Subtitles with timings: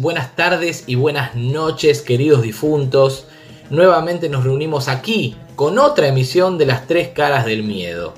[0.00, 3.24] Buenas tardes y buenas noches, queridos difuntos.
[3.68, 8.14] Nuevamente nos reunimos aquí con otra emisión de las tres caras del miedo.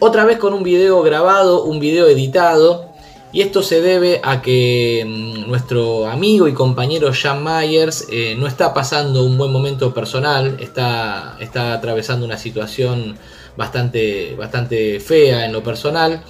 [0.00, 2.90] Otra vez con un video grabado, un video editado.
[3.32, 8.48] Y esto se debe a que mm, nuestro amigo y compañero Jan Myers eh, no
[8.48, 13.16] está pasando un buen momento personal, está, está atravesando una situación
[13.56, 16.24] bastante, bastante fea en lo personal.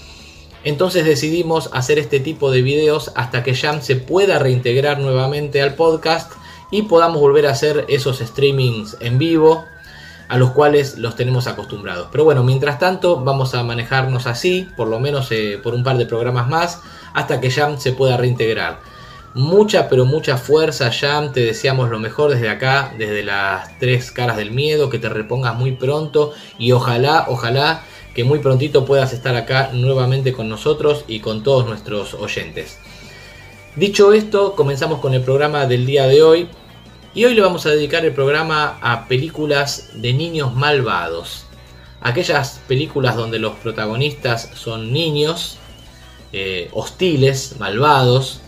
[0.65, 5.75] Entonces decidimos hacer este tipo de videos hasta que Jam se pueda reintegrar nuevamente al
[5.75, 6.33] podcast
[6.71, 9.65] y podamos volver a hacer esos streamings en vivo
[10.29, 12.09] a los cuales los tenemos acostumbrados.
[12.11, 15.99] Pero bueno, mientras tanto vamos a manejarnos así, por lo menos eh, por un par
[15.99, 16.81] de programas más,
[17.13, 18.81] hasta que Jam se pueda reintegrar.
[19.35, 21.33] Mucha, pero mucha fuerza, Jam.
[21.33, 25.55] Te deseamos lo mejor desde acá, desde las tres caras del miedo, que te repongas
[25.55, 27.83] muy pronto y ojalá, ojalá
[28.15, 32.79] que muy prontito puedas estar acá nuevamente con nosotros y con todos nuestros oyentes.
[33.77, 36.49] Dicho esto, comenzamos con el programa del día de hoy.
[37.15, 41.47] Y hoy le vamos a dedicar el programa a películas de niños malvados.
[42.01, 45.59] Aquellas películas donde los protagonistas son niños,
[46.33, 48.41] eh, hostiles, malvados.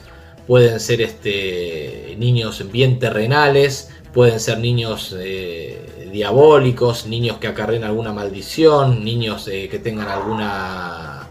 [0.46, 8.12] Pueden ser este, niños bien terrenales, pueden ser niños eh, diabólicos, niños que acarren alguna
[8.12, 11.28] maldición, niños eh, que tengan alguna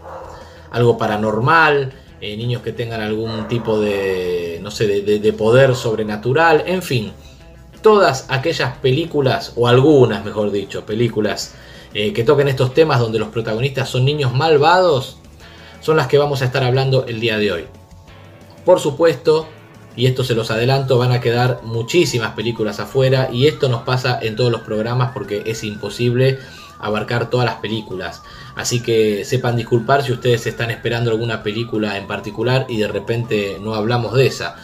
[0.70, 6.82] algo paranormal, eh, niños que tengan algún tipo de no sé de, poder sobrenatural, en
[6.82, 7.12] fin,
[7.80, 11.54] todas aquellas películas o algunas, mejor dicho, películas
[11.92, 15.18] que toquen estos temas donde los protagonistas son niños malvados,
[15.80, 17.64] son las que vamos a estar hablando el día de hoy.
[18.64, 19.46] Por supuesto,
[19.96, 24.18] y esto se los adelanto, van a quedar muchísimas películas afuera y esto nos pasa
[24.20, 26.38] en todos los programas porque es imposible
[26.78, 28.22] abarcar todas las películas.
[28.56, 33.58] Así que sepan disculpar si ustedes están esperando alguna película en particular y de repente
[33.60, 34.56] no hablamos de esa.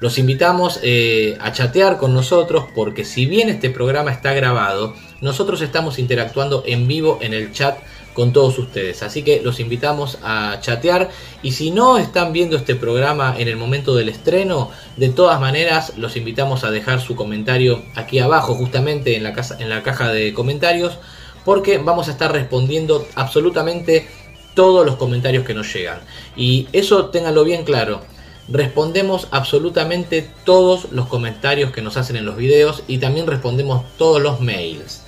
[0.00, 5.60] Los invitamos eh, a chatear con nosotros porque si bien este programa está grabado, nosotros
[5.60, 7.78] estamos interactuando en vivo en el chat
[8.18, 9.04] con todos ustedes.
[9.04, 11.08] Así que los invitamos a chatear
[11.40, 15.92] y si no están viendo este programa en el momento del estreno, de todas maneras
[15.96, 20.34] los invitamos a dejar su comentario aquí abajo, justamente en la, en la caja de
[20.34, 20.98] comentarios,
[21.44, 24.08] porque vamos a estar respondiendo absolutamente
[24.56, 26.00] todos los comentarios que nos llegan.
[26.36, 28.00] Y eso ténganlo bien claro.
[28.48, 34.20] Respondemos absolutamente todos los comentarios que nos hacen en los videos y también respondemos todos
[34.20, 35.02] los mails.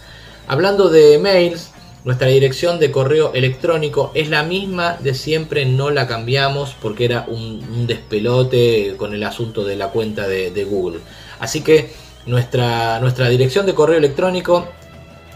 [0.47, 1.73] Hablando de mails,
[2.05, 7.27] nuestra dirección de correo electrónico es la misma de siempre, no la cambiamos porque era
[7.29, 11.01] un, despelote con el asunto de la cuenta de, Google.
[11.41, 11.93] Así que
[12.27, 14.67] nuestra, nuestra dirección de correo electrónico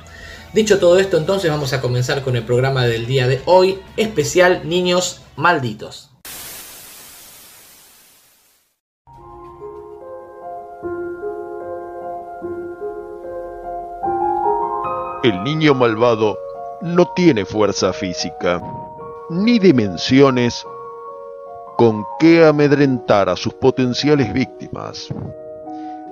[0.52, 4.68] Dicho todo esto, entonces vamos a comenzar con el programa del día de hoy, especial
[4.68, 6.10] Niños Malditos.
[15.24, 16.38] El niño malvado
[16.82, 18.62] no tiene fuerza física,
[19.30, 20.66] ni dimensiones
[21.76, 25.08] con qué amedrentar a sus potenciales víctimas.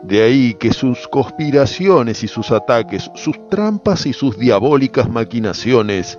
[0.02, 6.18] De ahí que sus conspiraciones y sus ataques, sus trampas y sus diabólicas maquinaciones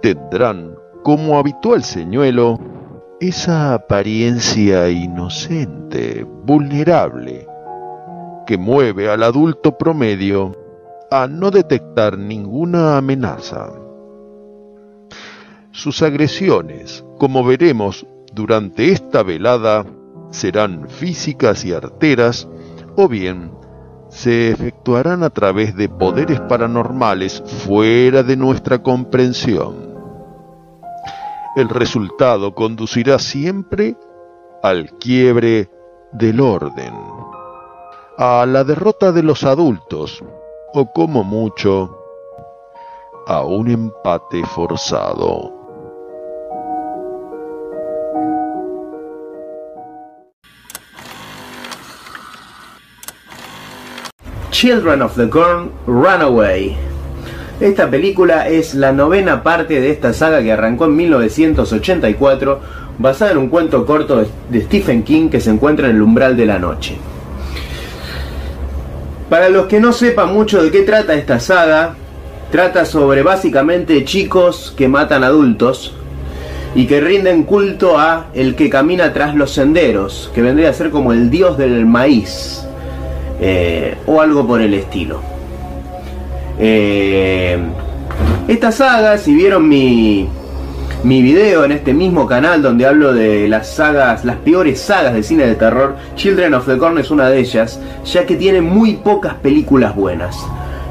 [0.00, 2.58] tendrán como habitual señuelo
[3.20, 7.46] esa apariencia inocente, vulnerable,
[8.46, 10.56] que mueve al adulto promedio
[11.10, 13.70] a no detectar ninguna amenaza.
[15.70, 19.84] Sus agresiones, como veremos, durante esta velada
[20.30, 22.48] serán físicas y arteras,
[22.96, 23.52] o bien
[24.08, 29.92] se efectuarán a través de poderes paranormales fuera de nuestra comprensión.
[31.56, 33.96] El resultado conducirá siempre
[34.62, 35.70] al quiebre
[36.12, 36.92] del orden,
[38.18, 40.22] a la derrota de los adultos,
[40.74, 41.98] o como mucho,
[43.26, 45.61] a un empate forzado.
[54.52, 56.76] Children of the Corn Runaway.
[57.58, 62.60] Esta película es la novena parte de esta saga que arrancó en 1984,
[62.98, 66.44] basada en un cuento corto de Stephen King que se encuentra en el umbral de
[66.44, 66.98] la noche.
[69.30, 71.94] Para los que no sepan mucho de qué trata esta saga,
[72.50, 75.94] trata sobre básicamente chicos que matan adultos
[76.74, 80.90] y que rinden culto a el que camina tras los senderos, que vendría a ser
[80.90, 82.66] como el dios del maíz
[83.42, 85.20] eh, o algo por el estilo.
[86.58, 87.58] Eh,
[88.46, 90.28] esta saga, si vieron mi,
[91.02, 95.24] mi video en este mismo canal donde hablo de las sagas, las peores sagas de
[95.24, 98.94] cine de terror, Children of the Corn es una de ellas, ya que tiene muy
[98.94, 100.36] pocas películas buenas.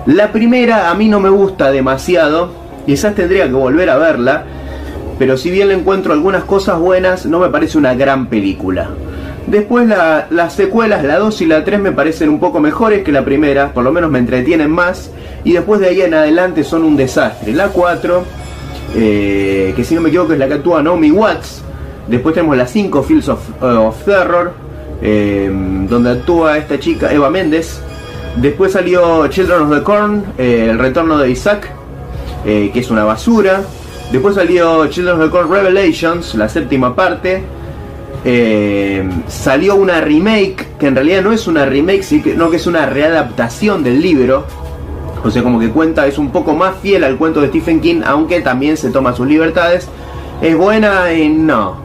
[0.06, 2.52] La primera a mí no me gusta demasiado,
[2.86, 4.44] quizás tendría que volver a verla,
[5.18, 8.90] pero si bien le encuentro algunas cosas buenas, no me parece una gran película.
[9.48, 13.26] Después las secuelas, la 2 y la 3 me parecen un poco mejores que la
[13.26, 15.12] primera, por lo menos me entretienen más.
[15.44, 17.54] Y después de ahí en adelante son un desastre.
[17.54, 18.24] La 4,
[18.96, 21.64] eh, que si no me equivoco es la que actúa Naomi Watts.
[22.08, 24.54] Después tenemos la 5, Fields of, uh, Terror,
[25.02, 25.50] eh,
[25.90, 27.82] donde actúa esta chica, Eva Méndez.
[28.38, 31.68] Después salió Children of the Corn, eh, El Retorno de Isaac,
[32.44, 33.62] que es una basura.
[34.12, 37.44] Después salió Children of the Corn Revelations, la séptima parte
[38.24, 42.86] eh, salió una remake, que en realidad no es una remake, sino que es una
[42.86, 44.46] readaptación del libro.
[45.24, 48.02] O sea, como que cuenta, es un poco más fiel al cuento de Stephen King,
[48.06, 49.88] aunque también se toma sus libertades.
[50.42, 51.78] Es buena, y no,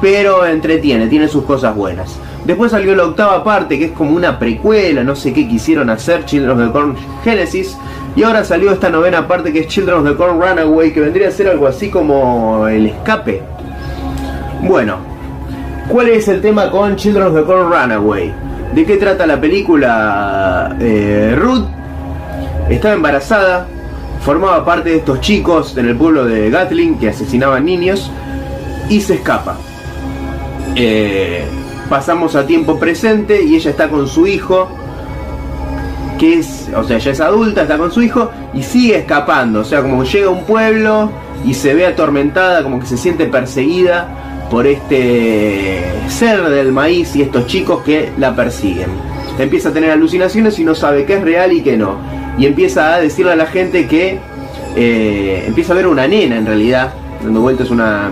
[0.00, 2.18] pero entretiene, tiene sus cosas buenas.
[2.44, 6.24] Después salió la octava parte, que es como una precuela, no sé qué quisieron hacer,
[6.24, 7.76] Children of the Corn Genesis.
[8.16, 11.28] Y ahora salió esta novena parte que es Children of the Corn Runaway, que vendría
[11.28, 13.42] a ser algo así como el escape.
[14.62, 15.11] Bueno,
[15.92, 18.32] ¿Cuál es el tema con Children of the Corn Runaway?
[18.74, 20.74] ¿De qué trata la película?
[20.80, 21.66] Eh, Ruth
[22.70, 23.66] estaba embarazada,
[24.22, 28.10] formaba parte de estos chicos en el pueblo de Gatling que asesinaban niños
[28.88, 29.58] y se escapa.
[30.76, 31.44] Eh,
[31.90, 34.70] pasamos a tiempo presente y ella está con su hijo,
[36.18, 39.64] que es, o sea, ella es adulta, está con su hijo y sigue escapando, o
[39.64, 41.10] sea, como llega a un pueblo
[41.44, 44.21] y se ve atormentada, como que se siente perseguida
[44.52, 48.90] por este ser del maíz y estos chicos que la persiguen.
[49.38, 51.96] Empieza a tener alucinaciones y no sabe qué es real y qué no.
[52.36, 54.18] Y empieza a decirle a la gente que
[54.76, 56.92] eh, empieza a ver una nena en realidad,
[57.24, 58.10] dando vueltas una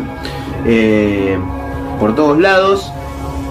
[0.65, 1.37] eh,
[2.01, 2.91] por todos lados.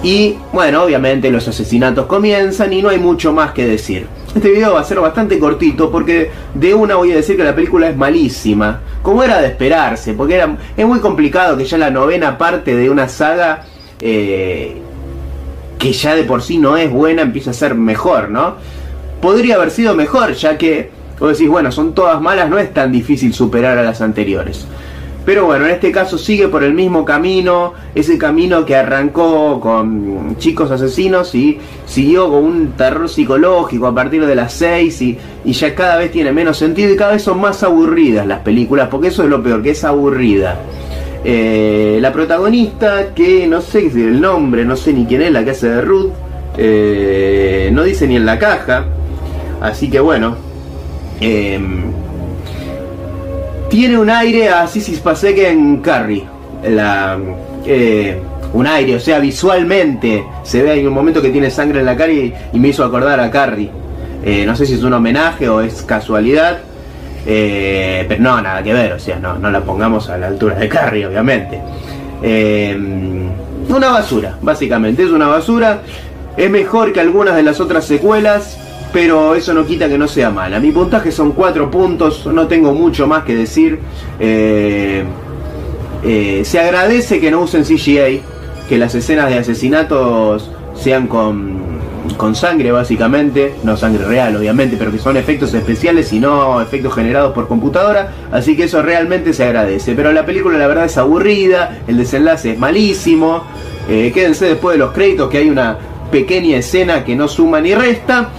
[0.02, 4.08] Y bueno, obviamente los asesinatos comienzan y no hay mucho más que decir.
[4.34, 7.54] Este video va a ser bastante cortito porque de una voy a decir que la
[7.54, 11.90] película es malísima, como era de esperarse, porque era, es muy complicado que ya la
[11.90, 13.64] novena parte de una saga
[14.00, 14.76] eh,
[15.78, 18.54] que ya de por sí no es buena empiece a ser mejor, ¿no?
[19.20, 22.92] Podría haber sido mejor, ya que vos decís, bueno, son todas malas, no es tan
[22.92, 24.64] difícil superar a las anteriores.
[25.24, 30.36] Pero bueno, en este caso sigue por el mismo camino, ese camino que arrancó con
[30.38, 35.18] chicos asesinos y siguió con un terror psicológico a partir de las 6 y,
[35.52, 39.08] ya cada vez tiene menos sentido y cada vez son más aburridas las películas, porque
[39.08, 40.58] eso es lo peor, que es aburrida.
[41.22, 45.50] Eh, la protagonista, que no sé el nombre, no sé ni quién es la que
[45.50, 46.12] hace de Ruth,
[46.56, 48.86] eh, no dice ni en la caja,
[49.60, 50.36] así que bueno.
[51.20, 51.92] Em,
[53.70, 56.24] tiene un aire a Sissy Spacek en Carrie.
[57.64, 58.20] Eh,
[58.52, 61.96] un aire, o sea, visualmente se ve en un momento que tiene sangre en la
[61.96, 63.70] cara y, me hizo acordar a Carrie.
[64.24, 66.58] Eh, no sé si es un homenaje o es casualidad.
[67.24, 70.68] Eh, pero no, nada que ver, o sea, no la pongamos a la altura de
[70.68, 71.60] Carrie, obviamente.
[73.68, 75.82] una basura, básicamente, es una basura.
[76.36, 78.58] Es mejor que algunas de las otras secuelas
[78.92, 80.60] pero eso no quita que no sea mala.
[80.60, 83.78] Mi puntaje son 4 puntos, no tengo mucho más que decir.
[84.18, 85.04] Eh,
[86.02, 88.20] eh, se agradece que no usen CGA,
[88.68, 91.60] que las escenas de asesinatos sean con,
[92.16, 96.94] con sangre básicamente, no sangre real obviamente, pero que son efectos especiales y no efectos
[96.94, 99.94] generados por computadora, así que eso realmente se agradece.
[99.94, 103.44] Pero la película la verdad es aburrida, el desenlace es malísimo,
[103.88, 105.76] eh, quédense después de los créditos que hay una
[106.10, 108.30] pequeña escena que no suma ni resta.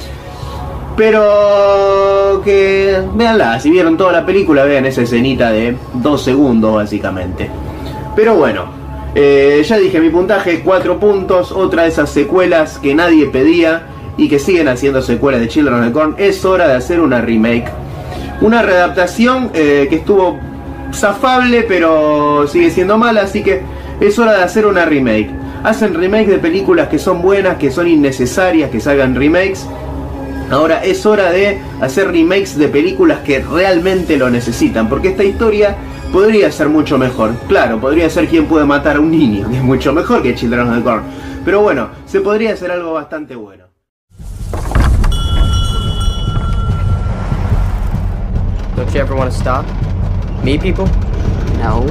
[1.01, 7.49] Pero que véanla, si vieron toda la película, vean esa escenita de dos segundos básicamente.
[8.15, 8.65] Pero bueno,
[9.15, 14.29] eh, ya dije mi puntaje, 4 puntos, otra de esas secuelas que nadie pedía y
[14.29, 16.15] que siguen haciendo secuelas de Children of the Corn.
[16.19, 17.71] Es hora de hacer una remake.
[18.39, 20.37] Una readaptación eh, que estuvo
[20.93, 23.63] zafable pero sigue siendo mala, así que
[23.99, 25.31] es hora de hacer una remake.
[25.63, 29.65] Hacen remake de películas que son buenas, que son innecesarias, que salgan remakes.
[30.51, 35.77] Ahora es hora de hacer remakes de películas que realmente lo necesitan, porque esta historia
[36.11, 37.33] podría ser mucho mejor.
[37.47, 40.67] Claro, podría ser quien puede matar a un niño, que es mucho mejor que Children
[40.67, 41.03] of the Corn.
[41.45, 43.63] Pero bueno, se podría hacer algo bastante bueno.
[48.75, 49.65] Don't you ever want to stop?
[50.43, 50.85] Meet people?
[51.59, 51.85] No.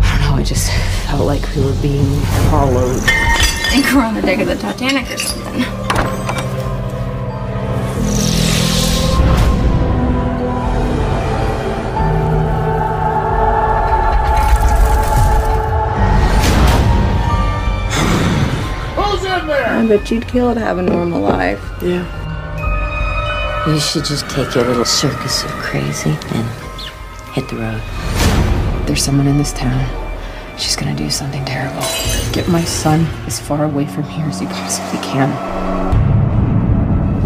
[0.00, 0.72] I don't know, I just
[1.06, 3.35] felt like we were being followed.
[3.70, 5.64] Think we're on the deck of the Titanic or something.
[19.86, 21.62] I bet you'd kill to have a normal life.
[21.80, 22.04] Yeah.
[23.68, 26.48] You should just take your little circus of crazy and
[27.34, 27.82] hit the road.
[28.86, 30.05] There's someone in this town.
[30.58, 31.82] She's gonna do something terrible.
[32.32, 35.30] Get my son as far away from here as you possibly can.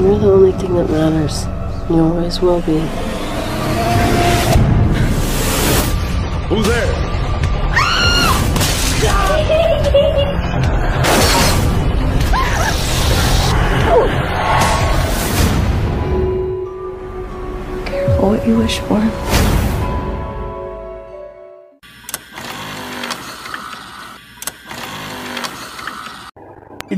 [0.01, 1.47] You're the only thing that matters.
[1.89, 2.81] You always will be.
[6.49, 6.95] Who's there?
[17.87, 19.40] Careful what you wish for.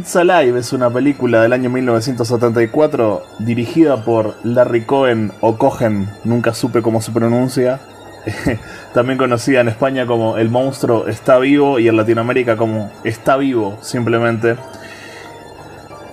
[0.02, 6.54] It's Alive es una película del año 1974 dirigida por Larry Cohen o Cohen, nunca
[6.54, 7.78] supe cómo se pronuncia.
[8.94, 13.78] También conocida en España como El monstruo está vivo y en Latinoamérica como Está vivo
[13.80, 14.56] simplemente.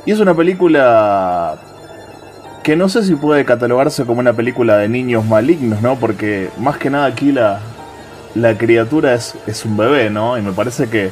[0.05, 1.57] Y es una película
[2.61, 5.95] que no sé si puede catalogarse como una película de niños malignos, ¿no?
[5.95, 7.59] Porque más que nada aquí la,
[8.35, 10.37] la criatura es, es un bebé, ¿no?
[10.37, 11.09] Y me parece que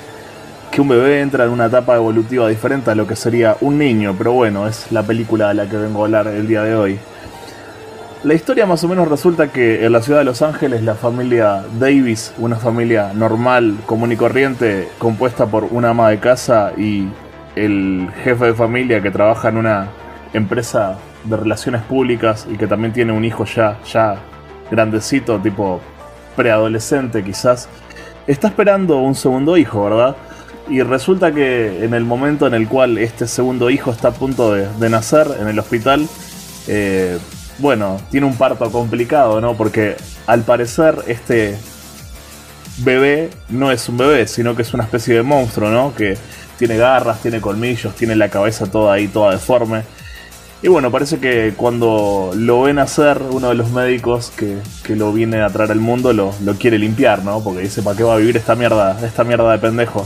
[0.71, 4.15] que un bebé entra en una etapa evolutiva diferente a lo que sería un niño,
[4.17, 6.99] pero bueno, es la película de la que vengo a hablar el día de hoy.
[8.23, 11.63] La historia más o menos resulta que en la ciudad de Los Ángeles la familia
[11.79, 17.07] Davis, una familia normal, común y corriente, compuesta por una ama de casa y
[17.55, 19.87] el jefe de familia que trabaja en una
[20.33, 24.17] empresa de relaciones públicas y que también tiene un hijo ya, ya
[24.71, 25.79] grandecito, tipo
[26.35, 27.69] preadolescente quizás,
[28.27, 30.15] está esperando un segundo hijo, ¿verdad?
[30.69, 34.53] Y resulta que en el momento en el cual este segundo hijo está a punto
[34.53, 36.07] de, nacer en el hospital,
[36.67, 37.17] eh,
[37.59, 39.55] bueno, tiene un parto complicado, ¿no?
[39.55, 39.95] Porque
[40.25, 41.57] al parecer este
[42.79, 45.95] bebé no es un bebé, sino que es una especie de monstruo, ¿no?
[45.95, 46.17] Que
[46.57, 49.83] tiene garras, tiene colmillos, tiene la cabeza toda ahí, toda deforme.
[50.61, 55.13] Y bueno, parece que cuando lo ven hacer, uno de los médicos que, que lo
[55.13, 57.41] viene a traer al mundo lo, lo quiere limpiar, ¿no?
[57.41, 60.05] Porque dice, ¿para qué va a vivir esta mierda, esta mierda de pendejo?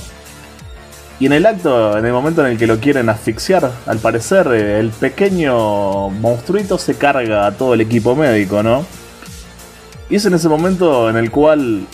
[1.21, 4.47] Y en el acto, en el momento en el que lo quieren asfixiar, al parecer
[4.47, 8.83] eh, el pequeño monstruito se carga a todo el equipo médico, ¿no?
[10.09, 11.85] Y es en ese momento en el cual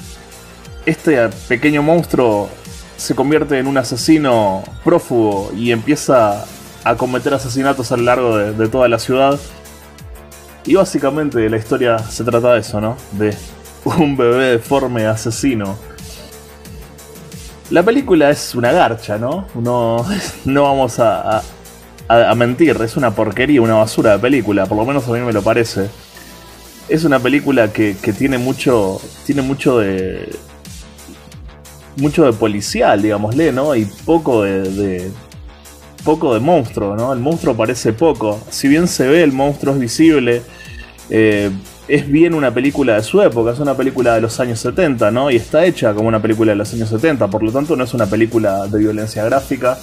[0.86, 2.48] este pequeño monstruo
[2.96, 6.46] se convierte en un asesino prófugo y empieza
[6.86, 9.38] a cometer asesinatos a lo largo de, de toda la ciudad.
[10.66, 12.96] Y básicamente la historia se trata de eso, ¿no?
[13.12, 13.36] De
[13.84, 15.78] un bebé deforme asesino.
[17.70, 19.46] La película es una garcha, ¿no?
[19.56, 20.06] No,
[20.46, 21.44] no vamos a,
[22.08, 25.34] a, mentir, es una porquería, una basura de película, por lo menos a mí me
[25.34, 25.90] lo parece.
[26.88, 29.02] Es una película que, que tiene mucho.
[29.26, 30.34] Tiene mucho de.
[31.98, 33.76] mucho de policial, digámosle, ¿no?
[33.76, 35.12] Y poco de, de.
[36.06, 37.12] poco de monstruo, ¿no?
[37.12, 38.40] El monstruo parece poco.
[38.50, 40.42] Si bien se ve, el monstruo es visible.
[41.10, 41.52] Eh,
[41.88, 45.32] es bien una película de su época, es una película de los años 70, ¿no?
[45.32, 47.94] Y está hecha como una película de los años 70, por lo tanto no es
[47.94, 49.78] una película de violencia gráfica.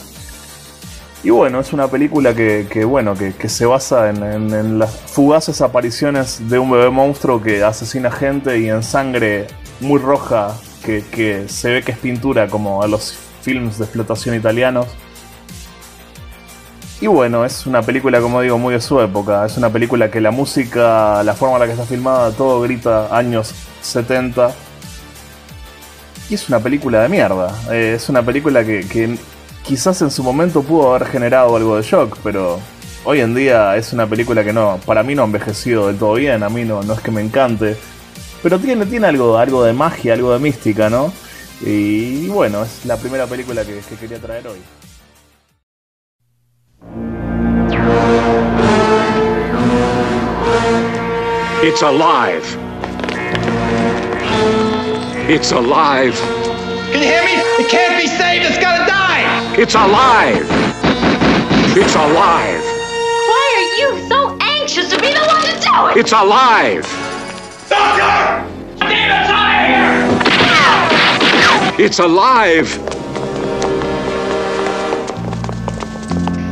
[1.23, 6.59] Y bueno, es una película que, bueno, que, se basa en, las fugaces apariciones de
[6.59, 9.47] un bebé monstruo que asesina gente y en sangre
[9.81, 14.35] muy roja que, que se ve que es pintura como a los films de explotación
[14.35, 14.89] italianos.
[17.01, 19.45] Y bueno, es una película, como digo, muy de su época.
[19.45, 23.15] Es una película que la música, la forma en la que está filmada, todo grita
[23.15, 24.53] años 70.
[26.31, 27.53] Y es una película de mierda.
[27.71, 29.19] Eh, es una película que,
[29.63, 32.61] quizás en su momento pudo haber generado algo de shock, pero
[33.05, 36.15] hoy en día es una película que no, para mí no ha envejecido del todo
[36.15, 37.77] bien, a mí no, no es que me encante,
[38.43, 41.13] pero tiene, tiene algo, algo de magia, algo de mística, ¿no?
[41.63, 44.59] Y, bueno, es la primera película que, que quería traer hoy.
[51.67, 52.45] It's alive.
[55.31, 56.15] It's alive.
[56.93, 57.33] Can you hear me?
[57.65, 58.45] It can't be saved.
[58.45, 59.25] It's gotta die.
[59.59, 60.47] It's alive.
[61.75, 62.63] It's alive.
[63.31, 65.97] Why are you so anxious to be the one to do it?
[65.97, 66.85] It's alive.
[67.71, 68.45] Doctor!
[68.81, 69.65] Demons out of
[71.79, 71.87] here!
[71.87, 72.79] It's alive.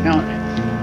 [0.05, 0.23] Now,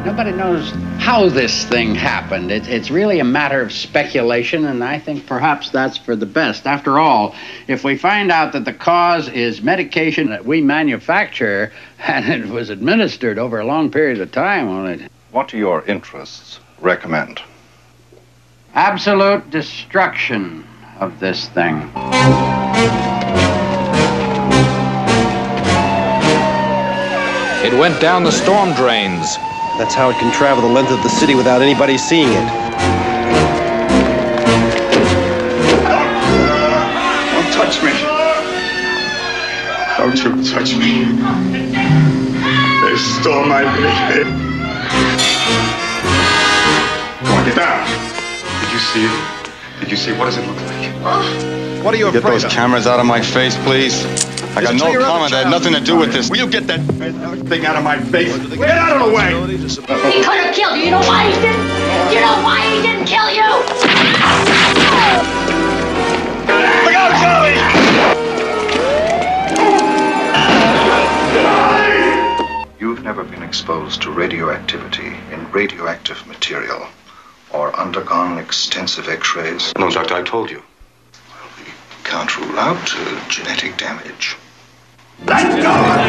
[0.05, 2.51] nobody knows how this thing happened.
[2.51, 6.67] It, it's really a matter of speculation, and I think perhaps that's for the best.
[6.67, 7.33] After all,
[7.67, 12.69] if we find out that the cause is medication that we manufacture and it was
[12.69, 17.41] administered over a long period of time, well, it, What do your interests recommend?
[18.75, 20.63] absolute destruction
[20.99, 21.89] of this thing.
[27.61, 29.37] It went down the storm drains.
[29.79, 32.45] That's how it can travel the length of the city without anybody seeing it.
[37.31, 37.93] Don't touch me.
[39.95, 41.05] Don't you touch me.
[42.83, 44.29] They stole my baby.
[47.23, 47.87] Come on, get down.
[48.59, 49.15] Did you see it?
[49.79, 50.11] Did you see?
[50.11, 51.85] What does it look like?
[51.85, 52.23] What are you afraid of?
[52.23, 54.03] Get those cameras out of my face, please.
[54.59, 55.33] I got no to your other comment.
[55.33, 56.29] I had nothing to do with this.
[56.29, 56.81] Will you get that
[57.47, 58.35] thing out of my face?
[58.49, 59.31] Get out of the way!
[60.11, 60.83] He could have killed you.
[60.83, 61.63] You know why he didn't?
[62.11, 63.47] You know why he didn't kill you?
[66.83, 67.55] Look out, Charlie!
[72.81, 76.85] You've never been exposed to radioactivity in radioactive material
[77.53, 79.71] or undergone extensive x-rays.
[79.77, 80.61] No, Doctor, I told you.
[81.29, 81.63] Well, we
[82.03, 84.35] can't rule out uh, genetic damage.
[85.25, 85.69] Let go!
[85.69, 85.99] of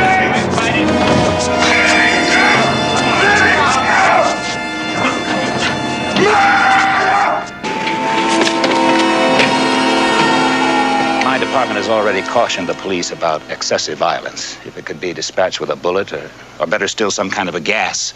[11.25, 14.57] My department has already cautioned the police about excessive violence.
[14.65, 17.57] If it could be dispatched with a bullet, or, or better still, some kind of
[17.57, 18.15] a gas.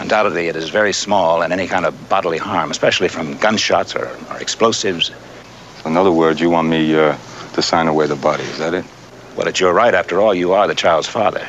[0.00, 4.06] Undoubtedly, it is very small, and any kind of bodily harm, especially from gunshots or,
[4.30, 5.12] or explosives.
[5.86, 7.16] In other words, you want me uh,
[7.54, 8.84] to sign away the body, is that it?
[9.38, 9.94] Well, it's your right.
[9.94, 11.46] After all, you are the child's father.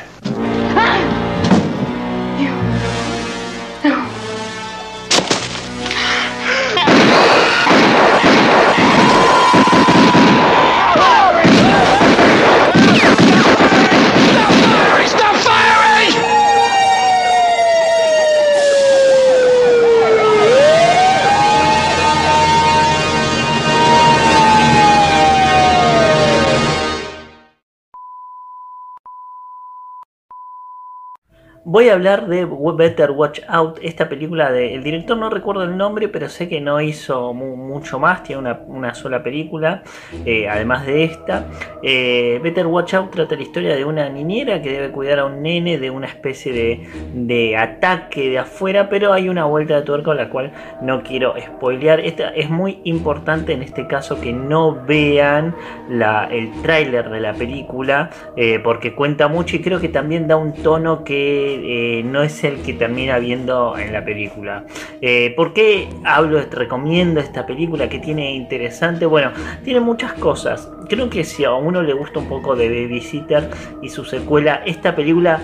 [31.72, 34.74] Voy a hablar de Better Watch Out, esta película de...
[34.74, 38.40] El director no recuerdo el nombre, pero sé que no hizo mu- mucho más, tiene
[38.40, 39.84] una, una sola película,
[40.26, 41.46] eh, además de esta.
[41.84, 45.42] Eh, Better Watch Out trata la historia de una niñera que debe cuidar a un
[45.42, 50.12] nene de una especie de, de ataque de afuera, pero hay una vuelta de tuerca
[50.12, 50.50] la cual
[50.82, 52.00] no quiero spoilear.
[52.00, 55.54] Esta es muy importante en este caso que no vean
[55.88, 60.36] la, el tráiler de la película, eh, porque cuenta mucho y creo que también da
[60.36, 64.64] un tono que eh, no es el que termina viendo en la película.
[65.00, 69.06] Eh, ¿Por qué hablo, recomiendo esta película que tiene interesante?
[69.06, 69.32] Bueno,
[69.64, 70.70] tiene muchas cosas.
[70.88, 73.50] Creo que si a uno le gusta un poco de Babysitter
[73.82, 75.40] y su secuela, esta película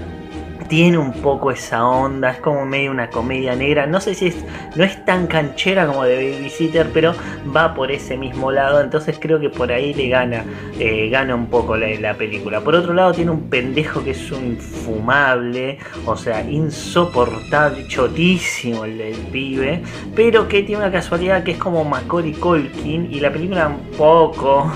[0.69, 3.87] tiene un poco esa onda, es como medio una comedia negra.
[3.87, 4.37] No sé si es,
[4.75, 7.15] no es tan canchera como de Babysitter, pero
[7.55, 8.81] va por ese mismo lado.
[8.81, 10.45] Entonces creo que por ahí le gana,
[10.79, 12.61] eh, gana un poco la, la película.
[12.61, 19.01] Por otro lado, tiene un pendejo que es un infumable, o sea, insoportable, chotísimo el,
[19.01, 19.83] el pibe,
[20.15, 24.71] pero que tiene una casualidad que es como Macaulay Culkin y la película un poco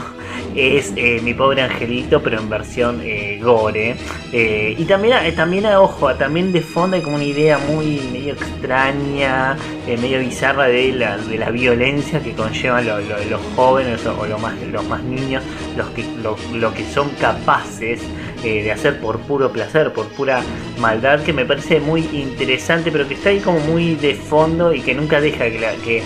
[0.56, 3.96] es eh, Mi Pobre Angelito, pero en versión eh, gore.
[4.32, 9.56] Eh, y también, también, ojo, también de fondo hay como una idea muy medio extraña,
[9.86, 14.26] medio bizarra de la, de la violencia que conllevan lo- lo- los jóvenes o, o
[14.26, 15.42] lo más, los más niños,
[15.76, 18.00] los que, lo, que son capaces
[18.42, 20.40] de hacer por puro placer, por pura
[20.78, 24.80] maldad, que me parece muy interesante, pero que está ahí como muy de fondo y
[24.80, 26.02] que nunca deja que, la- que,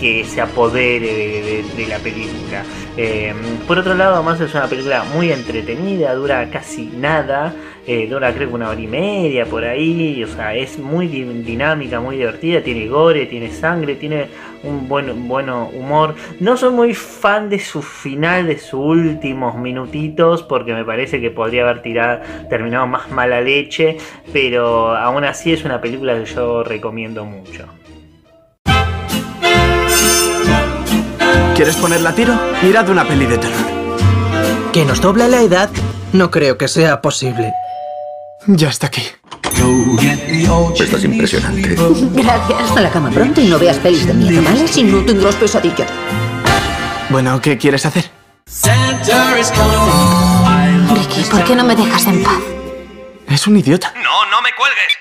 [0.00, 2.64] que se apodere de, la película.
[2.96, 3.32] Eh,
[3.66, 7.54] por otro lado, además es una película muy entretenida, dura casi nada.
[7.86, 11.22] eh, dura creo que una hora y media por ahí, o sea, es muy di-
[11.44, 14.26] dinámica, muy divertida, tiene gore, tiene sangre, tiene
[14.64, 16.16] un buen bueno humor.
[16.40, 21.30] No soy muy fan de su final, de sus últimos minutitos, porque me parece que
[21.30, 23.98] podría haber tirado, terminado más mala leche,
[24.32, 27.66] pero aún así es una película que yo recomiendo mucho.
[31.56, 32.38] ¿Quieres ponerla a tiro?
[32.62, 33.66] Mirad una peli de terror.
[34.74, 35.70] ¿Que nos doble la edad?
[36.12, 37.50] No creo que sea posible.
[38.46, 39.02] Ya está aquí.
[40.78, 41.74] Esto es impresionante.
[42.12, 42.76] Gracias.
[42.76, 44.68] A la cama pronto y no veas pelis de miedo, ¿vale?
[44.68, 45.90] Si no tendrás pesadillas.
[47.08, 48.10] Bueno, ¿qué quieres hacer?
[50.94, 52.38] Ricky, ¿por qué no me dejas en paz?
[53.28, 53.94] Es un idiota.
[53.96, 54.98] No, no me cuelgues.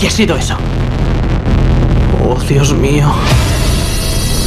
[0.00, 0.56] ¿Qué ha sido eso?
[2.24, 3.12] Oh, Dios mío.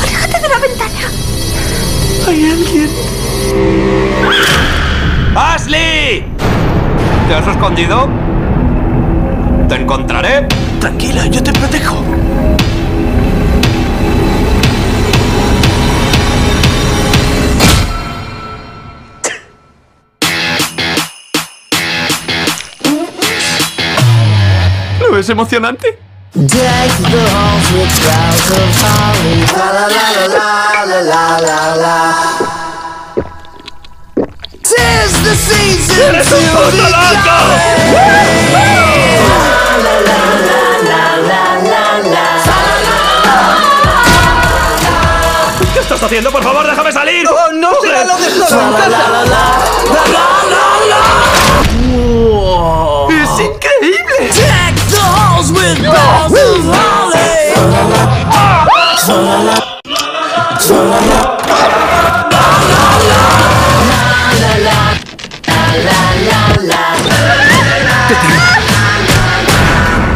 [0.01, 1.11] ¡Aléjate de la ventana!
[2.27, 2.89] Hay alguien.
[5.35, 6.25] ¡Ashley!
[7.27, 8.09] ¿Te has escondido?
[9.69, 10.47] ¿Te encontraré?
[10.79, 12.03] Tranquila, yo te protejo.
[25.13, 25.99] ¿No es emocionante?
[35.99, 36.87] ¡Eres un puto
[45.73, 46.31] ¿Qué estás haciendo?
[46.31, 47.27] Por favor, déjame salir.
[47.27, 47.69] ¡Oh, no!
[47.83, 48.41] ¡Regalo de ¡Es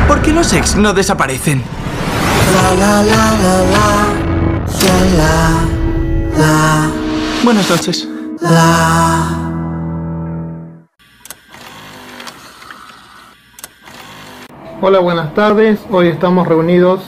[0.08, 1.64] ¿Por qué los ex no desaparecen?
[7.44, 8.08] Buenas noches.
[14.80, 15.84] Hola, buenas tardes.
[15.90, 17.02] Hoy estamos reunidos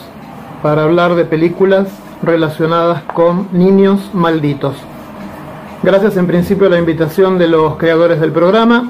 [0.64, 1.88] para hablar de películas
[2.24, 4.76] relacionadas con niños malditos.
[5.84, 8.90] Gracias en principio a la invitación de los creadores del programa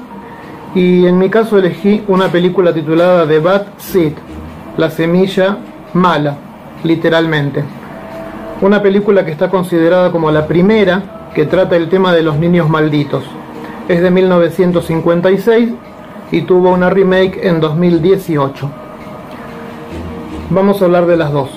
[0.74, 4.14] y en mi caso elegí una película titulada The Bad Seed,
[4.78, 5.58] la semilla
[5.92, 6.38] mala,
[6.82, 7.62] literalmente.
[8.62, 12.70] Una película que está considerada como la primera que trata el tema de los niños
[12.70, 13.24] malditos.
[13.88, 15.68] Es de 1956
[16.32, 18.70] y tuvo una remake en 2018.
[20.50, 21.50] Vamos a hablar de las dos.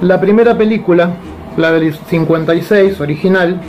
[0.00, 1.10] La primera película,
[1.56, 3.60] la del 56 original,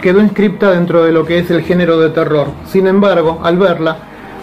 [0.00, 2.48] quedó inscripta dentro de lo que es el género de terror.
[2.66, 3.96] Sin embargo, al verla,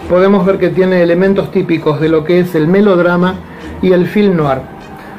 [0.08, 3.34] podemos ver que tiene elementos típicos de lo que es el melodrama
[3.82, 4.60] y el film noir.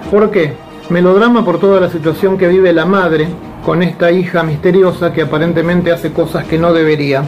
[0.09, 0.53] ¿Por qué?
[0.89, 3.27] Melodrama por toda la situación que vive la madre
[3.65, 7.23] con esta hija misteriosa que aparentemente hace cosas que no debería.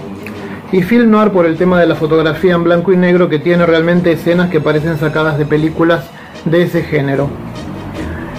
[0.71, 3.65] Y film noir por el tema de la fotografía en blanco y negro que tiene
[3.65, 6.05] realmente escenas que parecen sacadas de películas
[6.45, 7.29] de ese género.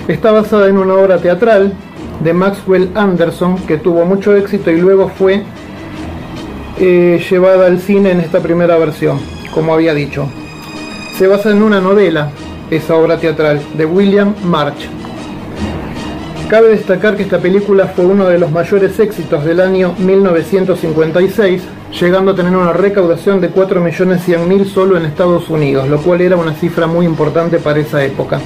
[0.08, 1.72] Está basada en una obra teatral
[2.22, 5.42] de Maxwell Anderson que tuvo mucho éxito y luego fue
[6.78, 9.18] eh, llevada al cine en esta primera versión,
[9.52, 10.28] como había dicho.
[11.16, 12.30] Se basa en una novela,
[12.70, 14.88] esa obra teatral, de William March.
[16.48, 21.62] Cabe destacar que esta película fue uno de los mayores éxitos del año 1956,
[22.00, 26.54] llegando a tener una recaudación de 4.100.000 solo en Estados Unidos, lo cual era una
[26.54, 28.40] cifra muy importante para esa época.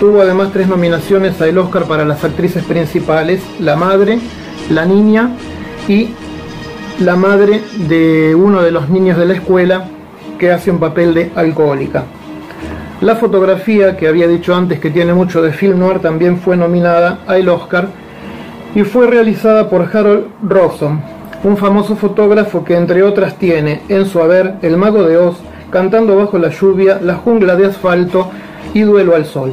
[0.00, 4.18] Tuvo además tres nominaciones al Oscar para las actrices principales, la madre,
[4.70, 5.30] la niña
[5.86, 6.10] y
[7.00, 9.88] la madre de uno de los niños de la escuela
[10.38, 12.04] que hace un papel de alcohólica.
[13.00, 17.18] La fotografía, que había dicho antes que tiene mucho de film noir, también fue nominada
[17.26, 17.88] al Oscar
[18.74, 21.00] y fue realizada por Harold Rossum,
[21.44, 25.36] un famoso fotógrafo que entre otras tiene en su haber El Mago de Oz,
[25.70, 28.30] Cantando bajo la lluvia, La jungla de asfalto
[28.72, 29.52] y Duelo al sol.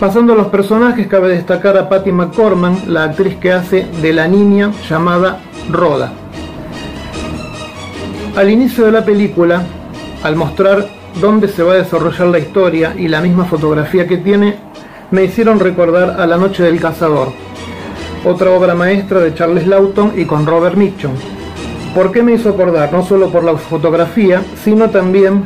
[0.00, 4.28] Pasando a los personajes, cabe destacar a Patty McCorman, la actriz que hace de la
[4.28, 6.12] niña llamada Rhoda.
[8.36, 9.62] Al inicio de la película,
[10.22, 10.86] al mostrar
[11.20, 14.56] dónde se va a desarrollar la historia y la misma fotografía que tiene,
[15.10, 17.32] me hicieron recordar a La Noche del Cazador,
[18.28, 21.12] otra obra maestra de Charles Lawton y con Robert Mitchum.
[21.94, 22.92] ¿Por qué me hizo acordar?
[22.92, 25.44] No solo por la fotografía, sino también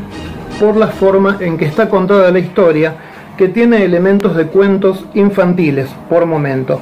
[0.59, 2.97] por la forma en que está contada la historia
[3.37, 6.81] que tiene elementos de cuentos infantiles por momento.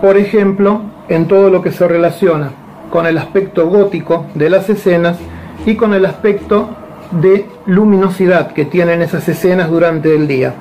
[0.00, 2.50] Por ejemplo, en todo lo que se relaciona
[2.90, 5.18] con el aspecto gótico de las escenas
[5.66, 6.70] y con el aspecto
[7.10, 10.54] de luminosidad que tienen esas escenas durante el día.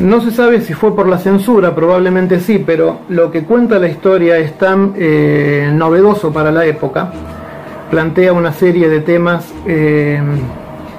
[0.00, 3.88] No se sabe si fue por la censura, probablemente sí, pero lo que cuenta la
[3.88, 7.12] historia es tan eh, novedoso para la época,
[7.90, 10.22] plantea una serie de temas eh,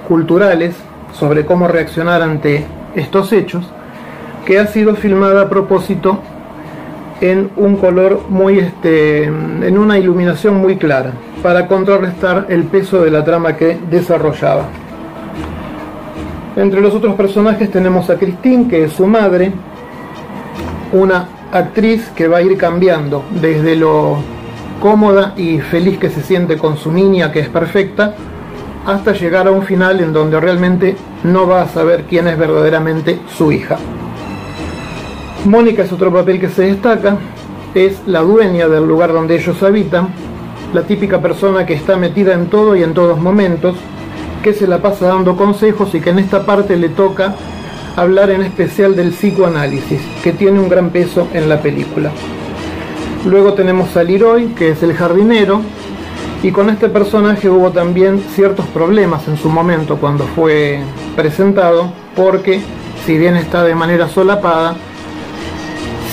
[0.08, 0.76] culturales
[1.14, 3.66] sobre cómo reaccionar ante estos hechos,
[4.46, 6.20] que ha sido filmada a propósito
[7.22, 11.12] en un color muy este en una iluminación muy clara
[11.42, 14.66] para contrarrestar el peso de la trama que desarrollaba.
[16.56, 19.54] Entre los otros personajes tenemos a Christine, que es su madre,
[20.92, 24.18] una actriz que va a ir cambiando desde lo
[24.82, 28.16] cómoda y feliz que se siente con su niña, que es perfecta,
[28.86, 33.20] hasta llegar a un final en donde realmente no va a saber quién es verdaderamente
[33.38, 33.78] su hija.
[35.46, 37.18] Mónica es otro papel que se destaca,
[37.74, 40.10] es la dueña del lugar donde ellos habitan,
[40.74, 43.76] la típica persona que está metida en todo y en todos momentos,
[44.42, 47.36] que se la pasa dando consejos y que en esta parte le toca
[47.96, 52.12] hablar en especial del psicoanálisis, que tiene un gran peso en la película.
[53.26, 55.62] Luego tenemos a Leroy, que es el jardinero,
[56.44, 60.80] y con este personaje hubo también ciertos problemas en su momento cuando fue
[61.16, 62.62] presentado, porque
[63.06, 64.76] si bien está de manera solapada,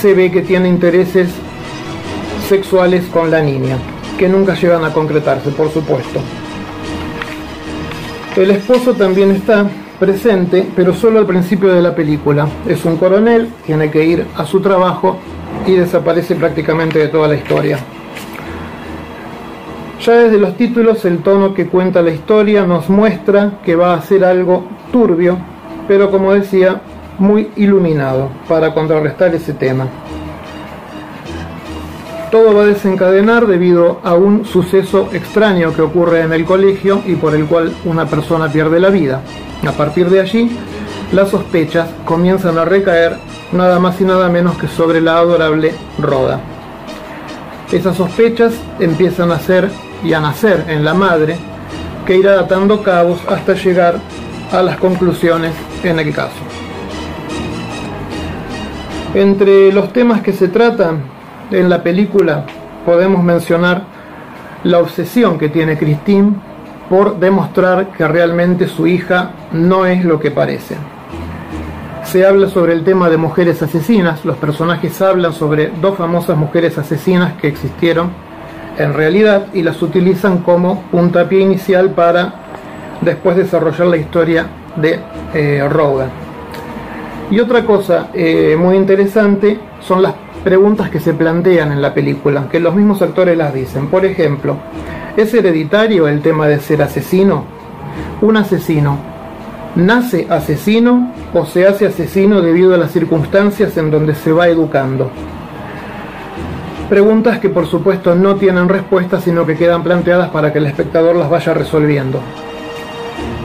[0.03, 1.31] se ve que tiene intereses
[2.49, 3.79] sexuales con la niña,
[4.19, 6.21] que nunca llegan a concretarse, por supuesto.
[8.39, 9.67] El esposo también está
[9.99, 12.47] presente, pero solo al principio de la película.
[12.69, 15.19] Es un coronel, tiene que ir a su trabajo
[15.67, 17.81] y desaparece prácticamente de toda la historia.
[20.07, 24.03] Ya desde los títulos el tono que cuenta la historia nos muestra que va a
[24.03, 25.37] ser algo turbio,
[25.89, 26.81] pero como decía,
[27.19, 29.89] muy iluminado para contrarrestar ese tema.
[32.31, 37.15] Todo va a desencadenar debido a un suceso extraño que ocurre en el colegio y
[37.15, 39.23] por el cual una persona pierde la vida.
[39.67, 40.51] A partir de allí,
[41.13, 43.17] las sospechas comienzan a recaer
[43.53, 46.39] nada más y nada menos que sobre la adorable Roda.
[47.73, 49.71] Esas sospechas empiezan a ser
[50.05, 51.39] y a nacer en la madre,
[52.07, 53.97] que irá atando cabos hasta llegar
[54.53, 56.37] a las conclusiones en el caso.
[59.15, 61.18] Entre los temas que se tratan
[61.51, 62.45] en la película
[62.85, 63.83] podemos mencionar
[64.65, 66.33] la obsesión que tiene Christine
[66.89, 70.77] por demostrar que realmente su hija no es lo que parece.
[72.05, 76.79] Se habla sobre el tema de mujeres asesinas, los personajes hablan sobre dos famosas mujeres
[76.79, 78.11] asesinas que existieron
[78.79, 82.33] en realidad y las utilizan como puntapié inicial para
[83.03, 85.01] después desarrollar la historia de
[85.35, 85.61] eh,
[87.31, 92.49] y otra cosa eh, muy interesante son las preguntas que se plantean en la película,
[92.51, 93.89] que los mismos actores las dicen.
[93.89, 94.57] Por ejemplo,
[95.17, 97.45] ¿es hereditario el tema de ser asesino?
[98.21, 98.99] Un asesino,
[99.77, 105.11] ¿nace asesino o se hace asesino debido a las circunstancias en donde se va educando?
[106.89, 111.17] Preguntas que por supuesto no tienen respuesta, sino que quedan planteadas para que el espectador
[111.17, 112.21] las vaya resolviendo.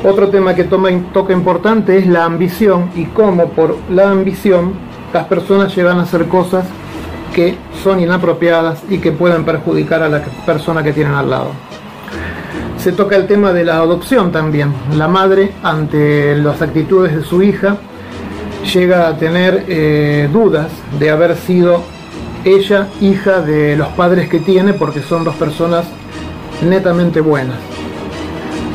[0.06, 4.74] Otro tema que toma, toca importante es la ambición y cómo por la ambición
[5.14, 6.66] las personas llegan a hacer cosas
[7.34, 11.52] que son inapropiadas y que pueden perjudicar a la persona que tienen al lado.
[12.78, 14.74] Se toca el tema de la adopción también.
[14.96, 17.78] La madre, ante las actitudes de su hija,
[18.74, 20.68] llega a tener eh, dudas
[21.00, 21.82] de haber sido
[22.46, 25.86] ella hija de los padres que tiene porque son dos personas
[26.62, 27.58] netamente buenas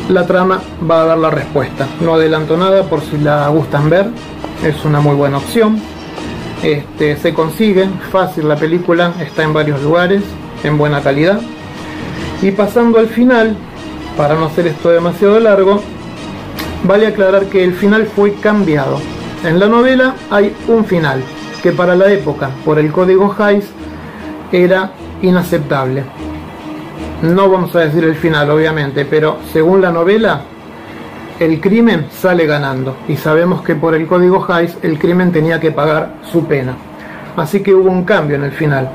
[0.08, 1.86] la trama va a dar la respuesta.
[2.00, 4.06] No adelanto nada por si la gustan ver,
[4.64, 5.80] es una muy buena opción.
[6.62, 10.22] Este, se consigue fácil la película, está en varios lugares,
[10.64, 11.40] en buena calidad.
[12.42, 13.56] Y pasando al final,
[14.16, 15.80] para no hacer esto demasiado largo,
[16.84, 19.00] vale aclarar que el final fue cambiado.
[19.44, 21.22] En la novela hay un final,
[21.62, 23.70] que para la época, por el código Hayes,
[24.50, 24.92] era
[25.22, 26.04] inaceptable.
[27.22, 30.42] No vamos a decir el final, obviamente, pero según la novela,
[31.40, 32.96] el crimen sale ganando.
[33.08, 36.76] Y sabemos que por el código Hayes el crimen tenía que pagar su pena.
[37.36, 38.90] Así que hubo un cambio en el final.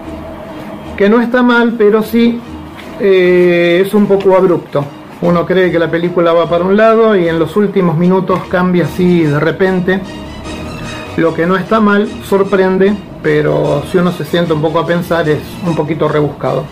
[0.98, 2.40] Que no está mal, pero sí
[3.00, 4.86] eh, es un poco abrupto.
[5.22, 8.86] Uno cree que la película va para un lado y en los últimos minutos cambia
[8.86, 10.02] así de repente.
[11.16, 15.30] Lo que no está mal, sorprende, pero si uno se siente un poco a pensar
[15.30, 16.66] es un poquito rebuscado.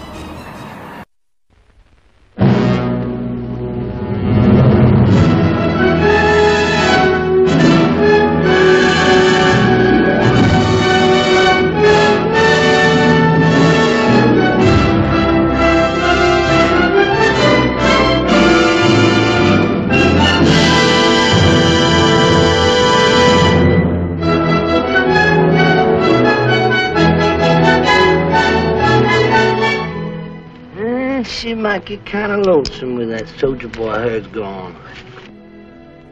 [33.64, 34.76] When that soldier boy of gone.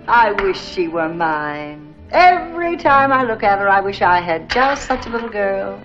[0.07, 1.93] I wish she were mine.
[2.12, 5.79] Every time I look at her, I wish I had just such a little girl.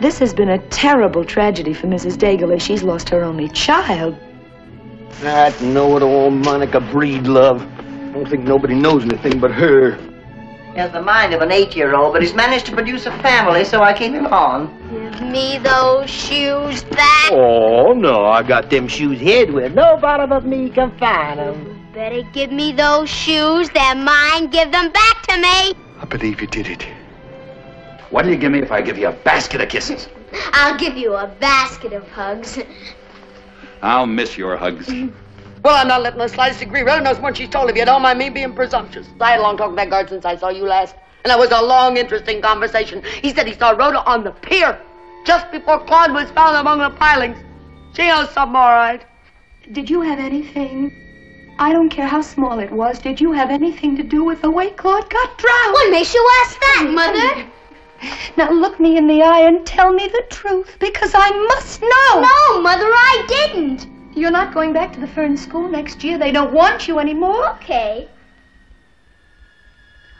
[0.00, 2.16] This has been a terrible tragedy for Mrs.
[2.16, 4.16] Daigle as she's lost her only child.
[5.20, 7.60] That know-it-all Monica Breedlove.
[7.60, 9.96] I don't think nobody knows anything but her.
[10.72, 13.82] He has the mind of an eight-year-old, but he's managed to produce a family, so
[13.82, 14.66] I keep him on.
[14.66, 15.01] Hmm.
[15.32, 17.30] Give me those shoes back.
[17.32, 21.88] Oh, no, I got them shoes hid where nobody but me can find them.
[21.94, 23.70] Better give me those shoes.
[23.70, 24.48] They're mine.
[24.48, 25.72] Give them back to me.
[25.98, 26.86] I believe you did it.
[28.10, 30.06] What do you give me if I give you a basket of kisses?
[30.52, 32.58] I'll give you a basket of hugs.
[33.80, 34.92] I'll miss your hugs.
[35.64, 36.82] Well, I'm not letting the slightest degree.
[36.82, 37.84] Really knows more she's told of you.
[37.84, 39.06] Don't mind me being presumptuous.
[39.20, 40.96] I had a long talk with that guard since I saw you last.
[41.22, 43.00] And it was a long, interesting conversation.
[43.22, 44.76] He said he saw Rhoda on the pier
[45.24, 47.38] just before Claude was found among the pilings.
[47.94, 49.04] She knows something, all right.
[49.70, 50.92] Did you have anything?
[51.58, 52.98] I don't care how small it was.
[52.98, 55.72] Did you have anything to do with the way Claude got drowned?
[55.72, 57.46] What makes you ask that, Mother?
[58.36, 62.20] Now look me in the eye and tell me the truth, because I must know.
[62.20, 63.86] No, Mother, I didn't.
[64.16, 66.18] You're not going back to the Fern School next year.
[66.18, 67.50] They don't want you anymore.
[67.50, 68.08] Okay.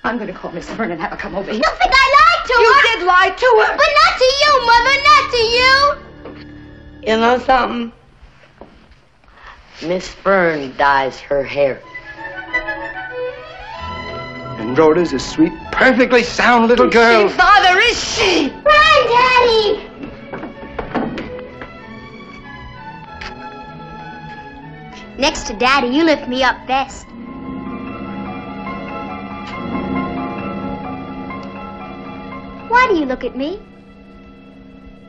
[0.04, 1.54] I'm going to call Miss Fern and have her come over here.
[1.62, 2.82] You think I lied to You her?
[2.98, 3.76] did lie to her.
[3.76, 7.12] But not to you, Mother, not to you.
[7.12, 7.92] You know something?
[9.88, 11.80] Miss Fern dyes her hair.
[14.58, 17.28] And Rhoda's a sweet, perfectly sound little girl.
[17.28, 18.48] Father, is she?
[18.48, 19.88] Run, Daddy.
[25.18, 27.06] Next to Daddy, you lift me up best.
[32.72, 33.60] Why do you look at me?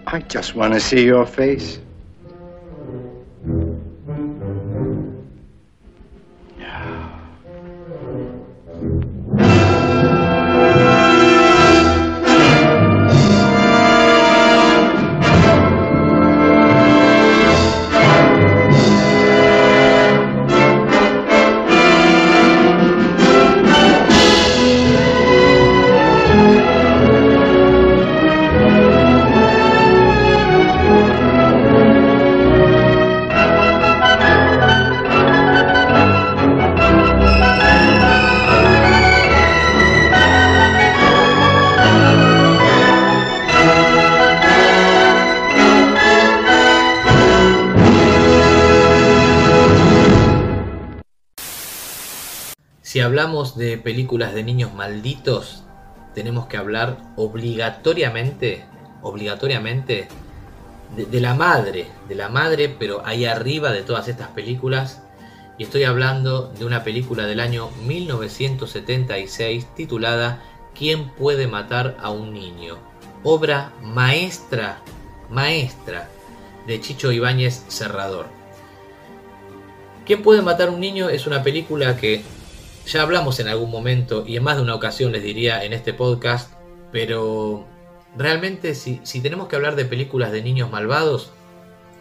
[0.08, 1.80] I just want to see your face.
[53.13, 55.62] Hablamos de películas de niños malditos,
[56.15, 58.65] tenemos que hablar obligatoriamente,
[59.04, 60.08] obligatoriamente
[60.95, 65.04] de, la madre, de la madre, pero ahí arriba de todas estas películas.
[65.60, 70.41] Y estoy hablando de una película del año 1976 titulada
[70.73, 72.78] ¿Quién puede matar a un niño?
[73.23, 74.80] Obra maestra,
[75.30, 76.10] maestra
[76.65, 78.26] de Chicho Ibáñez Serrador.
[80.04, 81.10] ¿Quién puede matar a un niño?
[81.10, 82.23] Es una película que
[82.88, 85.93] ya hablamos en algún momento y en más de una ocasión les diría en este
[85.93, 86.52] podcast,
[86.91, 87.65] pero
[88.17, 91.32] realmente si, si tenemos que hablar de películas de niños malvados,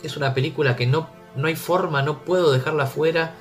[0.03, 3.35] es una película que no, no hay forma, no puedo dejarla fuera,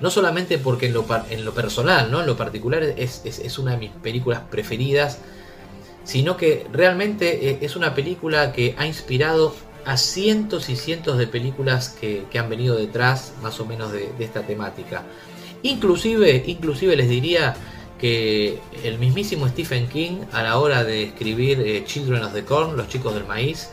[0.00, 2.20] no solamente porque en lo, en lo personal, ¿no?
[2.20, 5.18] en lo particular es, es- es una de mis películas preferidas,
[6.02, 9.54] sino que realmente eh, es una película que ha inspirado
[9.86, 14.10] a cientos y cientos de películas que, que han venido detrás más o menos de,
[14.18, 15.02] de esta temática.
[15.64, 17.56] Inclusive, inclusive les diría
[17.98, 22.76] que el mismísimo Stephen King a la hora de escribir eh, Children of the Corn,
[22.76, 23.70] Los chicos del maíz,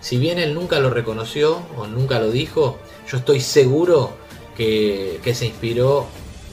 [0.00, 2.78] si bien él nunca lo reconoció o nunca lo dijo,
[3.10, 4.12] yo estoy seguro
[4.56, 6.06] que, que se inspiró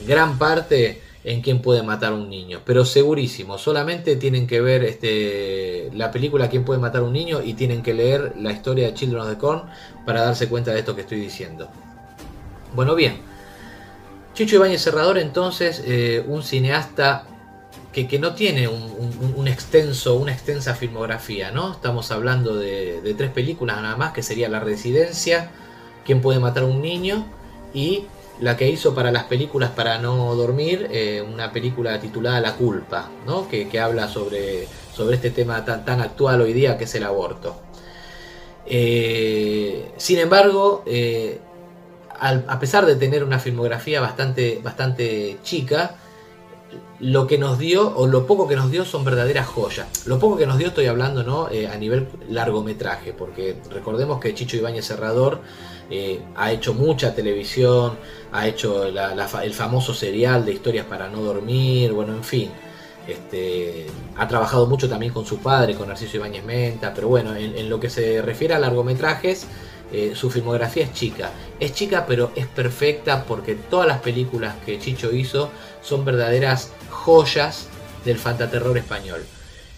[0.06, 5.90] gran parte en quién puede matar un niño, pero segurísimo, solamente tienen que ver este,
[5.92, 9.20] la película quién puede matar un niño y tienen que leer la historia de Children
[9.20, 9.64] of the Corn
[10.06, 11.68] para darse cuenta de esto que estoy diciendo.
[12.74, 13.28] Bueno, bien,
[14.34, 17.24] Chicho Ibáñez Serrador entonces, eh, un cineasta
[17.92, 21.72] que, que no tiene un, extenso, una extensa filmografía, ¿no?
[21.72, 25.50] Estamos hablando de, tres películas nada más, que sería La Residencia,
[26.04, 27.26] ¿Quién puede matar a un niño?
[27.72, 28.04] y
[28.40, 33.10] la que hizo para las películas para no dormir, eh, una película titulada La culpa,
[33.26, 33.48] ¿no?
[33.48, 37.04] que, que habla sobre, sobre este tema tan, tan actual hoy día que es el
[37.04, 37.60] aborto.
[38.66, 40.84] Eh, sin embargo,
[42.20, 45.96] al- a pesar de tener una filmografía bastante, bastante chica,
[47.00, 50.06] lo que nos dio o lo poco que nos dio son verdaderas joyas.
[50.06, 51.48] Lo poco que nos dio estoy hablando ¿no?
[51.50, 55.40] Eh, a nivel largometraje, porque recordemos que Chicho Ibáñez Serrador
[55.90, 57.98] eh, ha hecho mucha televisión,
[58.32, 62.50] ha hecho el famoso serial de historias para no dormir, bueno, en fin.
[63.08, 67.56] Este, ha trabajado mucho también con su padre, con Narciso Ibáñez Menta, pero bueno, en,
[67.56, 69.46] en lo que se refiere a largometrajes,
[69.92, 71.30] eh, su filmografía es chica.
[71.58, 75.50] Es chica, pero es perfecta porque todas las películas que Chicho hizo
[75.82, 77.68] son verdaderas joyas
[78.04, 79.24] del fantaterror español.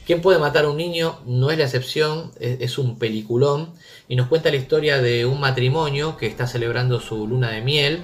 [0.06, 1.20] ¿Quién puede matar a un niño?
[1.26, 3.70] No es la excepción, es, un peliculón
[4.08, 8.02] y nos cuenta la historia de un matrimonio que está celebrando su luna de miel.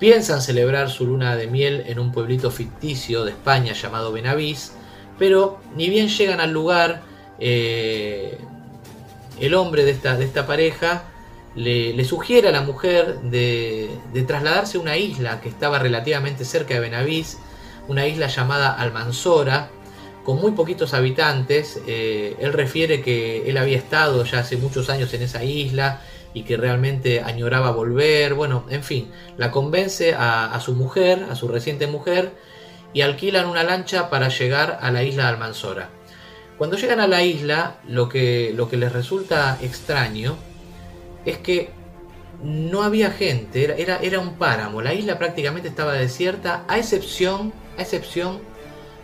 [0.00, 4.72] Piensan celebrar su luna de miel en un pueblito ficticio de España llamado Benavís,
[5.18, 7.02] pero ni bien llegan al lugar,
[7.38, 8.38] eh,
[9.40, 11.04] el hombre de esta, de esta pareja
[11.54, 16.74] le, sugiere a la mujer de, de trasladarse a una isla que estaba relativamente cerca
[16.74, 17.38] de Benavís,
[17.88, 19.70] una isla llamada Almanzora,
[20.24, 21.80] con muy poquitos habitantes.
[21.86, 26.02] Eh, él refiere que él había estado ya hace muchos años en esa isla
[26.34, 28.34] y que realmente añoraba volver.
[28.34, 32.32] Bueno, en fin, la convence a, a su mujer, a su reciente mujer,
[32.92, 35.97] y alquilan una lancha para llegar a la isla de Almanzora.
[36.58, 40.36] Cuando llegan a la isla, lo que, lo que les resulta extraño
[41.24, 41.70] es que
[42.42, 47.52] no había gente, era, era, era un páramo, la isla prácticamente estaba desierta, a excepción,
[47.76, 48.40] a excepción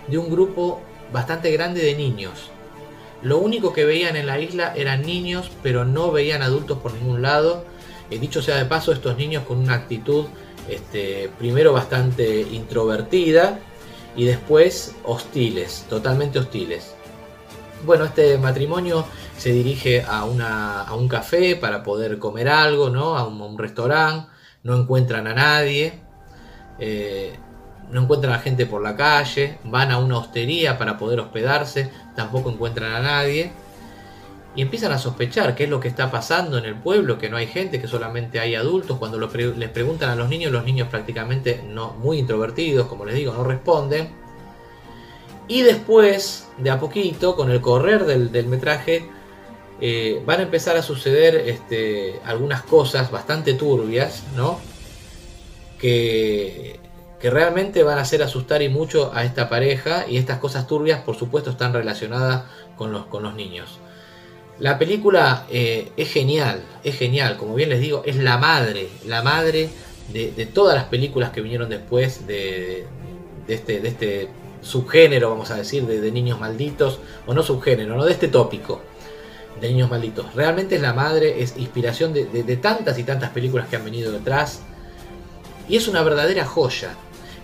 [0.09, 0.81] de un grupo
[1.13, 2.51] bastante grande de niños.
[3.23, 7.23] Lo único que veían en la isla eran niños, pero no veían adultos por ningún
[7.23, 7.65] lado.
[8.11, 10.27] Eh, dicho sea de paso, estos niños con una actitud
[10.69, 13.61] este, primero bastante introvertida
[14.17, 16.94] y después hostiles, totalmente hostiles.
[17.85, 19.05] Bueno, este matrimonio
[19.37, 23.15] se dirige a, una, a un café para poder comer algo, ¿no?
[23.15, 24.31] A un, restaurante,
[24.63, 26.01] no encuentran a nadie,
[26.79, 27.37] eh,
[27.91, 32.51] no encuentran a gente por la calle, van a una hostería para poder hospedarse, tampoco
[32.51, 33.53] encuentran a nadie.
[34.57, 37.37] Y empiezan a sospechar qué es lo que está pasando en el pueblo, que no
[37.37, 38.99] hay gente, que solamente hay adultos.
[38.99, 43.35] Cuando les preguntan a los niños, los niños prácticamente no, muy introvertidos, como les digo,
[43.35, 44.24] no responden.
[45.47, 49.09] Y después, de a poquito, con el correr del, del metraje,
[49.81, 54.59] eh, van a empezar a suceder este, algunas cosas bastante turbias, ¿no?
[55.79, 56.81] Que,
[57.21, 60.07] que realmente van a hacer asustar y mucho a esta pareja.
[60.09, 62.45] Y estas cosas turbias, por supuesto, están relacionadas
[62.77, 63.79] con los, con los niños.
[64.59, 69.21] La película eh, es genial, es genial, como bien les digo, es la madre, la
[69.21, 69.69] madre
[70.13, 72.87] de, de todas las películas que vinieron después de,
[73.49, 74.29] de este, de este
[74.65, 78.81] subgénero, vamos a decir, de, niños malditos, o no subgénero, no de este tópico
[79.61, 80.35] de niños malditos.
[80.35, 83.85] Realmente es la madre, es inspiración de, de- de tantas y tantas películas que han
[83.85, 84.63] venido detrás,
[85.69, 86.95] y es una verdadera joya.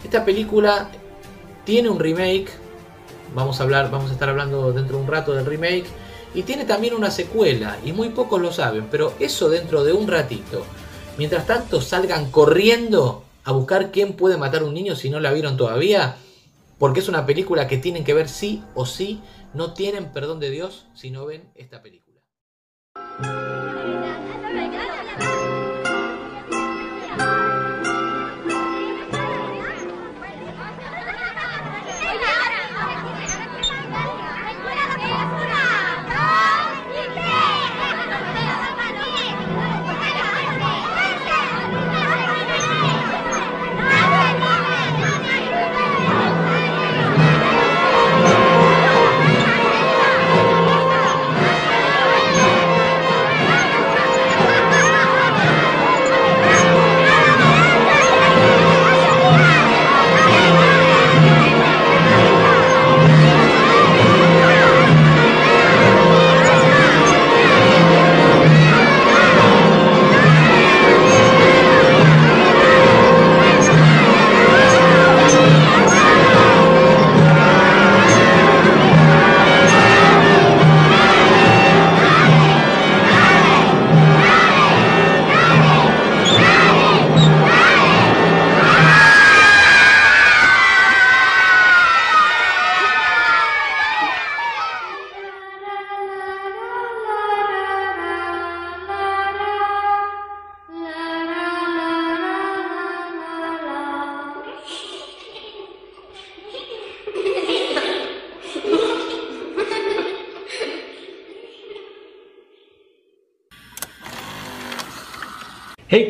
[0.03, 0.91] Esta película
[1.65, 2.49] tiene un remake,
[3.35, 5.85] vamos a hablar, vamos a estar hablando dentro de un rato del remake,
[6.35, 10.09] y tiene también una secuela, y muy pocos lo saben, pero eso dentro de un
[10.09, 10.65] ratito.
[11.19, 15.33] Mientras tanto salgan corriendo a buscar quién puede matar a un niño si no la
[15.33, 16.17] vieron todavía,
[16.81, 19.21] porque es una película que tienen que ver sí o sí,
[19.53, 22.23] no tienen perdón de Dios si no ven esta película.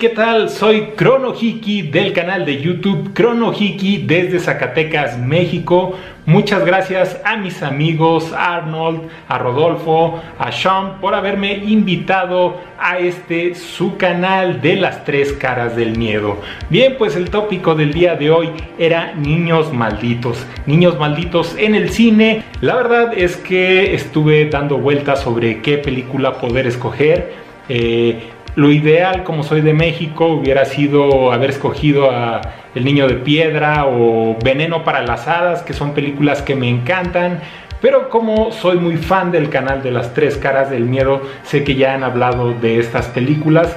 [0.00, 0.48] ¿Qué tal?
[0.48, 5.94] Soy Crono Hiki del canal de YouTube Crono Hiki desde Zacatecas, México.
[6.24, 13.54] Muchas gracias a mis amigos Arnold, a Rodolfo, a Sean por haberme invitado a este
[13.54, 16.38] su canal de las tres caras del miedo.
[16.70, 18.48] Bien, pues el tópico del día de hoy
[18.78, 20.46] era niños malditos.
[20.64, 22.42] Niños malditos en el cine.
[22.62, 27.50] La verdad es que estuve dando vueltas sobre qué película poder escoger.
[27.68, 32.40] Eh, lo ideal, como soy de México, hubiera sido haber escogido a
[32.74, 37.40] El Niño de Piedra o Veneno para las Hadas, que son películas que me encantan.
[37.80, 41.76] Pero como soy muy fan del canal de las tres caras del miedo, sé que
[41.76, 43.76] ya han hablado de estas películas.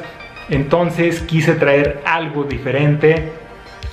[0.50, 3.32] Entonces quise traer algo diferente.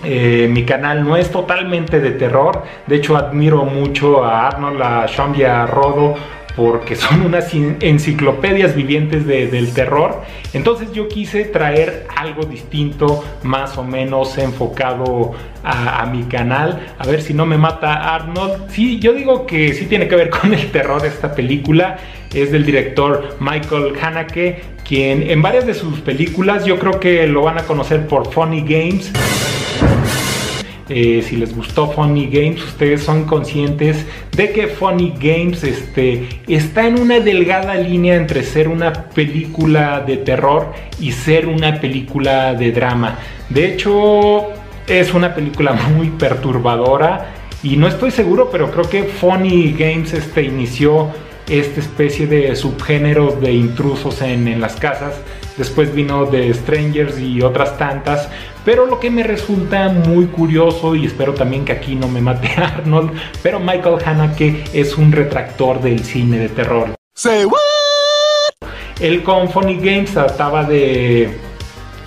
[0.03, 2.65] Eh, mi canal no es totalmente de terror.
[2.87, 5.35] De hecho, admiro mucho a Arnold, a Sean
[5.69, 6.17] Rodo
[6.57, 10.23] porque son unas enciclopedias vivientes del terror.
[10.53, 15.33] Entonces yo quise traer algo distinto, más o menos enfocado
[15.63, 16.95] a, mi canal.
[16.99, 18.71] A ver si no me mata Arnold.
[18.71, 21.99] Sí, yo digo que sí tiene que ver con el terror esta película.
[22.35, 27.43] Es del director Michael Haneke, quien en varias de sus películas yo creo que lo
[27.43, 29.13] van a conocer por Funny Games.
[30.93, 34.05] Eh, si les gustó Funny Games, ustedes son conscientes
[34.37, 40.17] de que Funny Games este, está en una delgada línea entre ser una película de
[40.17, 43.21] terror y ser una película de drama.
[43.49, 44.49] De hecho,
[44.89, 50.43] es una película muy perturbadora y no estoy seguro, pero creo que Funny Games este,
[50.43, 51.09] inició
[51.49, 55.15] esta especie de subgénero de intrusos en, las casas.
[55.61, 58.31] Después vino The Strangers y otras tantas.
[58.65, 62.49] Pero lo que me resulta muy curioso, y espero también que aquí no me mate
[62.57, 66.95] Arnold, pero Michael Haneke es un retractor del cine de terror.
[67.15, 67.59] Say what?
[69.01, 71.29] El con Funny Games trataba de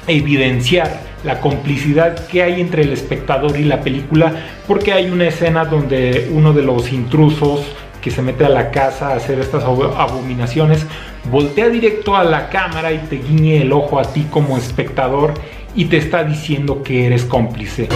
[0.07, 4.33] evidenciar la complicidad que hay entre el espectador y la película,
[4.67, 7.61] porque hay una escena donde uno de los intrusos
[8.03, 10.85] que se mete a la casa a hacer estas abominaciones,
[11.31, 15.33] voltea directo a la cámara y te guiñe el ojo a ti como espectador
[15.73, 17.87] y te está diciendo que eres cómplice.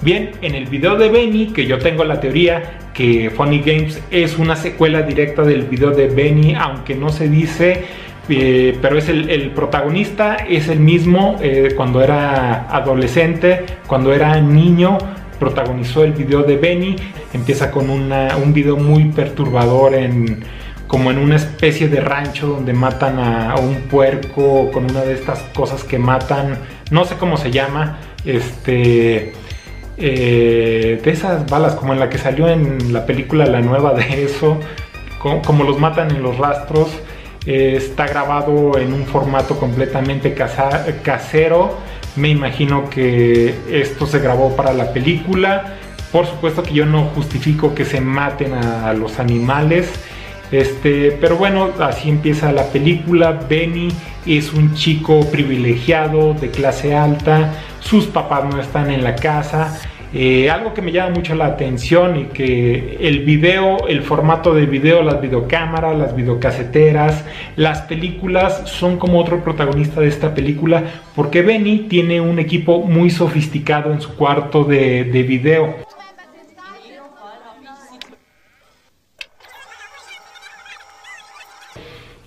[0.00, 4.38] Bien, en el video de Benny, que yo tengo la teoría que Funny Games es
[4.38, 7.84] una secuela directa del video de Benny, aunque no se dice,
[8.30, 14.96] eh, pero es el, protagonista, es el mismo eh, cuando era adolescente, cuando era niño,
[15.40, 16.94] protagonizó el video de Benny,
[17.32, 20.44] empieza con un video muy perturbador en
[20.90, 25.38] como en una especie de rancho donde matan a, un puerco con una de estas
[25.54, 26.58] cosas que matan,
[26.90, 29.32] no sé cómo se llama, este,
[29.96, 34.24] eh, de esas balas como en la que salió en la película la nueva de
[34.24, 34.58] eso,
[35.20, 36.88] como, los matan en los rastros,
[37.46, 41.76] eh, está grabado en un formato completamente casero,
[42.16, 45.76] me imagino que esto se grabó para la película.
[46.12, 49.92] Por supuesto que yo no justifico que se maten a los animales.
[50.50, 53.32] Este, pero bueno, así empieza la película.
[53.48, 53.88] Benny
[54.26, 57.52] es un chico privilegiado de clase alta.
[57.78, 59.80] Sus papás no están en la casa.
[60.12, 64.66] Eh, algo que me llama mucho la atención y que el video, el formato de
[64.66, 70.82] video, las videocámaras, las videocaseteras, las películas son como otro protagonista de esta película
[71.14, 75.89] porque Benny tiene un equipo muy sofisticado en su cuarto de, de video.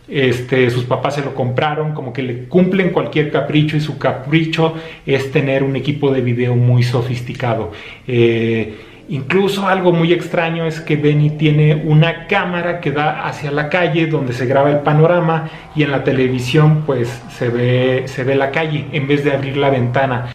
[0.07, 4.73] Este, sus papás se lo compraron, como que le cumplen cualquier capricho y su capricho
[5.05, 7.71] es tener un equipo de video muy sofisticado.
[8.07, 8.75] Eh,
[9.09, 14.07] incluso algo muy extraño es que Benny tiene una cámara que da hacia la calle
[14.07, 18.51] donde se graba el panorama y en la televisión pues se ve, se ve la
[18.51, 20.33] calle en vez de abrir la ventana.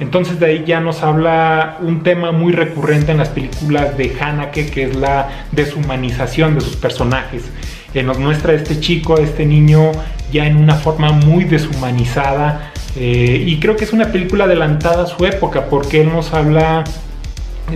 [0.00, 4.70] Entonces de ahí ya nos habla un tema muy recurrente en las películas de Haneke,
[4.70, 7.44] que es la deshumanización de sus personajes.
[7.94, 9.92] Nos muestra a este chico, a este niño,
[10.32, 12.72] ya en una forma muy deshumanizada.
[12.96, 16.84] Eh, y creo que es una película adelantada a su época, porque él nos habla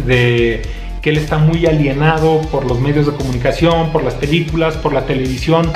[0.06, 0.62] de
[1.02, 5.04] que él está muy alienado por los medios de comunicación, por las películas, por la
[5.04, 5.70] televisión.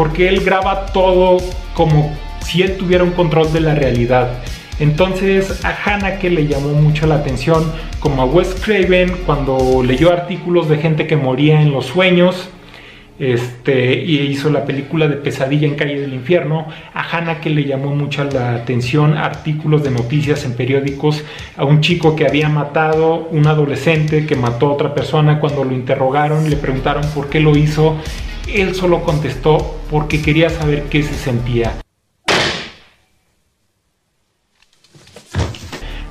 [0.00, 1.36] Porque él graba todo
[1.74, 4.30] como si él tuviera un control de la realidad.
[4.78, 10.70] Entonces a Haneke le llamó mucho la atención, como a Wes Craven cuando leyó artículos
[10.70, 12.48] de gente que moría en los sueños.
[13.18, 16.66] este, y hizo la película de Pesadilla en Calle del Infierno.
[16.94, 21.22] A Hannah que le llamó mucho la atención artículos de noticias en periódicos
[21.58, 25.40] a un chico que había matado, un adolescente que mató a otra persona.
[25.40, 27.98] Cuando lo interrogaron, le preguntaron por qué lo hizo.
[28.48, 31.72] Él solo contestó porque quería saber qué se sentía.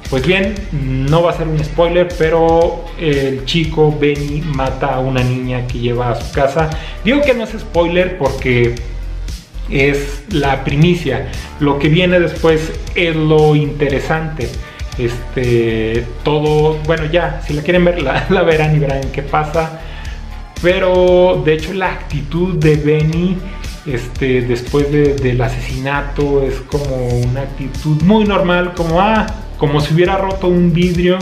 [0.10, 5.22] Pues bien, no va a ser un spoiler, pero el chico Benny mata a una
[5.22, 6.68] niña que lleva a su casa.
[7.04, 8.74] Digo que no es spoiler porque
[9.70, 11.32] es la primicia.
[11.60, 14.50] Lo que viene después es lo interesante.
[14.98, 19.80] Este, todo, bueno, ya, si la quieren ver, la, verán y verán qué pasa.
[20.62, 23.38] Pero de hecho, la actitud de Benny
[23.86, 29.26] este, después del asesinato es como una actitud muy normal, como, ah,
[29.58, 31.18] como si hubiera roto un vidrio.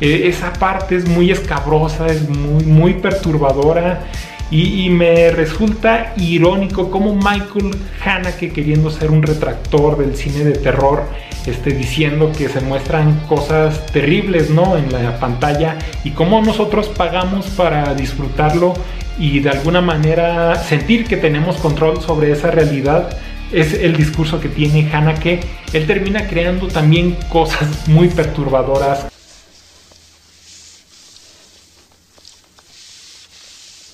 [0.00, 4.06] E, esa parte es muy escabrosa, es muy, muy perturbadora
[4.50, 11.04] y, me resulta irónico como Michael Haneke queriendo ser un retractor del cine de terror,
[11.46, 14.76] este, diciendo que se muestran cosas terribles ¿no?
[14.76, 18.74] en la pantalla y cómo nosotros pagamos para disfrutarlo
[19.18, 23.16] y de alguna manera sentir que tenemos control sobre esa realidad
[23.52, 24.90] es el discurso que tiene
[25.22, 25.40] que
[25.72, 29.06] Él termina creando también cosas muy perturbadoras.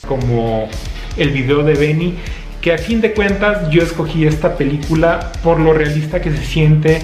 [0.06, 0.68] Como
[1.16, 2.14] el video de Benny,
[2.60, 7.00] que a fin de cuentas yo escogí esta película por lo realista que se siente,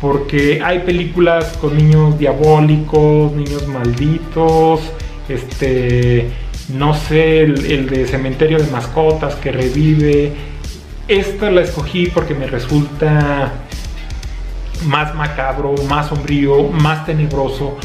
[0.00, 4.80] porque hay películas con niños diabólicos, niños malditos,
[5.28, 6.30] este,
[6.68, 10.32] no sé, el de cementerio de mascotas que revive,
[11.08, 13.52] esta la escogí porque me resulta
[14.84, 17.78] más macabro, más sombrío, más tenebroso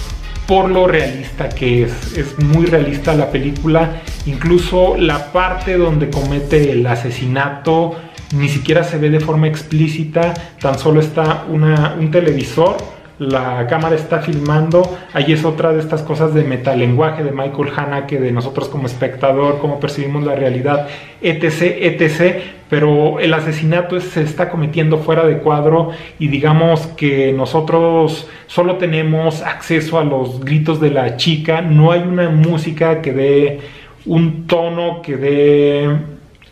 [0.47, 2.17] por lo realista que es.
[2.17, 4.01] Es muy realista la película.
[4.25, 7.95] Incluso la parte donde comete el asesinato
[8.33, 10.33] ni siquiera se ve de forma explícita.
[10.59, 12.77] Tan solo está un televisor
[13.19, 14.81] la cámara está filmando,
[15.13, 19.59] ahí es otra de estas cosas de metalenguaje de Michael Haneke, de nosotros como espectador,
[19.59, 20.87] cómo percibimos la realidad,
[21.21, 28.27] etc, etc, pero el asesinato se está cometiendo fuera de cuadro y digamos que nosotros
[28.47, 33.59] solo tenemos acceso a los gritos de la chica, no hay una música que dé
[34.05, 35.97] un tono, que dé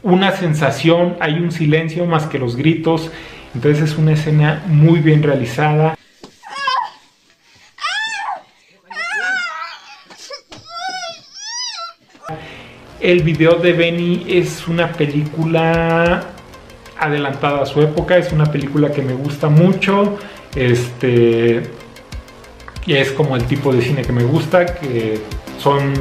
[0.03, 3.11] una sensación, hay un silencio más que los gritos,
[3.53, 5.97] entonces es una escena muy bien realizada.
[12.99, 16.23] El video de Benny es una película
[16.99, 20.19] adelantada a su época, es una película que me gusta mucho.
[20.55, 21.63] Este
[22.85, 25.19] es como el tipo de cine que me gusta, que
[25.57, 25.93] son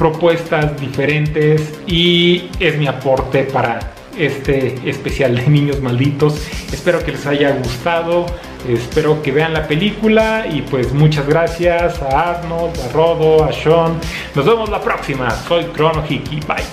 [0.00, 3.80] propuestas diferentes y es mi aporte para
[4.16, 6.40] este especial de niños malditos.
[6.72, 8.24] Espero que les haya gustado.
[8.66, 14.00] Espero que vean la película y pues muchas gracias a Arnold, a Rodo, a Sean.
[14.34, 15.30] Nos vemos la próxima.
[15.30, 16.40] Soy Chrono Hiki.
[16.48, 16.64] Bye.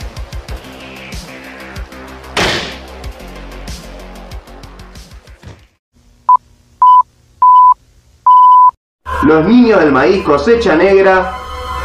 [9.23, 11.36] Los niños del maíz cosecha negra,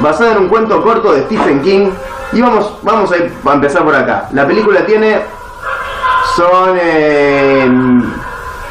[0.02, 1.90] basada en un cuento corto de Stephen King.
[2.32, 4.28] Y vamos, vamos a, empezar por acá.
[4.32, 5.22] La película tiene
[6.34, 7.70] son eh,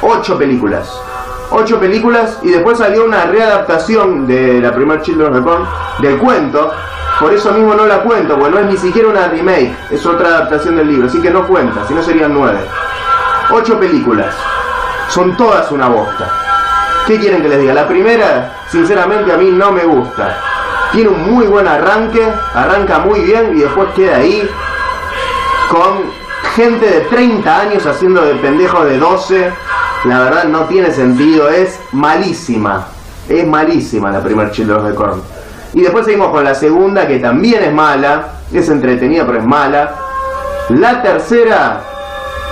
[0.02, 1.02] ocho películas.
[1.52, 5.68] Ocho películas y después salió una readaptación de la primer Children of
[6.00, 6.72] the del cuento.
[7.20, 10.30] Por eso mismo no la cuento, porque no es ni siquiera una remake, es otra
[10.30, 12.58] adaptación del libro, así que no cuenta, si no serían nueve.
[13.52, 14.34] Ocho películas.
[15.10, 16.32] Son todas una bosta.
[17.06, 17.76] ¿Qué quieren que les diga?
[17.76, 20.51] La primera, sinceramente, a mí no me gusta.
[20.92, 24.50] Tiene un muy buen arranque, arranca muy bien y después queda ahí
[25.70, 26.12] con
[26.54, 29.54] gente de 30 años haciendo de pendejo de 12.
[30.04, 32.88] La verdad no tiene sentido, es malísima.
[33.30, 35.22] Es malísima la primer Children de Korn.
[35.74, 39.96] Y después seguimos con la segunda que también es mala, es entretenida pero es mala.
[40.70, 41.84] La tercera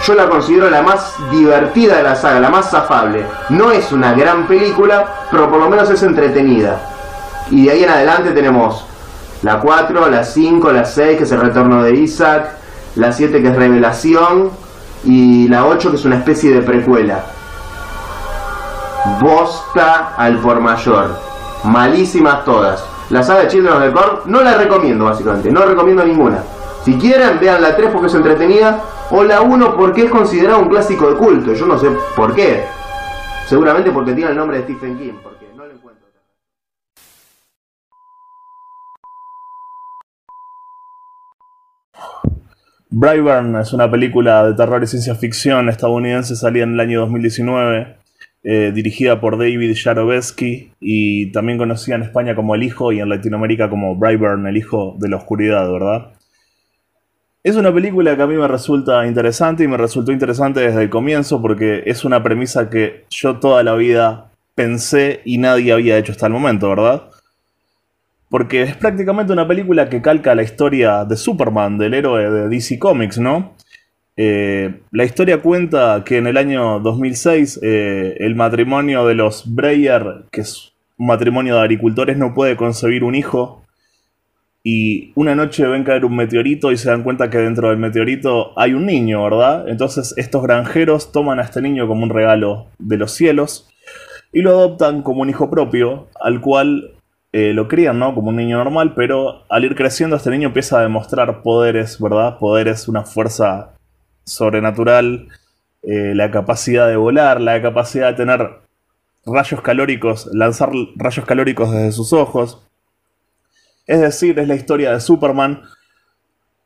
[0.06, 3.26] yo la considero la más divertida de la saga, la más afable.
[3.50, 6.80] No es una gran película, pero por lo menos es entretenida.
[7.52, 8.86] Y de ahí en adelante tenemos
[9.42, 12.52] la 4, la 5, la 6, que es el retorno de Isaac,
[12.96, 14.52] la 7 que es Revelación
[15.06, 17.24] y la 8 que es una especie de precuela.
[19.22, 21.18] Bosta al por mayor.
[21.64, 22.84] Malísimas todas.
[23.10, 26.44] La saga de Children of the Corn no la recomiendo básicamente, no recomiendo ninguna.
[26.84, 30.70] Si quieren, vean la 3 porque es entretenida o la 1 porque es considerado un
[30.70, 31.54] clásico de culto.
[31.54, 32.66] Yo no sé por qué.
[33.48, 35.39] Seguramente porque tiene el nombre de Stephen King.
[42.92, 47.98] Brightburn es una película de terror y ciencia ficción estadounidense, salida en el año 2019,
[48.42, 53.10] eh, dirigida por David Yarovesky y también conocida en España como El Hijo y en
[53.10, 56.14] Latinoamérica como Brightburn, el Hijo de la Oscuridad, ¿verdad?
[57.44, 60.90] Es una película que a mí me resulta interesante y me resultó interesante desde el
[60.90, 66.12] comienzo porque es una premisa que yo toda la vida pensé y nadie había hecho
[66.12, 67.04] hasta el momento, ¿verdad?
[68.30, 72.78] Porque es prácticamente una película que calca la historia de Superman, del héroe de DC
[72.78, 73.56] Comics, ¿no?
[74.22, 80.26] Eh, la historia cuenta que en el año 2006 eh, el matrimonio de los Breyer,
[80.30, 83.64] que es un matrimonio de agricultores, no puede concebir un hijo
[84.62, 88.60] y una noche ven caer un meteorito y se dan cuenta que dentro del meteorito
[88.60, 89.70] hay un niño, ¿verdad?
[89.70, 93.70] Entonces estos granjeros toman a este niño como un regalo de los cielos
[94.34, 96.92] y lo adoptan como un hijo propio, al cual
[97.32, 98.16] eh, lo crían, ¿no?
[98.16, 102.40] Como un niño normal, pero al ir creciendo este niño empieza a demostrar poderes, ¿verdad?
[102.40, 103.74] Poderes, una fuerza
[104.24, 105.28] sobrenatural,
[105.84, 108.50] eh, la capacidad de volar, la capacidad de tener
[109.26, 112.66] rayos calóricos, lanzar rayos calóricos desde sus ojos.
[113.86, 115.62] Es decir, es la historia de Superman,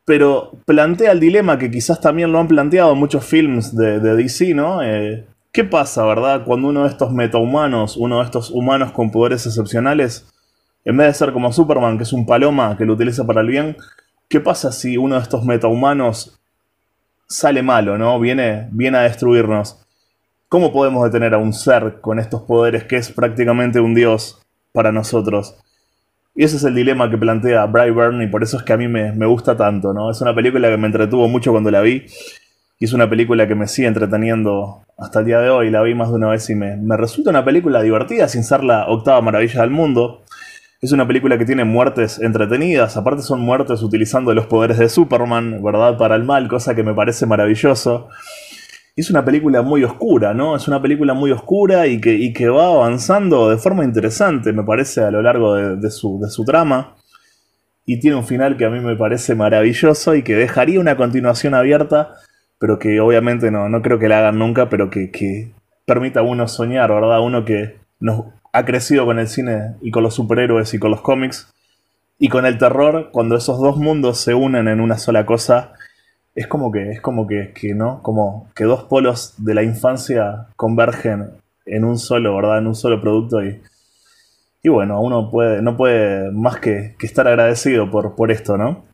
[0.04, 4.82] pero plantea el dilema que quizás también lo han planteado muchos films de, DC, ¿no?
[4.82, 9.46] Eh, ¿Qué pasa, verdad, cuando uno de estos metahumanos, uno de estos humanos con poderes
[9.46, 10.26] excepcionales,
[10.84, 13.48] en vez de ser como Superman, que es un paloma que lo utiliza para el
[13.48, 13.76] bien,
[14.28, 16.38] ¿qué pasa si uno de estos metahumanos
[17.26, 18.18] sale malo, ¿no?
[18.20, 19.80] Viene, viene a destruirnos.
[20.48, 24.40] ¿Cómo podemos detener a un ser con estos poderes que es prácticamente un dios
[24.72, 25.56] para nosotros?
[26.36, 28.88] Y ese es el dilema que plantea Brightburn y por eso es que a mí
[28.88, 30.10] me, gusta tanto, ¿no?
[30.10, 32.06] Es una película que me entretuvo mucho cuando la vi
[32.80, 35.70] y es una película que me sigue entreteniendo hasta el día de hoy.
[35.70, 38.64] La vi más de una vez y me, me resulta una película divertida sin ser
[38.64, 40.23] la octava maravilla del mundo.
[40.84, 45.62] Es una película que tiene muertes entretenidas, aparte son muertes utilizando los poderes de Superman,
[45.62, 45.96] ¿verdad?
[45.96, 48.10] Para el mal, cosa que me parece maravilloso
[48.94, 50.54] es una película muy oscura, ¿no?
[50.54, 55.00] Es una película muy oscura y que, que va avanzando de forma interesante, me parece,
[55.00, 56.96] a lo largo de, su, trama.
[57.86, 61.54] Y tiene un final que a mí me parece maravilloso y que dejaría una continuación
[61.54, 62.16] abierta,
[62.58, 65.54] pero que obviamente no, no creo que la hagan nunca, pero que, que
[65.86, 67.22] permita a uno soñar, ¿verdad?
[67.22, 71.00] Uno que nos ha crecido con el cine y con los superhéroes y con los
[71.00, 71.52] cómics
[72.20, 75.72] y con el terror, cuando esos dos mundos se unen en una sola cosa,
[76.36, 78.00] es como que, es como que, que, ¿no?
[78.02, 81.30] Como que dos polos de la infancia convergen
[81.66, 82.58] en un solo, ¿verdad?
[82.58, 83.60] En un solo producto y,
[84.62, 88.84] y bueno, uno puede, no puede más que, estar agradecido por, por esto, ¿no?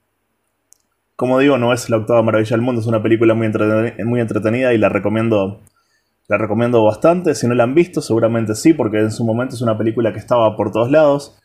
[1.17, 3.53] Como digo, no es la octava maravilla del mundo, es una película muy,
[4.07, 5.61] muy entretenida y la recomiendo,
[6.31, 7.35] la recomiendo bastante.
[7.35, 10.21] Si no la han visto, seguramente sí, porque en su momento es una película que
[10.21, 11.37] estaba por todos lados.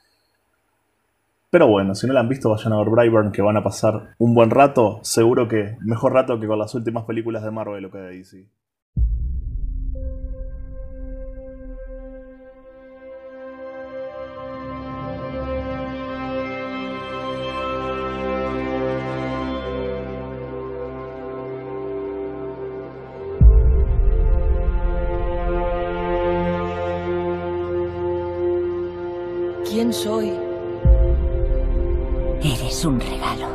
[1.50, 4.14] Pero bueno, si no la han visto, vayan a ver Brightburn, que van a pasar
[4.20, 5.00] un buen rato.
[5.02, 8.48] Seguro que mejor rato que con las últimas películas de Marvel o que de.
[29.76, 30.32] ¿Quién soy?
[32.42, 33.50] Eres un regalo.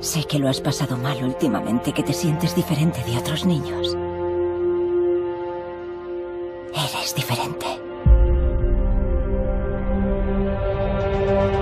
[0.00, 3.94] Sé que lo has pasado mal últimamente, que te sientes diferente de otros niños.
[6.72, 7.66] Eres diferente.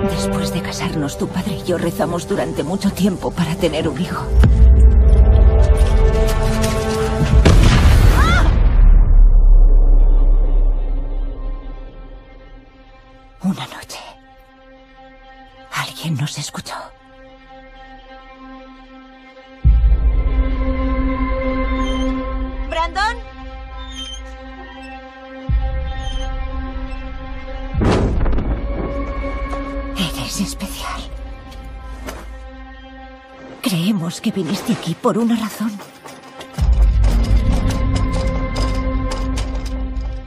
[0.09, 4.25] Después de casarnos, tu padre y yo rezamos durante mucho tiempo para tener un hijo.
[16.07, 16.73] Alguien nos escuchó.
[22.69, 23.17] ¿Brandon?
[29.97, 31.01] Eres especial.
[33.61, 35.77] Creemos que viniste aquí por una razón.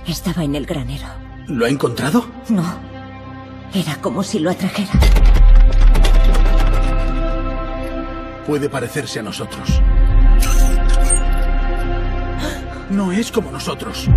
[0.07, 1.07] Estaba en el granero.
[1.47, 2.27] ¿Lo ha encontrado?
[2.51, 2.65] No.
[3.73, 5.30] Era como si lo atrajera.
[8.51, 9.81] Puede parecerse a nosotros.
[12.91, 14.09] No es como nosotros.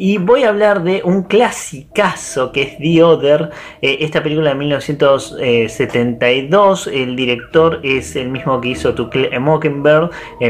[0.00, 3.50] Y voy a hablar de un clasicazo que es The Other,
[3.82, 6.86] eh, esta película de 1972.
[6.86, 9.42] El director es el mismo que hizo To Kill en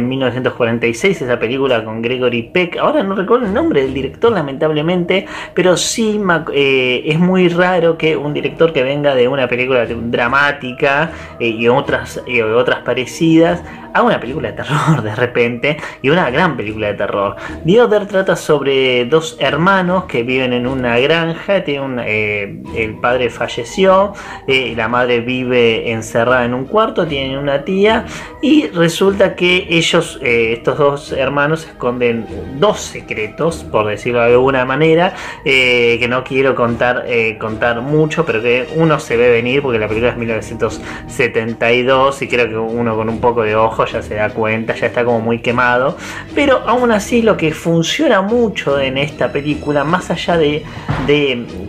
[0.09, 2.77] 1946, esa película con Gregory Peck.
[2.77, 5.25] Ahora no recuerdo el nombre del director, lamentablemente,
[5.55, 6.21] pero sí
[6.53, 11.69] eh, es muy raro que un director que venga de una película dramática eh, y
[11.69, 12.23] otras,
[12.55, 13.63] otras parecidas
[13.95, 17.37] haga una película de terror de repente y una gran película de terror.
[17.65, 22.95] The Other trata sobre dos hermanos que viven en una granja, tiene un, eh, el
[23.01, 24.13] padre falleció,
[24.47, 28.07] eh, la madre vive encerrada en un cuarto, tienen una tía
[28.43, 32.27] y resulta que ellos, eh, estos dos hermanos, esconden
[32.59, 35.15] dos secretos, por decirlo de alguna manera,
[35.45, 37.07] que no quiero contar,
[37.39, 42.49] contar mucho, pero que uno se ve venir porque la película es 1972 y creo
[42.49, 45.39] que uno con un poco de ojo ya se da cuenta, ya está como muy
[45.39, 45.97] quemado.
[46.35, 50.65] Pero aún así lo que funciona mucho en esta película, más allá de,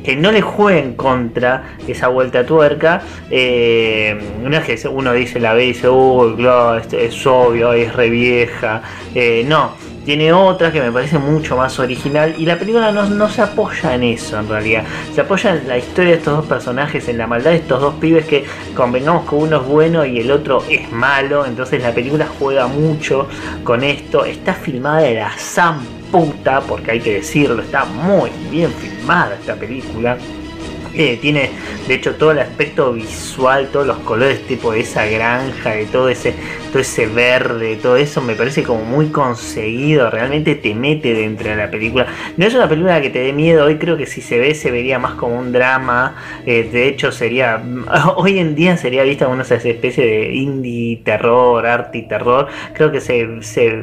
[0.03, 5.39] que no le jueguen contra esa vuelta a tuerca, eh, no es que uno dice
[5.39, 6.35] la ve dice, uy,
[6.91, 8.81] es obvio, es re vieja.
[9.13, 9.73] Eh, no,
[10.05, 13.93] tiene otra que me parece mucho más original y la película no, no se apoya
[13.93, 14.83] en eso en realidad.
[15.13, 17.93] Se apoya en la historia de estos dos personajes, en la maldad de estos dos
[17.95, 18.43] pibes que
[18.75, 21.45] convengamos que uno es bueno y el otro es malo.
[21.45, 23.27] Entonces la película juega mucho
[23.63, 24.25] con esto.
[24.25, 29.55] Está filmada de la san puta, porque hay que decirlo, está muy bien filmada esta
[29.55, 30.17] película.
[30.93, 31.51] Eh, tiene
[31.87, 36.09] de hecho todo el aspecto visual, todos los colores tipo de esa granja, de todo
[36.09, 36.33] ese,
[36.69, 41.55] todo ese verde, todo eso me parece como muy conseguido, realmente te mete dentro de
[41.55, 42.07] la película.
[42.37, 44.71] No es una película que te dé miedo, hoy creo que si se ve se
[44.71, 46.15] vería más como un drama,
[46.45, 47.61] eh, de hecho sería,
[48.15, 53.01] hoy en día sería vista como una especie de indie terror, arty terror, creo que
[53.01, 53.25] se,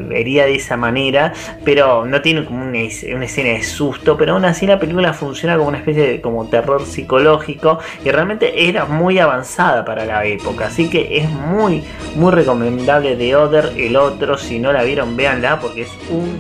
[0.09, 1.33] vería de esa manera,
[1.65, 2.79] pero no tiene como una,
[3.15, 6.49] una escena de susto, pero aún así la película funciona como una especie de como
[6.49, 11.83] terror psicológico y realmente era muy avanzada para la época, así que es muy
[12.15, 16.39] muy recomendable The Other, el otro, si no la vieron véanla porque es un.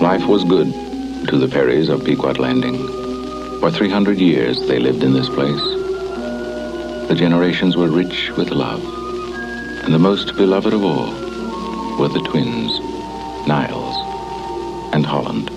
[0.00, 0.72] Life was good
[1.28, 2.78] to the Perrys of Pequot Landing.
[3.60, 5.60] For 300 years they lived in this place.
[7.08, 8.82] The generations were rich with love.
[9.84, 11.10] And the most beloved of all
[11.98, 12.77] were the twins,
[13.48, 13.96] Niles
[14.92, 15.48] and Holland.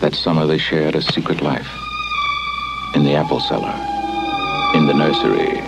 [0.00, 1.68] That summer they shared a secret life.
[2.96, 3.72] In the apple cellar,
[4.74, 5.58] in the nursery,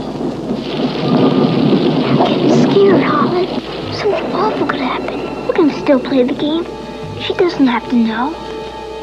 [2.18, 3.50] I'm getting scared, Holland.
[3.94, 5.20] Something awful could happen.
[5.48, 6.79] We can still play the game.
[7.30, 8.30] She doesn't have to know.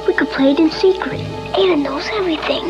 [0.05, 1.21] We could play it in secret.
[1.57, 2.65] Ada knows everything.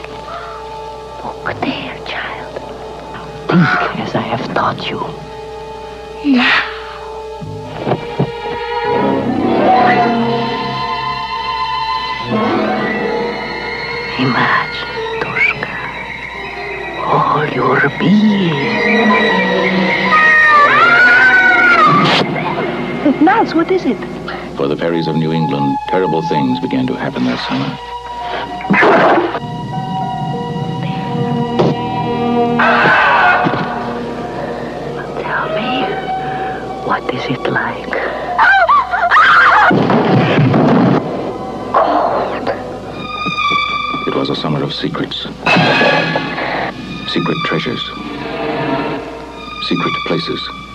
[1.24, 2.60] Look there, child.
[3.48, 5.00] Think as I have taught you.
[6.30, 6.60] Now.
[14.26, 15.74] Imagine, Tushka.
[17.06, 19.06] All your being.
[23.24, 23.96] Mouse, what is it?
[24.56, 27.76] For the Perrys of New England, terrible things began to happen that summer.
[35.20, 35.84] Tell me,
[36.86, 37.92] what is it like?
[41.74, 42.48] Cold.
[44.08, 45.24] It was a summer of secrets.
[47.12, 47.84] Secret treasures.
[49.68, 50.65] Secret places.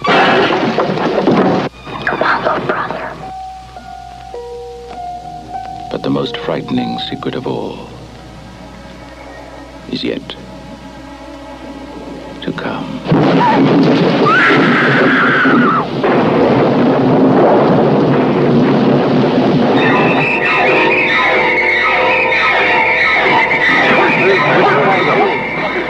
[6.22, 7.90] Most frightening secret of all
[9.92, 10.22] is yet
[12.44, 12.86] to come.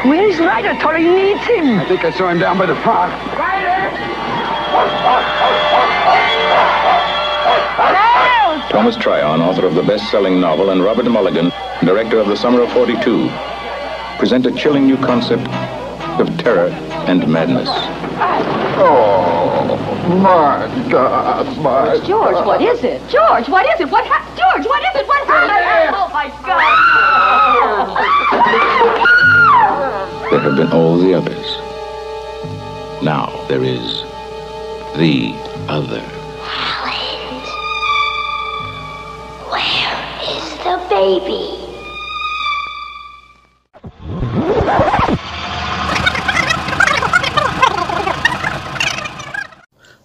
[0.08, 0.80] Where is Ryder?
[0.80, 1.78] Tori needs him.
[1.78, 3.41] I think I saw him down by the park.
[8.82, 11.52] Thomas Tryon, author of the best-selling novel, and Robert Mulligan,
[11.86, 13.30] director of The Summer of 42,
[14.18, 15.48] present a chilling new concept
[16.20, 16.70] of terror
[17.06, 17.70] and madness.
[18.82, 19.78] Oh,
[20.20, 22.48] my God, my George, God.
[22.48, 23.08] what is it?
[23.08, 23.92] George, what is it?
[23.92, 24.36] What happened?
[24.36, 25.08] George, what is it?
[25.08, 25.96] What happened?
[25.96, 26.72] Oh, my God.
[30.32, 31.60] There have been all the others.
[33.04, 34.02] Now there is
[34.98, 35.36] the
[35.70, 36.02] other.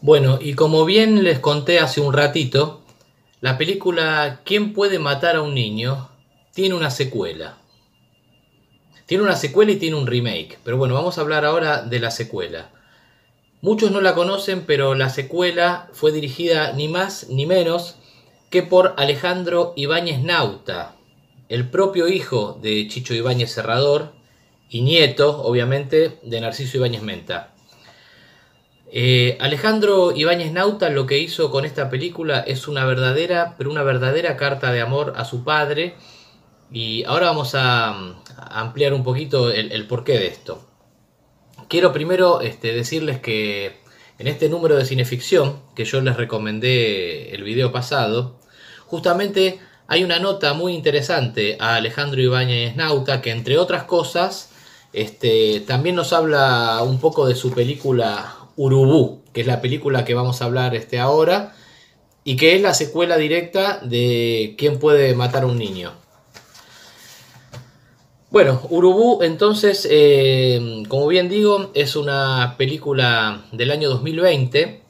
[0.01, 2.81] Bueno, y como bien les conté hace un ratito,
[3.41, 6.09] la película ¿Quién puede matar a un niño?
[6.57, 7.59] tiene una secuela.
[9.05, 10.59] Tiene una secuela y tiene un remake.
[10.65, 12.71] Pero bueno, vamos a hablar ahora de la secuela.
[13.61, 17.97] Muchos no la conocen, pero la secuela fue dirigida ni más ni menos
[18.49, 20.96] que por Alejandro Ibáñez Nauta,
[21.49, 24.13] el propio hijo de Chicho Ibáñez Serrador
[24.69, 27.55] y nieto, obviamente, de Narciso Ibáñez Menta.
[28.91, 33.83] Eh, Alejandro Ibáñez Nauta lo que hizo con esta película es una verdadera, pero una
[33.83, 35.95] verdadera carta de amor a su padre.
[36.73, 40.67] Y ahora vamos a, a ampliar un poquito el, el porqué de esto.
[41.69, 43.81] Quiero primero este, decirles que
[44.19, 48.41] en este número de cineficción, que yo les recomendé el video pasado,
[48.87, 49.59] justamente
[49.89, 54.51] hay una nota muy interesante a Alejandro Ibáñez Nauta que entre otras cosas
[54.93, 60.15] este, también nos habla un poco de su película Urubú, que es la película que
[60.15, 61.55] vamos a hablar este, ahora
[62.25, 65.93] y que es la secuela directa de ¿Quién puede matar a un niño?
[68.31, 74.83] Bueno, Urubú entonces, eh, como bien digo, es una película del año 2020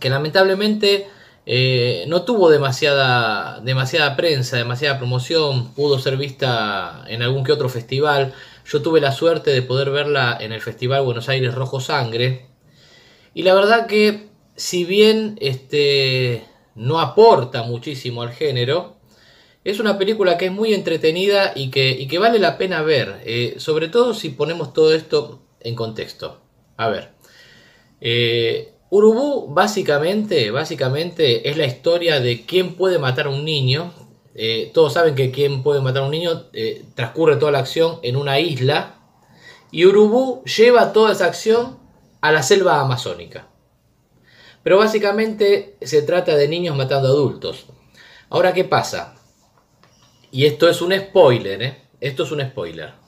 [0.00, 1.06] que lamentablemente
[1.44, 7.68] eh, no tuvo demasiada, demasiada prensa, demasiada promoción, pudo ser vista en algún que otro
[7.68, 8.32] festival.
[8.64, 12.46] Yo tuve la suerte de poder verla en el Festival Buenos Aires Rojo Sangre.
[13.34, 18.96] Y la verdad que si bien este, no aporta muchísimo al género,
[19.64, 23.20] es una película que es muy entretenida y que, y que vale la pena ver,
[23.24, 26.40] eh, sobre todo si ponemos todo esto en contexto.
[26.76, 27.10] A ver,
[28.00, 33.90] eh, Urubú básicamente, básicamente es la historia de quién puede matar a un niño.
[34.34, 38.00] Eh, todos saben que quién puede matar a un niño eh, transcurre toda la acción
[38.02, 38.96] en una isla
[39.70, 41.78] y Urubú lleva toda esa acción
[42.20, 43.48] a la selva amazónica.
[44.62, 47.64] Pero básicamente se trata de niños matando adultos.
[48.28, 49.14] Ahora, ¿qué pasa?
[50.30, 51.78] Y esto es un spoiler, ¿eh?
[51.98, 53.01] Esto es un spoiler.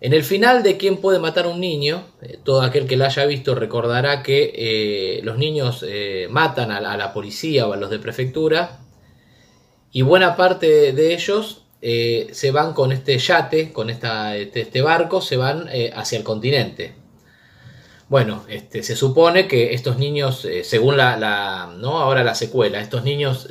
[0.00, 2.04] En el final de ¿Quién puede matar a un niño?
[2.20, 6.80] Eh, todo aquel que la haya visto recordará que eh, los niños eh, matan a
[6.80, 8.80] la, policía o a los de prefectura
[9.92, 15.36] y buena parte de ellos se van con este yate, con este, este, barco, se
[15.36, 16.94] van hacia el continente.
[18.08, 21.98] Bueno, este, se supone que estos niños, según la, ¿no?
[21.98, 23.46] ahora la secuela, estos niños,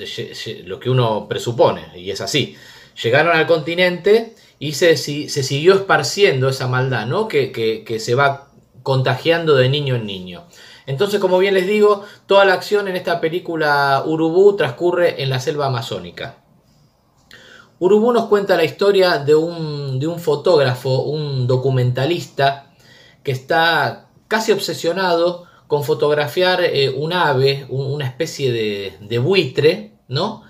[0.66, 2.58] lo que uno presupone, y es así,
[3.02, 7.28] llegaron al continente y se, se, siguió esparciendo esa maldad, ¿no?
[7.28, 8.50] Que, que, se va
[8.84, 10.46] contagiando de niño en niño.
[10.86, 15.40] Entonces, como bien les digo, toda la acción en esta película Urubú transcurre en la
[15.40, 16.38] selva amazónica.
[17.80, 22.72] Urubú nos cuenta la historia de un, de un fotógrafo, un documentalista,
[23.24, 30.44] que está casi obsesionado con fotografiar eh, un ave, un, una especie de buitre, ¿no?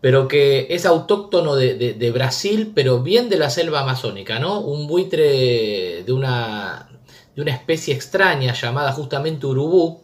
[0.00, 4.60] Pero que es autóctono de, Brasil, pero bien de la selva amazónica, ¿no?
[4.60, 6.88] Un buitre de una,
[7.36, 10.00] de una especie extraña llamada justamente urubú,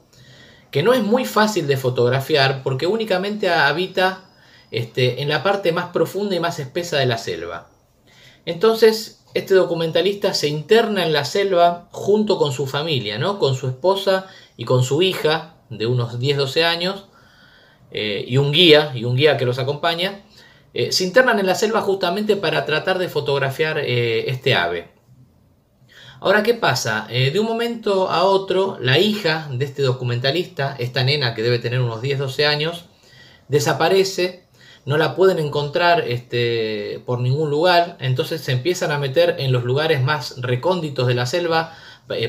[0.71, 4.25] que no es muy fácil de fotografiar porque únicamente habita
[4.71, 7.71] este, en la parte más profunda y más espesa de la selva.
[8.45, 13.39] Entonces, este documentalista se interna en la selva junto con su familia, ¿no?
[13.39, 14.27] Con su esposa
[14.57, 17.07] y con su hija de unos 10-12 años,
[17.91, 20.23] eh, y un guía, y un guía que los acompaña,
[20.75, 24.89] eh, se internan en la selva justamente para tratar de fotografiar eh, este ave.
[26.21, 27.07] Ahora, ¿qué pasa?
[27.09, 31.81] de un momento a otro, la hija de este documentalista, esta nena que debe tener
[31.81, 32.87] unos 10-12 años,
[33.49, 34.47] desaparece,
[34.87, 39.65] no la pueden encontrar este, por ningún lugar, entonces se empiezan a meter en los
[39.65, 41.75] lugares más recónditos de la selva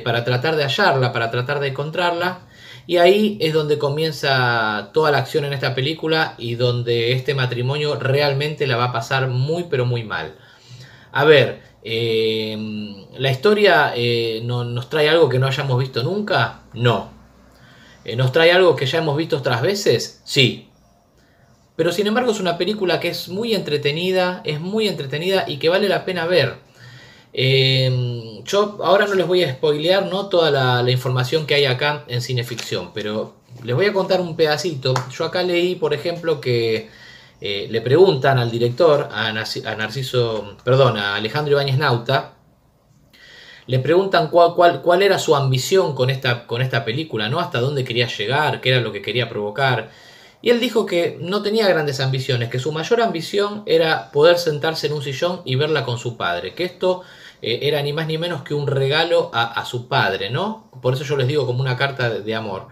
[0.03, 2.41] para tratar de hallarla, para tratar de encontrarla,
[2.87, 7.97] y ahí es donde comienza toda la acción en esta película y donde este matrimonio
[7.97, 10.35] realmente la va a pasar muy pero muy mal.
[11.11, 12.57] A ver, eh,
[13.17, 16.61] ¿la historia eh, no, nos trae algo que no hayamos visto nunca?
[16.73, 17.11] No.
[18.05, 20.21] Eh, ¿Nos trae algo que ya hemos visto otras veces?
[20.23, 20.69] Sí.
[21.75, 25.67] Pero sin embargo es una película que es muy entretenida, es muy entretenida y que
[25.67, 26.55] vale la pena ver.
[27.33, 30.27] Eh, yo ahora no les voy a spoilear ¿no?
[30.27, 34.93] toda la, información que hay acá en Cineficción, pero les voy a contar un pedacito.
[35.11, 36.89] Yo acá leí, por ejemplo, que
[37.41, 42.33] eh, le preguntan al director, a, Narciso, perdón, a Alejandro Ibáñez Nauta,
[43.67, 47.41] le preguntan cuál, cuál, cuál era su ambición con esta, con esta película, ¿no?
[47.41, 49.91] Hasta dónde quería llegar, qué era lo que quería provocar.
[50.41, 54.87] Y él dijo que no tenía grandes ambiciones, que su mayor ambición era poder sentarse
[54.87, 57.03] en un sillón y verla con su padre, que esto
[57.41, 60.71] eh, era ni más ni menos que un regalo a, su padre, ¿no?
[60.81, 62.67] Por eso yo les digo como una carta de, amor.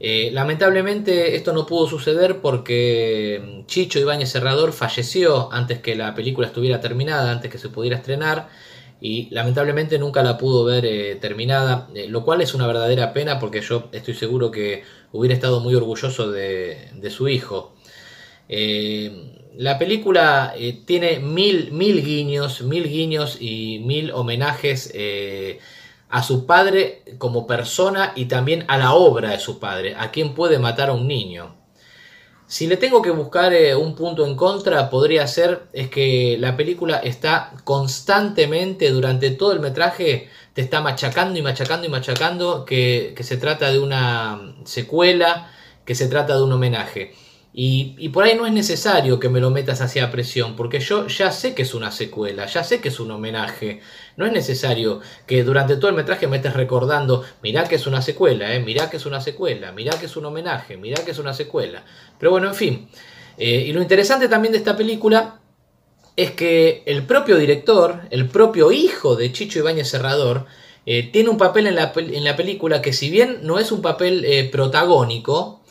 [0.00, 6.48] Eh, lamentablemente esto no pudo suceder porque Chicho Ibáñez Serrador falleció antes que la película
[6.48, 8.48] estuviera terminada, antes que se pudiera estrenar
[9.02, 13.40] y lamentablemente nunca la pudo ver eh, terminada, eh, lo cual es una verdadera pena
[13.40, 17.74] porque yo estoy seguro que hubiera estado muy orgulloso de, de su hijo.
[19.56, 20.54] La película
[20.86, 24.92] tiene mil, mil guiños, mil guiños y mil homenajes
[26.12, 30.34] a su padre como persona y también a la obra de su padre, a quien
[30.34, 31.56] puede matar a un niño.
[32.46, 36.54] Si le tengo que buscar eh, un punto en contra, podría ser es que la
[36.54, 43.14] película está constantemente durante todo el metraje, te está machacando y machacando y machacando que
[43.18, 45.50] se trata de una secuela,
[45.86, 47.14] que se trata de un homenaje.
[47.54, 51.30] Y, por ahí no es necesario que me lo metas hacia presión, porque yo ya
[51.30, 53.80] sé que es una secuela, ya sé que es un homenaje.
[54.16, 58.00] No es necesario que durante todo el metraje me estés recordando, mirá que es una
[58.00, 61.18] secuela, eh, mirá que es una secuela, mirá que es un homenaje, mirá que es
[61.18, 61.84] una secuela.
[62.18, 62.88] Pero bueno, en fin.
[63.36, 65.40] Eh, y lo interesante también de esta película
[66.16, 70.46] es que el propio director, el propio hijo de Chicho Ibáñez Serrador,
[70.86, 73.82] eh, tiene un papel en la, en la, película que si bien no es un
[73.82, 75.61] papel protagónico,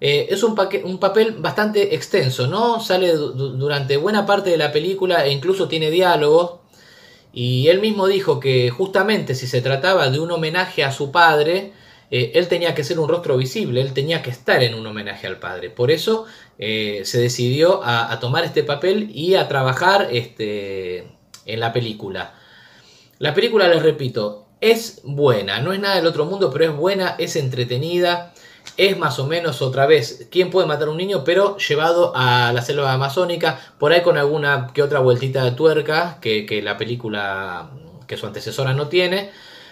[0.00, 2.80] eh, es un, un, papel bastante extenso, ¿no?
[2.80, 6.60] Sale durante buena parte de la película e incluso tiene diálogos.
[7.32, 11.72] Y él mismo dijo que justamente si se trataba de un homenaje a su padre,
[12.10, 15.26] eh, él tenía que ser un rostro visible, él tenía que estar en un homenaje
[15.26, 15.68] al padre.
[15.68, 16.26] Por eso
[16.58, 21.08] eh, se decidió a, a, tomar este papel y a trabajar este,
[21.44, 22.34] en la película.
[23.18, 27.16] La película, les repito, es buena, no es nada del otro mundo, pero es buena,
[27.18, 28.32] es entretenida
[28.78, 32.52] es más o menos otra vez quién puede matar a un niño, pero llevado a
[32.52, 36.78] la selva amazónica, por ahí con alguna que otra vueltita de tuerca que, que la
[36.78, 37.70] película
[38.06, 39.30] que su antecesora no tiene.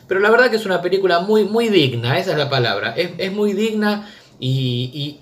[0.08, 2.94] Pero la verdad que es una película muy, muy digna, esa es la palabra.
[2.96, 5.20] Es, es muy digna y,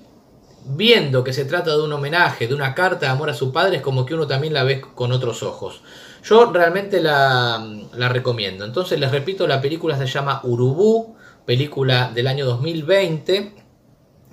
[0.67, 3.77] viendo que se trata de un homenaje, de una carta de amor a su padre,
[3.77, 5.83] es como que uno también la ve con otros ojos.
[6.23, 7.63] Yo realmente la,
[7.95, 8.65] la recomiendo.
[8.65, 13.64] Entonces les repito, la película se llama Urubú, película del año 2020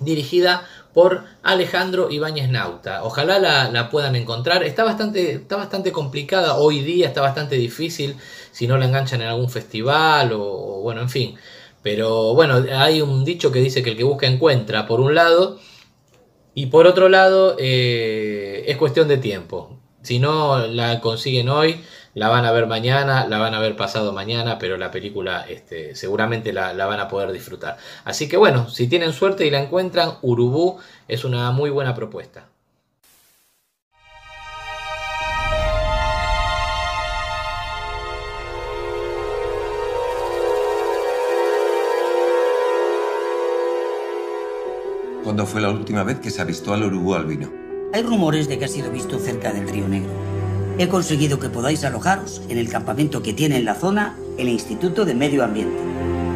[0.04, 3.02] dirigida por Alejandro Ibáñez Nauta.
[3.04, 4.62] Ojalá la, puedan encontrar.
[4.62, 8.16] Está bastante, está bastante complicada hoy día, está bastante difícil
[8.50, 11.36] si no la enganchan en algún festival o, o, bueno, en fin.
[11.82, 15.58] Pero bueno, hay un dicho que dice que el que busca encuentra, por un lado,
[16.54, 19.78] y por otro lado eh, es cuestión de tiempo.
[20.02, 21.80] Si no la consiguen hoy,
[22.14, 25.94] la van a ver mañana, la van a ver pasado mañana, pero la película este,
[25.94, 27.78] seguramente la, la, van a poder disfrutar.
[28.04, 30.78] Así que bueno, si tienen suerte y la encuentran, Urubú
[31.08, 32.48] es una muy buena propuesta.
[45.24, 47.50] ¿Cuándo fue la última vez que se avistó al Urubú albino?
[47.94, 50.31] Hay rumores de que ha sido visto cerca del río Negro.
[50.78, 55.04] He conseguido que podáis alojaros en el campamento que tiene en la zona el Instituto
[55.04, 55.78] de Medio Ambiente.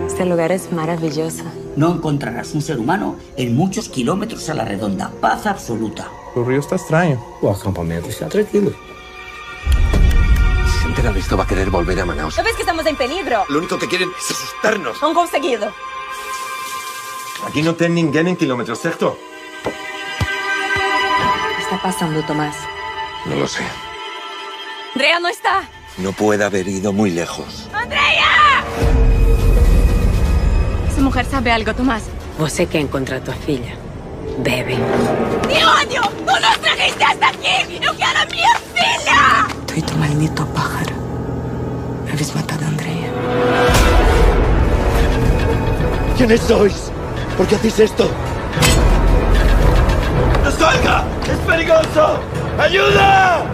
[0.06, 1.42] Este lugar es maravilloso.
[1.74, 5.10] No encontrarás un ser humano en muchos kilómetros a la redonda.
[5.20, 6.08] Paz absoluta.
[6.36, 7.22] El río está extraño.
[7.40, 8.72] O acampamento está tranquilo.
[10.66, 12.36] Si se entera de esto va a querer volver a Manaus.
[12.36, 13.44] ¿No ves que estamos en peligro?
[13.48, 15.02] Lo único que quieren es asustarnos.
[15.02, 15.72] Han conseguido.
[17.46, 19.16] Aquí no ten ninguén en kilómetros, ¿cierto?
[19.64, 22.56] ¿Qué está pasando, Tomás?
[23.26, 23.62] No lo sé.
[24.96, 25.68] Andrea no está.
[25.98, 27.68] No puede haber ido muy lejos.
[27.70, 28.64] ¡Andrea!
[30.90, 32.04] Esa mujer sabe algo, Tomás.
[32.38, 33.74] Você quer encontrar tua filha?
[34.38, 34.76] Bebe.
[35.48, 36.00] ¡Mi odio!
[36.00, 37.78] ¡Tú nos trajiste hasta aquí!
[37.78, 38.40] ¡Yo quiero a mi
[38.72, 39.46] filha!
[39.66, 40.94] Tú y tu maldito pájaro
[42.10, 43.10] habéis matado a Andrea.
[46.16, 46.90] ¿Quiénes sois?
[47.36, 48.08] ¿Por qué hacéis esto?
[50.42, 51.04] ¡No salga!
[51.30, 52.18] ¡Es peligroso!
[52.58, 53.44] ¡Ayuda!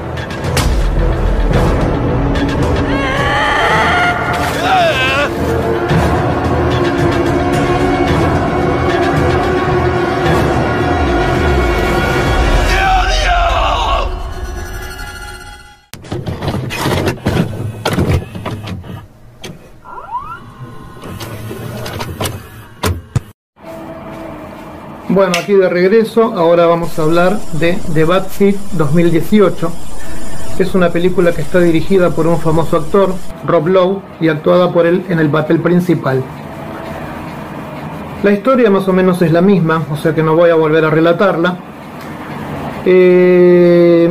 [25.15, 29.71] Bueno, aquí de regreso, ahora vamos a hablar de The Bad Seed 2018.
[30.63, 33.13] Es una película que está dirigida por un famoso actor,
[33.45, 36.23] Rob Lowe, y actuada por él en el papel principal.
[38.23, 40.85] La historia más o menos es la misma, o sea que no voy a volver
[40.85, 41.57] a relatarla.
[42.87, 44.09] Eh,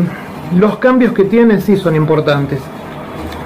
[0.57, 2.59] los cambios que tiene sí son importantes.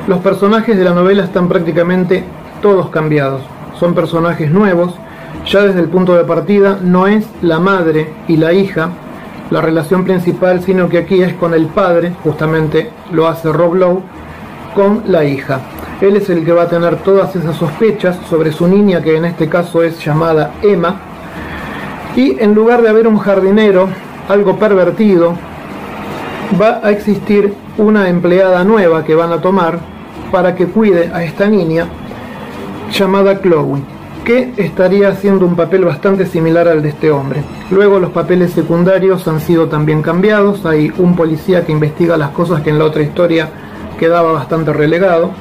[0.08, 2.24] Los personajes de la novela están prácticamente
[2.60, 3.44] todos cambiados.
[3.80, 4.96] Son personajes nuevos.
[5.46, 8.90] Ya desde el punto de partida no es la madre y la hija
[9.52, 14.02] la relación principal, sino que aquí es con el padre, justamente lo hace Rob Lowe,
[14.74, 15.60] con la hija.
[16.02, 19.26] Él es el que va a tener todas esas sospechas sobre su niña, que en
[19.26, 20.96] este caso es llamada Emma.
[22.16, 23.88] Y en lugar de haber un jardinero,
[24.28, 25.36] algo pervertido,
[26.60, 29.80] va a existir una empleada nueva que van a tomar
[30.32, 31.88] para que cuide a esta niña
[32.92, 33.82] llamada Chloe,
[34.26, 37.44] que estaría haciendo un papel bastante similar al de este hombre.
[37.70, 42.62] Luego los papeles secundarios han sido también cambiados, hay un policía que investiga las cosas
[42.62, 43.50] que en la otra historia
[44.00, 45.32] quedaba bastante relegado,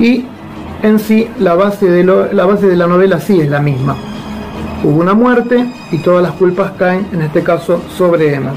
[0.00, 0.26] y
[0.82, 3.96] en sí la base de, la, base de la novela sí es la misma.
[4.84, 8.52] Hubo una muerte y todas las culpas caen, en este caso, sobre Emma.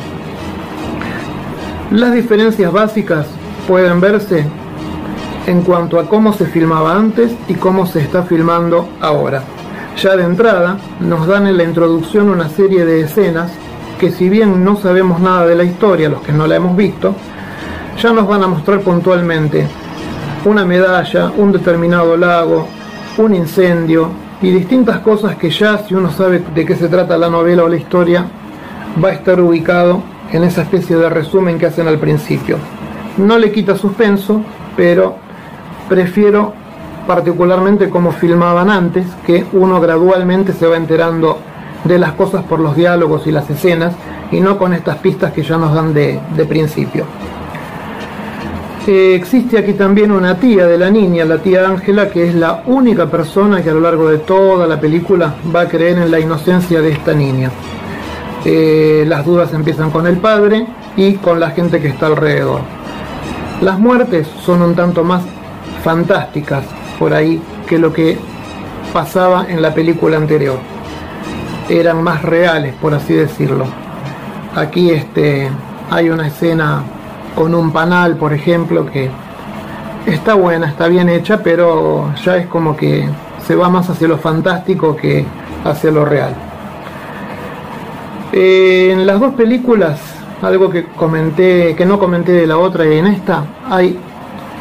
[1.92, 3.28] Las diferencias básicas
[3.68, 4.46] pueden verse
[5.50, 9.42] en cuanto a cómo se filmaba antes y cómo se está filmando ahora.
[9.98, 13.52] Ya de entrada nos dan en la introducción una serie de escenas
[14.00, 17.16] que si bien no sabemos nada de la historia, los que no la hemos visto,
[18.00, 19.66] ya nos van a mostrar puntualmente
[20.46, 22.68] una medalla, un determinado lago,
[23.18, 24.12] un incendio
[24.44, 27.68] y distintas cosas que ya si uno sabe de qué se trata la novela o
[27.68, 28.24] la historia,
[29.04, 32.58] va a estar ubicado en esa especie de resumen que hacen al principio.
[33.18, 34.44] No le quita suspenso,
[34.78, 35.28] pero
[35.90, 36.54] prefiero
[37.10, 41.40] particularmente como filmaban antes, que uno gradualmente se va enterando
[41.84, 43.96] de las cosas por los diálogos y las escenas,
[44.32, 47.06] y no con estas pistas que ya nos dan de, principio.
[48.88, 52.62] Eh, existe aquí también una tía de la niña, la tía Ángela, que es la
[52.68, 56.20] única persona que a lo largo de toda la película va a creer en la
[56.20, 57.50] inocencia de esta niña.
[58.46, 62.62] Eh, las dudas empiezan con el padre y con la gente que está alrededor.
[63.62, 65.24] Las muertes son un tanto más
[65.84, 66.64] fantásticas
[66.98, 68.18] por ahí que lo que
[68.92, 70.60] pasaba en la película anterior.
[71.70, 73.66] Eran más reales, por así decirlo.
[74.56, 75.50] Aquí este,
[75.90, 76.84] hay una escena
[77.36, 79.10] con un panal, por ejemplo, que
[80.06, 83.08] está buena, está bien hecha, pero ya es como que
[83.46, 85.26] se va más hacia lo fantástico que
[85.64, 86.34] hacia lo real.
[88.32, 90.00] Eh, en las dos películas,
[90.42, 93.98] algo que comenté, que no comenté de la otra y en esta, hay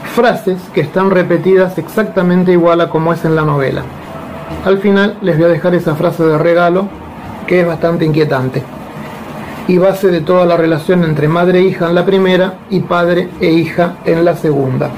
[0.09, 3.83] frases que están repetidas exactamente igual a como es en la novela.
[4.65, 6.89] Al final les voy a dejar esa frase de regalo
[7.47, 8.63] que es bastante inquietante
[9.69, 13.29] y base de toda la relación entre madre e hija en la primera y padre
[13.41, 14.91] e hija en la segunda.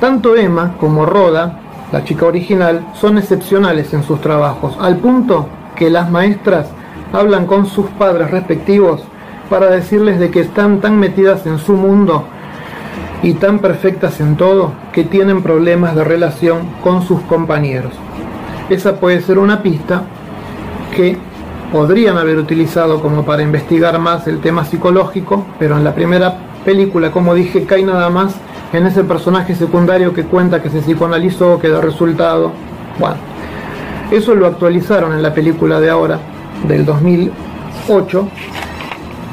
[0.00, 1.60] Tanto Emma como Roda,
[1.92, 5.46] la chica original, son excepcionales en sus trabajos, al punto
[5.76, 6.66] que las maestras
[7.12, 9.02] hablan con sus padres respectivos
[9.48, 12.24] para decirles de que están tan metidas en su mundo
[13.22, 17.92] y tan perfectas en todo que tienen problemas de relación con sus compañeros.
[18.68, 20.02] Esa puede ser una pista
[20.94, 21.16] que
[21.72, 26.34] podrían haber utilizado como para investigar más el tema psicológico, pero en la primera
[26.64, 28.34] película, como dije, cae nada más
[28.72, 32.52] en ese personaje secundario que cuenta que se psicoanalizó, que da resultado.
[32.98, 33.16] Bueno,
[34.10, 36.18] eso lo actualizaron en la película de ahora,
[36.66, 38.28] del 2008,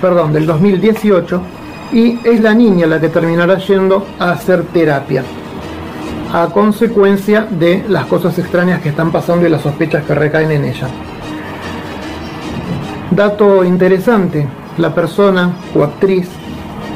[0.01, 1.41] perdón, del 2018,
[1.91, 5.23] y es la niña la que terminará yendo a hacer terapia
[6.33, 10.65] a consecuencia de las cosas extrañas que están pasando y las sospechas que recaen en
[10.65, 10.87] ella.
[13.11, 14.45] Dato interesante,
[14.77, 16.27] la persona o actriz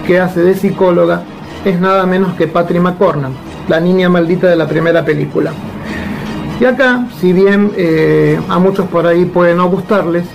[0.06, 1.24] que hace de psicóloga
[1.64, 3.34] es nada menos que Patrick McCornan,
[3.70, 5.54] la niña maldita de la primera película.
[6.60, 10.26] Y acá, si bien eh, a muchos por ahí puede no gustarles,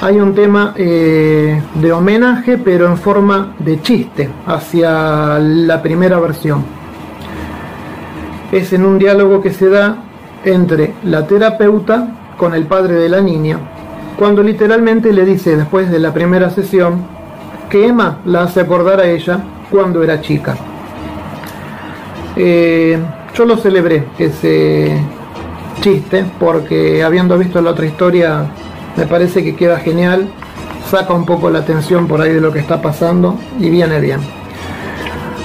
[0.00, 6.64] hay un tema eh, de homenaje, pero en forma de chiste hacia la primera versión.
[8.52, 9.96] Es en un diálogo que se da
[10.44, 13.58] entre la terapeuta con el padre de la niña,
[14.16, 17.02] cuando literalmente le dice después de la primera sesión
[17.68, 20.56] que Emma la hace acordar a ella cuando era chica.
[22.36, 22.98] Eh,
[23.34, 24.96] yo lo celebré, ese
[25.80, 28.46] chiste, porque habiendo visto la otra historia
[28.98, 30.28] me parece que queda genial,
[30.90, 34.18] saca un poco la atención por ahí de lo que está pasando y viene bien.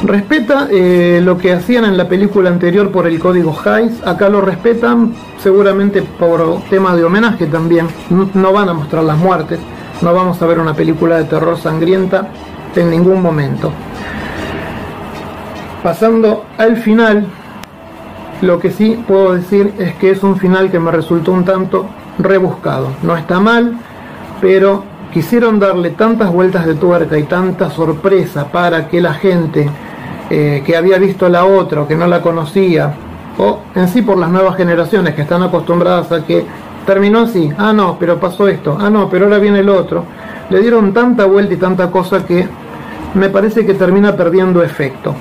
[0.02, 4.42] Respeta eh, lo que hacían en la película anterior por el código Hayes, acá lo
[4.42, 9.60] respetan seguramente por tema de homenaje también, no van a mostrar las muertes,
[10.02, 12.30] no vamos a ver una película de terror sangrienta
[12.76, 13.72] en ningún momento.
[15.84, 17.28] Pasando al final,
[18.42, 21.88] lo que sí puedo decir es que es un final que me resultó un tanto
[22.20, 22.90] rebuscado.
[23.02, 23.78] No está mal,
[24.42, 24.84] pero
[25.14, 29.70] quisieron darle tantas vueltas de tuerca y tanta sorpresa para que la gente
[30.30, 32.94] eh, que había visto la otra o que no la conocía,
[33.38, 36.46] o en sí por las nuevas generaciones que están acostumbradas a que
[36.86, 40.04] terminó así, ah no, pero pasó esto, ah no, pero ahora viene el otro,
[40.50, 42.48] le dieron tanta vuelta y tanta cosa que
[43.14, 45.14] me parece que termina perdiendo efecto.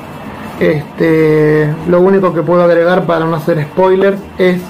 [0.59, 4.61] Este, lo único que puedo agregar para no hacer spoilers es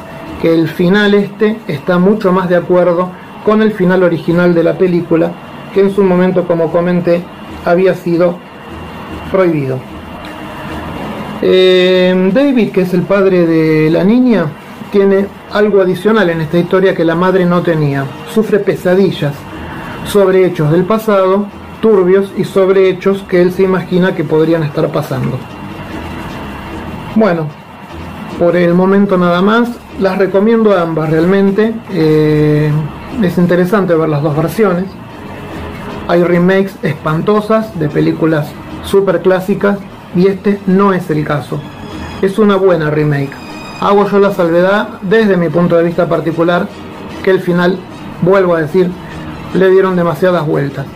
[0.42, 3.10] que el final este está mucho más de acuerdo
[3.44, 5.30] con el final original de la película,
[5.72, 7.22] que en su momento, como comenté,
[7.64, 8.34] había sido
[9.30, 9.78] prohibido.
[11.42, 14.46] Eh, David, que es el padre de la niña,
[14.90, 18.04] tiene algo adicional en esta historia que la madre no tenía.
[18.34, 19.34] Sufre pesadillas
[20.06, 21.46] sobre hechos del pasado,
[21.80, 25.38] turbios y sobre hechos que él se imagina que podrían estar pasando.
[27.14, 27.46] Bueno,
[28.40, 29.81] por el momento nada más.
[30.00, 31.74] Las recomiendo ambas realmente.
[31.90, 32.70] Eh,
[33.22, 34.84] es interesante ver las dos versiones.
[36.08, 38.50] Hay remakes espantosas de películas
[38.84, 39.78] super clásicas
[40.16, 41.60] y este no es el caso.
[42.20, 43.32] Es una buena remake.
[43.80, 46.66] Hago yo la salvedad desde mi punto de vista particular
[47.22, 47.78] que el final,
[48.22, 48.90] vuelvo a decir,
[49.54, 50.86] le dieron demasiadas vueltas,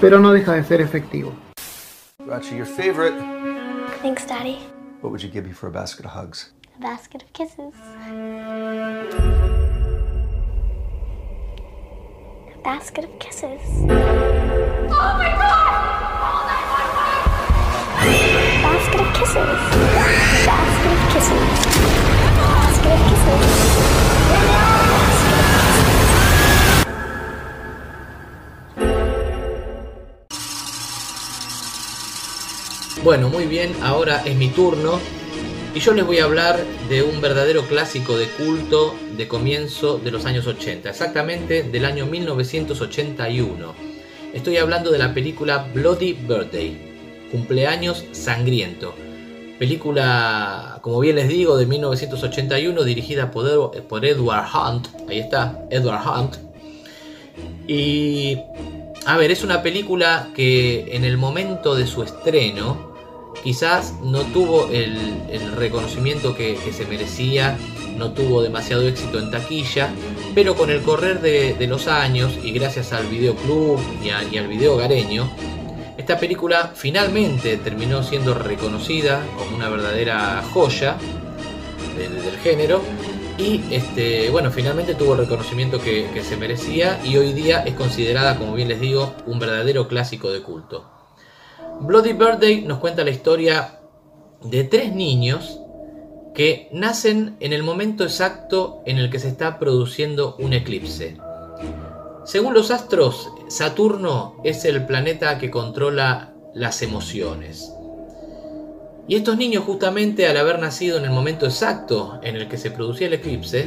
[0.00, 1.32] pero no deja de ser efectivo.
[2.26, 3.14] Rachi, your favorite.
[4.02, 4.58] Thanks, Daddy.
[5.00, 6.52] What would you give me for a basket of hugs?
[6.74, 7.74] A basket of kisses.
[12.48, 13.60] A basket of kisses.
[13.80, 15.72] Oh my god!
[18.62, 19.58] Basket of kisses.
[20.46, 21.48] Basket of kisses.
[22.38, 23.42] Basket of kisses.
[33.04, 35.00] Bueno, muy bien, ahora es mi turno
[35.74, 40.10] y yo les voy a hablar de un verdadero clásico de culto de comienzo de
[40.10, 43.74] los años 80, exactamente del año 1981.
[44.34, 48.94] Estoy hablando de la película Bloody Birthday, cumpleaños sangriento.
[49.58, 53.46] Película, como bien les digo, de 1981, dirigida por,
[54.04, 54.88] Edward Hunt.
[55.08, 56.36] Ahí está, Edward Hunt.
[57.66, 58.36] Y,
[59.06, 62.91] a ver, es una película que en el momento de su estreno,
[63.42, 65.20] quizás no tuvo el,
[65.56, 67.56] reconocimiento que, se merecía,
[67.96, 69.90] no tuvo demasiado éxito en taquilla,
[70.34, 74.74] pero con el correr de, los años y gracias al videoclub y, y al video
[74.74, 75.30] hogareño,
[75.96, 80.96] esta película finalmente terminó siendo reconocida como una verdadera joya
[81.96, 82.80] del, género
[83.38, 88.36] y este, bueno, finalmente tuvo el reconocimiento que se merecía y hoy día es considerada,
[88.36, 91.01] como bien les digo, un verdadero clásico de culto.
[91.80, 93.80] Bloody Birthday nos cuenta la historia
[94.42, 95.60] de tres niños
[96.34, 101.16] que nacen en el momento exacto en el que se está produciendo un eclipse.
[102.24, 107.72] Según los astros, Saturno es el planeta que controla las emociones.
[109.08, 112.70] Y estos niños justamente al haber nacido en el momento exacto en el que se
[112.70, 113.66] producía el eclipse,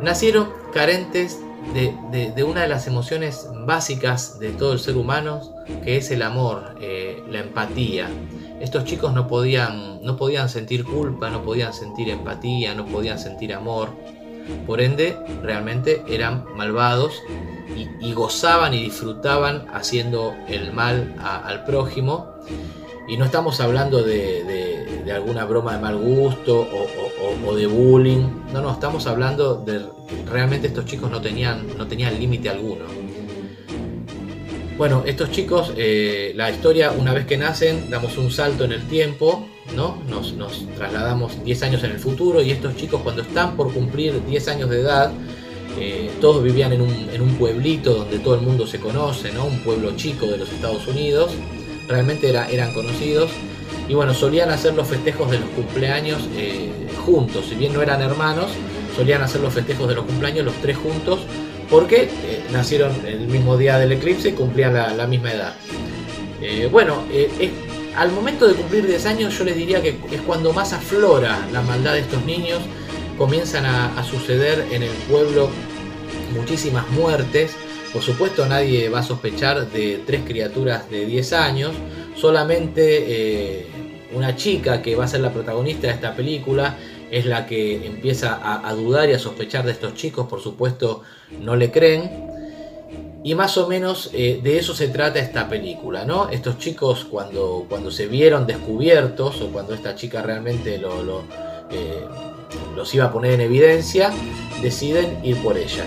[0.00, 1.38] nacieron carentes
[1.74, 5.53] de, de, una de las emociones básicas de todo el ser humano,
[5.84, 8.08] que es el amor, eh, la empatía.
[8.60, 13.52] Estos chicos no podían, no podían sentir culpa, no podían sentir empatía, no podían sentir
[13.52, 13.90] amor.
[14.66, 17.22] Por ende, realmente eran malvados
[18.00, 22.34] y, gozaban y disfrutaban haciendo el mal al prójimo.
[23.08, 28.28] Y no estamos hablando de, alguna broma de mal gusto o, o, o, de bullying.
[28.52, 29.84] No, no, estamos hablando de
[30.30, 32.84] realmente estos chicos no tenían, no tenían límite alguno.
[34.76, 38.82] Bueno, estos chicos, eh, la historia, una vez que nacen, damos un salto en el
[38.88, 39.46] tiempo,
[39.76, 40.02] ¿no?
[40.08, 40.34] Nos,
[40.76, 44.70] trasladamos 10 años en el futuro y estos chicos cuando están por cumplir 10 años
[44.70, 45.12] de edad,
[45.78, 49.44] eh, todos vivían en un, en un, pueblito donde todo el mundo se conoce, ¿no?
[49.44, 51.30] Un pueblo chico de los Estados Unidos,
[51.86, 53.30] realmente era, eran conocidos.
[53.88, 58.02] Y bueno, solían hacer los festejos de los cumpleaños eh, juntos, si bien no eran
[58.02, 58.50] hermanos,
[58.96, 61.20] solían hacer los festejos de los cumpleaños los tres juntos
[61.70, 65.54] porque eh, nacieron el mismo día del eclipse y cumplían la, misma edad.
[66.40, 67.50] Eh, bueno, eh,
[67.96, 71.62] al momento de cumplir 10 años yo les diría que es cuando más aflora la
[71.62, 72.60] maldad de estos niños,
[73.16, 75.48] comienzan a, a suceder en el pueblo
[76.34, 77.52] muchísimas muertes,
[77.92, 81.72] por supuesto nadie va a sospechar de tres criaturas de 10 años,
[82.16, 83.68] solamente
[84.12, 86.76] una chica que va a ser la protagonista de esta película
[87.14, 91.02] es la que empieza a, dudar y a sospechar de estos chicos, por supuesto
[91.40, 92.10] no le creen.
[93.22, 96.28] Y más o menos eh, de eso se trata esta película, ¿no?
[96.28, 102.04] Estos chicos cuando, cuando se vieron descubiertos o cuando esta chica realmente eh,
[102.74, 104.12] los iba a poner en evidencia,
[104.60, 105.84] deciden ir por ella.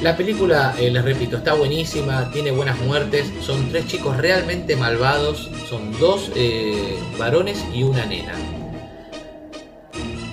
[0.00, 5.50] La película, eh, les repito, está buenísima, tiene buenas muertes, son tres chicos realmente malvados,
[5.68, 6.30] son dos
[7.18, 8.53] varones y una nena.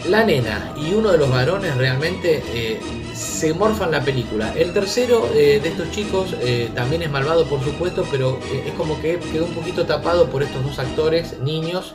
[0.10, 2.80] La nena y uno de los varones realmente eh,
[3.14, 4.52] se morfan la película.
[4.58, 9.00] El tercero eh, de estos chicos eh, también es malvado, por supuesto, pero es como
[9.00, 11.94] que quedó un poquito tapado por estos dos actores, niños,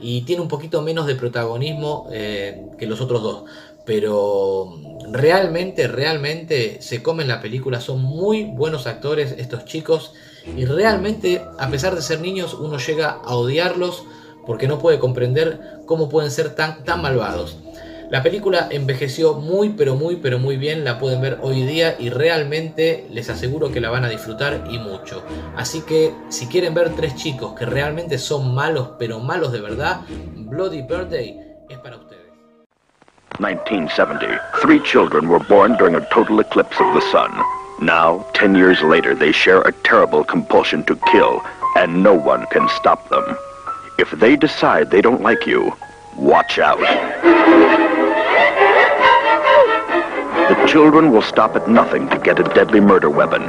[0.00, 3.44] y tiene un poquito menos de protagonismo que los otros dos.
[3.84, 4.74] Pero
[5.10, 10.14] realmente, realmente se comen la película, son muy buenos actores estos chicos
[10.56, 14.04] y realmente, a pesar de ser niños, uno llega a odiarlos
[14.46, 17.58] porque no puede comprender cómo pueden ser tan, tan malvados.
[18.10, 22.10] La película envejeció muy, pero muy, pero muy bien, la pueden ver hoy día y
[22.10, 25.24] realmente les aseguro que la van a disfrutar y mucho.
[25.56, 30.02] Así que si quieren ver tres chicos que realmente son malos, pero malos de verdad,
[30.36, 32.24] Bloody Birthday es para ustedes.
[33.40, 34.40] 1970.
[34.60, 37.32] Three children were born during a total eclipse of the sun.
[37.80, 41.42] Now, ten years later, they share a terrible compulsion to kill,
[41.76, 43.36] and no one can stop them.
[43.96, 45.72] If they decide they don't like you,
[46.16, 46.80] watch out.
[50.48, 53.42] The children will stop at nothing to get a deadly murder weapon.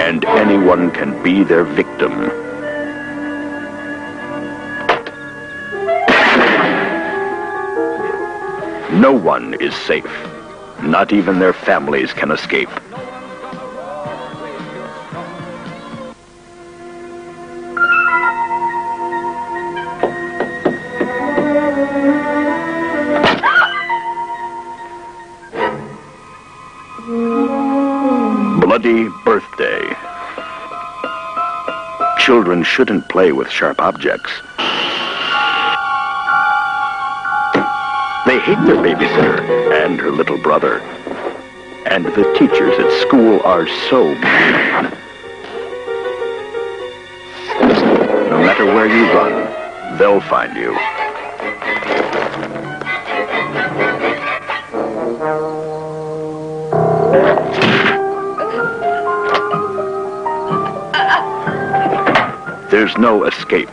[0.00, 2.12] And anyone can be their victim.
[9.00, 10.06] No one is safe.
[10.82, 12.70] Not even their families can escape.
[32.42, 34.32] Children shouldn't play with sharp objects.
[38.26, 39.38] They hate their babysitter
[39.84, 40.80] and her little brother.
[41.86, 44.20] And the teachers at school are so mean.
[48.28, 50.76] No matter where you run, they'll find you.
[62.72, 63.68] There's no escape.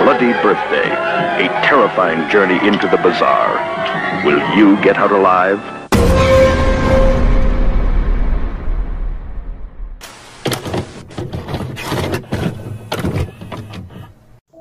[0.00, 4.24] Bloody Birthday, a terrifying journey into the bazaar.
[4.24, 5.85] Will you get out alive?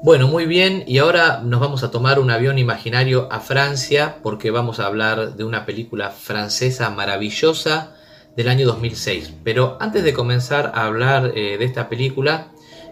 [0.06, 4.52] Bueno, muy bien, y ahora nos vamos a tomar un avión imaginario a Francia porque
[4.52, 7.96] vamos a hablar de una película francesa maravillosa
[8.38, 9.34] del año 2006.
[9.44, 12.52] Pero antes de comenzar a hablar eh, de esta película,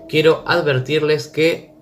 [0.09, 1.75] quiero advertirles que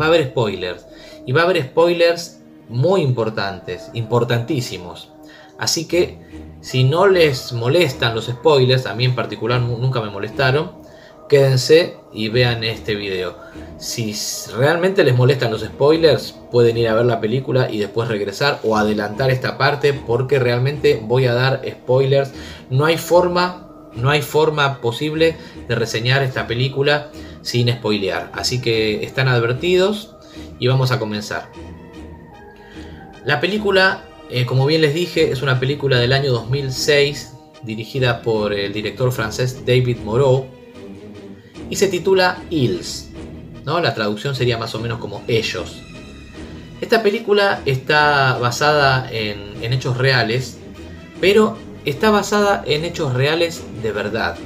[0.00, 0.86] va a haber spoilers.
[1.26, 2.40] Y va a haber spoilers
[2.70, 5.10] muy importantes, importantísimos.
[5.58, 6.18] Así que
[6.62, 10.79] si no les molestan los spoilers, a mí en particular nu- nunca me molestaron,
[11.30, 13.36] quédense y vean este video.
[13.78, 14.14] Si
[14.54, 18.76] realmente les molestan los spoilers, pueden ir a ver la película y después regresar o
[18.76, 22.32] adelantar esta parte porque realmente voy a dar spoilers.
[22.68, 25.36] No hay forma, no hay forma posible
[25.68, 27.10] de reseñar esta película
[27.42, 28.30] sin spoilear.
[28.34, 30.16] Así que están advertidos
[30.58, 31.52] y vamos a comenzar.
[33.24, 38.52] La película, eh, como bien les dije, es una película del año 2006 dirigida por
[38.52, 40.59] el director francés David Moreau
[41.70, 43.08] y se titula Ils.
[43.64, 43.80] ¿no?
[43.80, 45.76] La traducción sería más o menos como ellos.
[46.80, 50.58] Esta película está basada en, hechos reales,
[51.20, 54.36] pero está basada en hechos reales de verdad.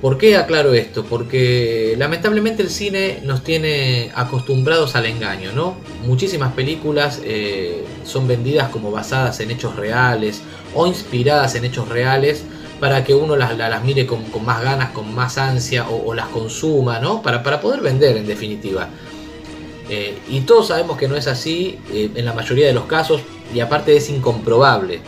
[0.00, 1.04] ¿Por qué aclaro esto?
[1.04, 5.76] Porque lamentablemente el cine nos tiene acostumbrados al engaño, ¿no?
[6.06, 10.40] Muchísimas películas eh, son vendidas como basadas en hechos reales
[10.74, 12.44] o inspiradas en hechos reales
[12.80, 16.14] para que uno las, la- las mire con, con más ganas, con más ansia o,
[16.14, 17.20] las consuma, ¿no?
[17.22, 18.88] Para, para poder vender en definitiva.
[19.88, 23.20] Eh, y todos sabemos que no es así eh, en la mayoría de los casos
[23.54, 25.00] y aparte es incomprobable.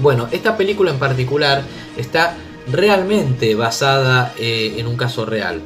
[0.00, 1.62] Bueno, esta película en particular
[1.96, 2.34] está
[2.70, 5.60] realmente basada eh, en un caso real.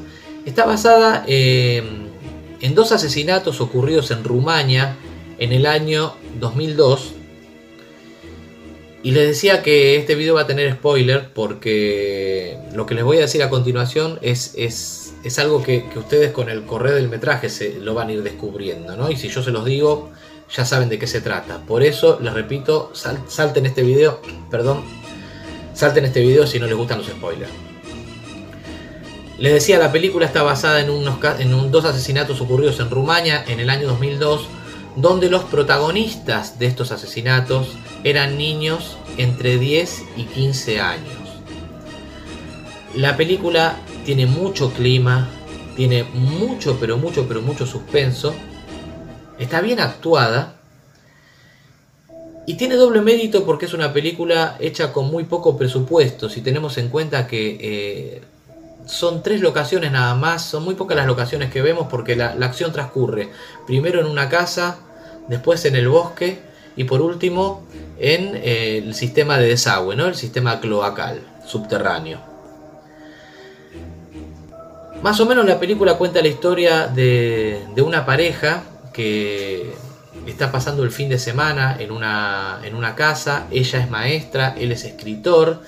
[0.44, 4.96] Está basada en dos asesinatos ocurridos en Rumania
[5.38, 7.12] en el año 2002.
[9.06, 13.18] Y les decía que este video va a tener spoiler porque lo que les voy
[13.18, 17.08] a decir a continuación es, es, es algo que, que, ustedes con el correo del
[17.08, 19.08] metraje se lo van a ir descubriendo, ¿no?
[19.08, 20.10] Y si yo se los digo,
[20.52, 21.58] ya saben de qué se trata.
[21.58, 24.20] Por eso, les repito, sal, salten este video,
[24.50, 24.82] perdón,
[25.72, 27.52] salten este video si no les gustan los spoilers.
[29.38, 33.60] Les decía, la película está basada en, unos, en dos asesinatos ocurridos en Rumania en
[33.60, 34.48] el año 2002,
[34.96, 37.68] donde los protagonistas de estos asesinatos
[38.02, 41.18] eran niños entre 10 y 15 años.
[42.94, 45.28] La película tiene mucho clima,
[45.76, 48.34] tiene mucho, pero mucho, pero mucho suspenso,
[49.38, 50.54] está bien actuada.
[52.46, 56.78] Y tiene doble mérito porque es una película hecha con muy poco presupuesto, si tenemos
[56.78, 57.58] en cuenta que...
[57.60, 58.22] Eh,
[58.86, 62.46] son tres locaciones nada más, son muy pocas las locaciones que vemos porque la, la,
[62.46, 63.30] acción transcurre
[63.66, 64.78] primero en una casa,
[65.28, 66.38] después en el bosque
[66.76, 67.64] y por último
[67.98, 70.06] en eh, el sistema de desagüe, ¿no?
[70.06, 72.20] el sistema cloacal subterráneo.
[75.02, 79.74] Más o menos la película cuenta la historia de, de una pareja que
[80.26, 84.72] está pasando el fin de semana en una, en una casa, ella es maestra, él
[84.72, 85.60] es escritor,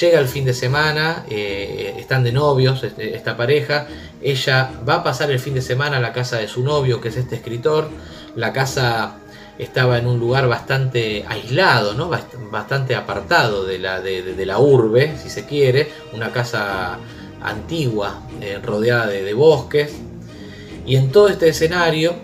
[0.00, 3.86] Llega el fin de semana, eh, están de novios este, esta pareja,
[4.20, 7.08] ella va a pasar el fin de semana a la casa de su novio, que
[7.08, 7.88] es este escritor,
[8.38, 9.16] la casa
[9.58, 12.08] estaba en un lugar bastante aislado, ¿no?
[12.52, 16.98] bastante apartado de la, de, la urbe, si se quiere, una casa
[17.42, 19.92] antigua, eh, rodeada de, de bosques,
[20.86, 22.14] y en todo este escenario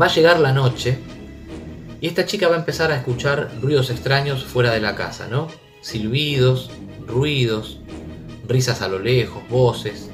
[0.00, 0.98] va a llegar la noche
[2.00, 5.48] y esta chica va a empezar a escuchar ruidos extraños fuera de la casa, ¿no?
[5.80, 6.70] silbidos,
[7.08, 7.80] ruidos,
[8.46, 10.07] risas a lo lejos, voces.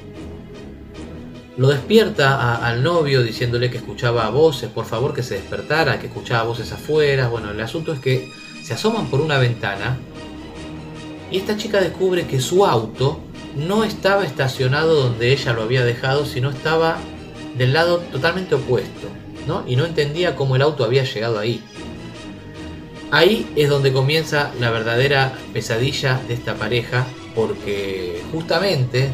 [1.57, 6.43] Lo despierta al novio diciéndole que escuchaba voces, por favor que se despertara, que escuchaba
[6.45, 7.29] voces afuera.
[7.29, 8.29] Bueno, el asunto es que
[8.63, 9.97] se asoman por una ventana
[11.31, 13.21] y esta chica descubre que su auto
[13.57, 16.99] no estaba estacionado donde ella lo había dejado, sino estaba
[17.57, 19.09] del lado totalmente opuesto,
[19.47, 19.65] ¿no?
[19.67, 21.63] Y no entendía cómo el auto había llegado ahí.
[23.11, 29.11] Ahí es donde comienza la verdadera pesadilla de esta pareja, porque justamente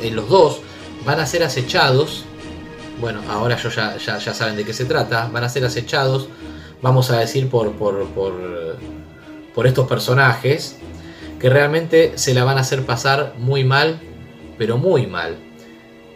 [0.00, 0.60] eh, los dos
[1.04, 2.24] van a ser acechados.
[3.00, 5.28] Bueno, ahora yo ya, ya, saben de qué se trata.
[5.32, 6.28] Van a ser acechados,
[6.82, 8.34] vamos a decir, por, por, por,
[9.54, 10.76] por estos personajes
[11.38, 14.00] que realmente se la van a hacer pasar muy mal,
[14.56, 15.36] pero muy mal.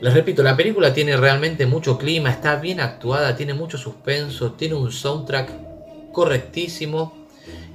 [0.00, 4.74] Les repito, la película tiene realmente mucho clima, está bien actuada, tiene mucho suspenso, tiene
[4.74, 7.22] un soundtrack correctísimo.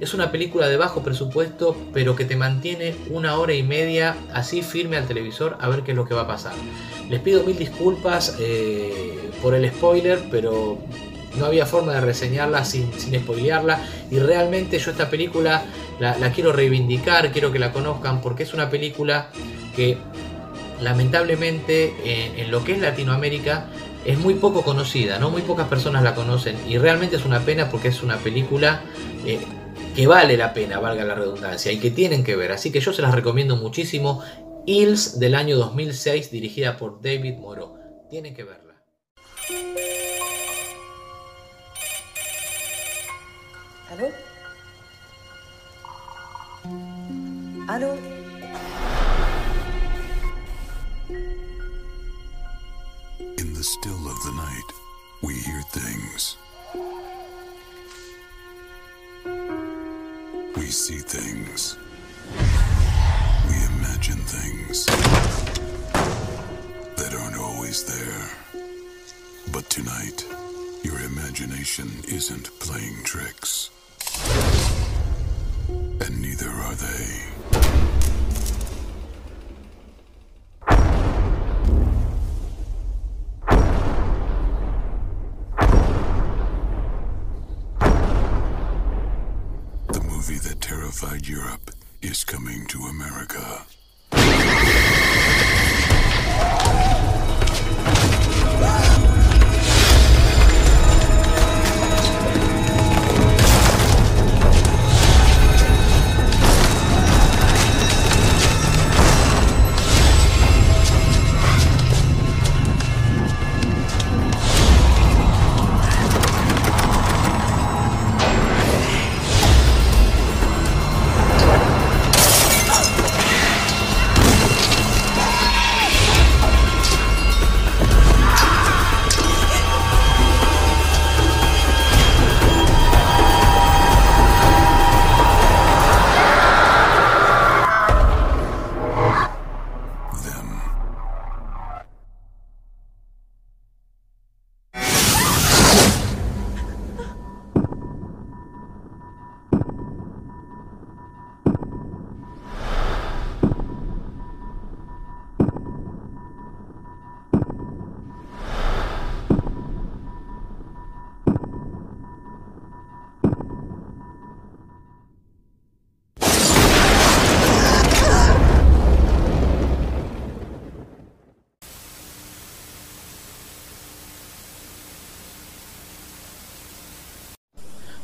[0.00, 4.62] Es una película de bajo presupuesto, pero que te mantiene una hora y media así
[4.62, 6.54] firme al televisor a ver qué es lo que va a pasar.
[7.08, 10.78] Les pido mil disculpas eh, por el spoiler, pero
[11.36, 13.80] no había forma de reseñarla sin, sin spoilearla.
[14.10, 15.64] Y realmente yo esta película
[15.98, 19.30] la, quiero reivindicar, quiero que la conozcan, porque es una película
[19.74, 19.98] que
[20.80, 23.66] lamentablemente en, en lo que es Latinoamérica
[24.04, 25.30] es muy poco conocida, ¿no?
[25.30, 28.80] Muy pocas personas la conocen y realmente es una pena porque es una película
[29.26, 29.40] eh,
[29.98, 32.52] que vale la pena, valga la redundancia, y que tienen que ver.
[32.52, 34.22] Así que yo se las recomiendo muchísimo.
[34.64, 37.76] Hills del año 2006, dirigida por David Moreau.
[38.08, 38.76] Tienen que verla.
[43.90, 44.08] ¿Aló?
[47.66, 47.96] ¿Aló?
[53.36, 54.72] In the still of the night,
[55.22, 56.38] we hear things.
[60.68, 61.78] We see things.
[63.48, 64.84] We imagine things
[66.96, 68.28] that aren't always there.
[69.50, 70.26] But tonight,
[70.84, 73.70] your imagination isn't playing tricks.
[75.70, 77.37] And neither are they.
[91.00, 91.70] unified Europe
[92.02, 93.62] is coming to America.
[98.60, 98.97] Ah!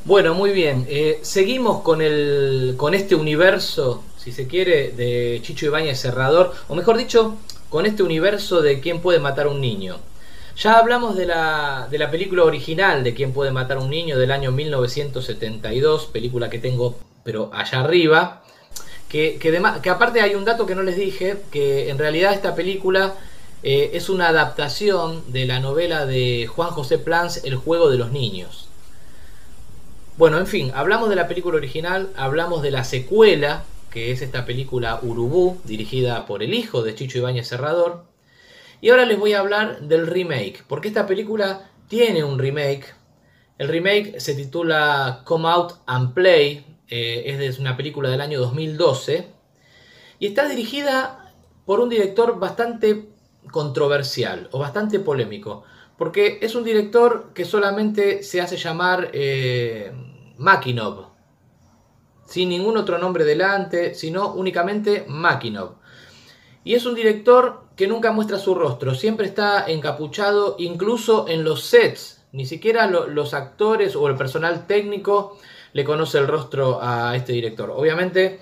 [0.04, 0.84] Bueno, muy bien.
[0.90, 6.74] Eh, seguimos con, el, con este universo, si se quiere, de Chicho Ibáñez Cerrador, o
[6.74, 7.36] mejor dicho,
[7.70, 9.96] con este universo de quién puede matar un niño.
[10.58, 14.30] Ya hablamos de la, de la película original de quién puede matar un niño del
[14.30, 18.42] año 1972, película que tengo pero allá arriba.
[19.08, 22.54] Que, que, que aparte hay un dato que no les dije, que en realidad esta
[22.54, 23.14] película
[23.62, 28.12] eh, es una adaptación de la novela de Juan José Plans, El juego de los
[28.12, 28.63] niños.
[30.16, 34.44] Bueno, en fin, hablamos de la película original, hablamos de la secuela, que es esta
[34.46, 38.04] película Urubú, dirigida por el hijo de Chicho Ibáñez Serrador.
[38.80, 42.94] Y ahora les voy a hablar del remake, porque esta película tiene un remake.
[43.58, 49.32] El remake se titula Come Out and Play, eh, es una película del año 2012,
[50.20, 51.34] y está dirigida
[51.66, 53.08] por un director bastante
[53.50, 55.64] controversial o bastante polémico.
[55.96, 59.92] Porque es un director que solamente se hace llamar eh.
[62.26, 65.76] Sin ningún otro nombre delante, sino únicamente Makinov.
[66.64, 71.64] Y es un director que nunca muestra su rostro, siempre está encapuchado, incluso en los
[71.64, 72.22] sets.
[72.32, 75.38] Ni siquiera los actores o el personal técnico
[75.72, 77.70] le conoce el rostro a este director.
[77.70, 78.40] Obviamente,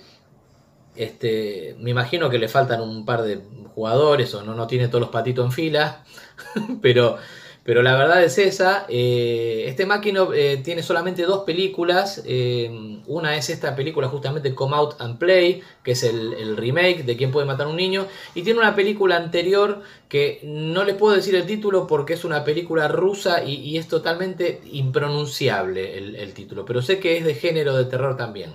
[0.95, 3.43] este, me imagino que le faltan un par de
[3.74, 6.05] jugadores o no, no tiene todos los patitos en fila,
[6.83, 7.19] pero
[7.64, 8.86] pero la verdad es esa.
[8.89, 12.22] Eh, este Makinov eh, tiene solamente dos películas.
[12.26, 17.16] Eh, una es esta película justamente Come Out and Play, que es el, remake de
[17.16, 18.06] Quién puede matar un niño.
[18.34, 22.44] Y tiene una película anterior que no les puedo decir el título porque es una
[22.44, 26.64] película rusa y, es totalmente impronunciable el, título.
[26.64, 28.55] Pero sé que es de género de terror también.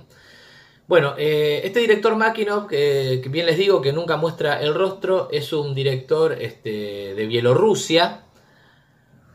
[0.86, 5.74] Bueno, este director Makinov, que, bien les digo que nunca muestra el rostro, es un
[5.74, 8.27] director este, de Bielorrusia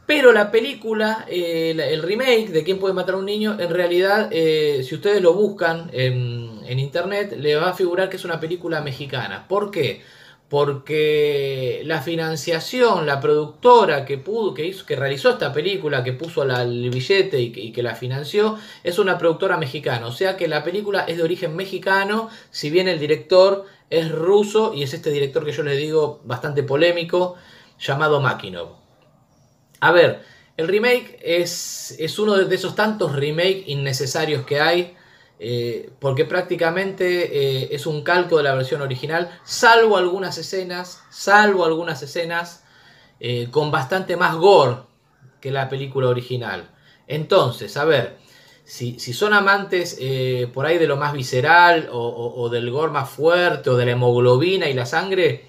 [0.06, 4.28] pero la película, eh, el remake de Quién puede matar a un niño, en realidad,
[4.32, 8.82] eh, si ustedes lo buscan en, internet, le va a figurar que es una película
[8.82, 9.48] mexicana.
[9.48, 10.02] ¿Por qué?
[10.50, 17.40] Porque la financiación, la productora que pudo, que realizó esta película, que puso el billete
[17.40, 20.08] y que, la financió, es una productora mexicana.
[20.08, 24.74] O sea que la película es de origen mexicano, si bien el director es ruso
[24.74, 27.36] y es este director que yo le digo bastante polémico,
[27.80, 28.83] llamado Makinov.
[29.84, 30.22] A ver,
[30.56, 34.96] el remake es, es uno de esos tantos remakes innecesarios que hay.
[35.40, 41.66] Eh, porque prácticamente eh, es un calco de la versión original, salvo algunas escenas, salvo
[41.66, 42.64] algunas escenas
[43.20, 44.78] eh, con bastante más gore
[45.42, 46.70] que la película original.
[47.08, 48.20] Entonces, a ver,
[48.64, 50.00] si, son amantes
[50.54, 53.92] por ahí de lo más visceral o, o, del gore más fuerte o de la
[53.92, 55.46] hemoglobina y la sangre,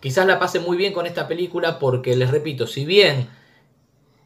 [0.00, 3.39] quizás la pasen muy bien con esta película porque, les repito, si bien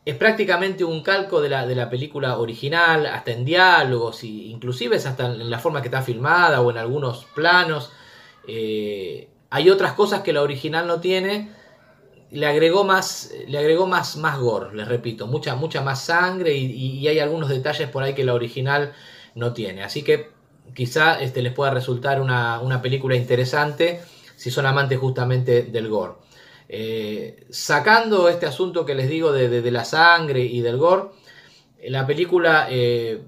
[0.04, 5.26] es prácticamente un calco de la, de la película original, hasta en diálogos, inclusive hasta
[5.26, 7.90] en la forma que está filmada o en algunos planos.
[8.46, 11.50] Eh, hay otras cosas que la original no tiene.
[12.30, 17.06] Le agregó más, le agregó más, más gore, les repito, mucha, mucha más sangre y,
[17.06, 18.92] hay algunos detalles por ahí que la original
[19.34, 19.84] no tiene.
[19.84, 20.32] Así que
[20.74, 24.02] quizá este, les pueda resultar una, una película interesante
[24.36, 26.23] si son amantes justamente del gore.
[26.68, 31.10] Eh, sacando este asunto que les digo de, la sangre y del gore,
[31.88, 33.22] la película eh,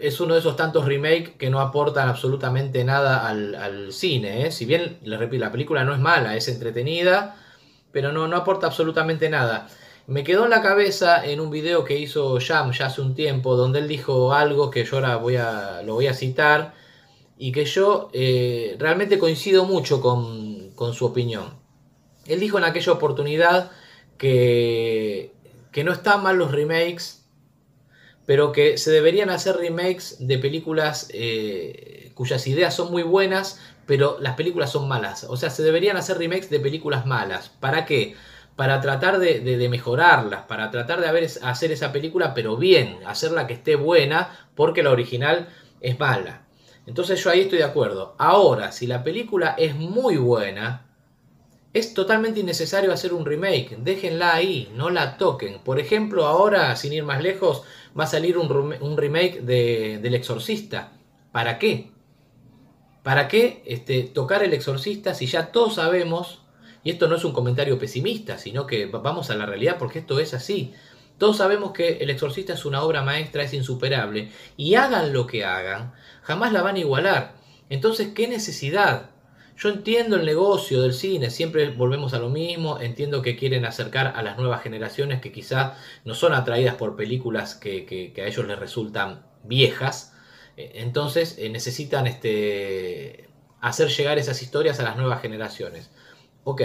[0.00, 4.46] es uno de esos tantos remakes que no aportan absolutamente nada al, cine.
[4.46, 4.50] ¿eh?
[4.50, 7.36] Si bien, les repito, la película no es mala, es entretenida,
[7.92, 9.68] pero no, aporta absolutamente nada.
[10.06, 13.56] Me quedó en la cabeza en un video que hizo Jam ya hace un tiempo,
[13.56, 16.72] donde él dijo algo que yo ahora voy a, lo voy a citar
[17.36, 18.10] y que yo
[18.78, 21.57] realmente coincido mucho con su opinión.
[22.28, 23.72] Él dijo en aquella oportunidad
[24.16, 25.32] que,
[25.72, 27.18] que no están mal los remakes,
[28.28, 34.18] pero que se deberían hacer remakes de películas eh, cuyas ideas son muy buenas, pero
[34.20, 35.24] las películas son malas.
[35.24, 37.48] O sea, se deberían hacer remakes de películas malas.
[37.48, 38.16] ¿Para qué?
[38.54, 43.76] Para tratar de, mejorarlas, para tratar de hacer esa película, pero bien, hacerla que esté
[43.76, 45.48] buena, porque la original
[45.80, 46.42] es mala.
[46.86, 48.14] Entonces yo ahí estoy de acuerdo.
[48.18, 50.87] Ahora, si la película es muy buena,
[51.72, 55.60] es totalmente innecesario hacer un remake, déjenla ahí, no la toquen.
[55.60, 57.62] Por ejemplo, ahora, sin ir más lejos,
[57.98, 60.92] va a salir un, remake de, del Exorcista.
[61.30, 61.90] ¿Para qué?
[63.02, 66.42] ¿Para qué este, tocar el Exorcista si ya todos sabemos,
[66.82, 70.18] y esto no es un comentario pesimista, sino que vamos a la realidad porque esto
[70.20, 70.72] es así.
[71.18, 75.44] Todos sabemos que El Exorcista es una obra maestra, es insuperable, y hagan lo que
[75.44, 75.92] hagan,
[76.22, 77.34] jamás la van a igualar.
[77.68, 79.10] Entonces, ¿qué necesidad?
[79.58, 84.12] Yo entiendo el negocio del cine, siempre volvemos a lo mismo, entiendo que quieren acercar
[84.14, 88.56] a las nuevas generaciones que quizá no son atraídas por películas que, a ellos les
[88.56, 90.14] resultan viejas,
[90.56, 93.30] eh, entonces eh, necesitan este,
[93.60, 95.90] hacer llegar esas historias a las nuevas generaciones.
[96.44, 96.62] Ok,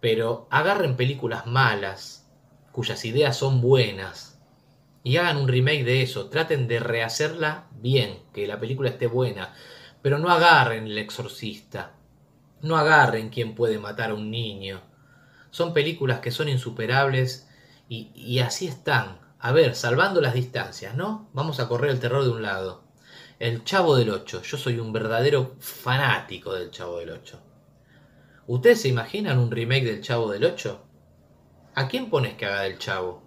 [0.00, 2.28] pero agarren películas malas,
[2.72, 4.40] cuyas ideas son buenas,
[5.04, 9.54] y hagan un remake de eso, traten de rehacerla bien, que la película esté buena,
[10.02, 11.99] pero no agarren El Exorcista,
[12.62, 14.80] no agarren quién puede matar a un niño.
[15.50, 17.48] Son películas que son insuperables
[17.88, 19.18] y, así están.
[19.40, 21.28] A ver, salvando las distancias, ¿no?
[21.32, 22.82] Vamos a correr el terror de un lado.
[23.38, 24.42] El Chavo del Ocho.
[24.42, 27.40] Yo soy un verdadero fanático del Chavo del Ocho.
[28.46, 30.82] ¿Ustedes se imaginan un remake del Chavo del Ocho?
[31.74, 33.22] ¿A quién pones que haga del Chavo?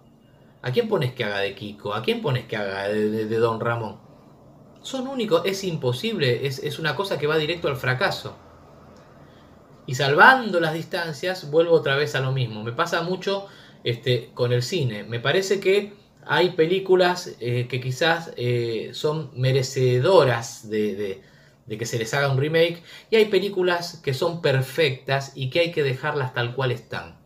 [0.62, 1.94] ¿A quién pones que haga de Kiko?
[1.94, 4.00] ¿A quién pones que haga de, de- de Don Ramón?
[4.82, 8.36] Son únicos, es imposible, es, es una cosa que va directo al fracaso.
[9.86, 12.62] Y salvando las distancias, vuelvo otra vez a lo mismo.
[12.64, 13.46] Me pasa mucho
[13.84, 15.04] este, con el cine.
[15.04, 15.92] Me parece que
[16.26, 21.22] hay películas eh, que quizás eh, son merecedoras de, de-
[21.66, 22.82] de que se les haga un remake.
[23.10, 27.16] Y hay películas que son perfectas y que hay que dejarlas tal cual están.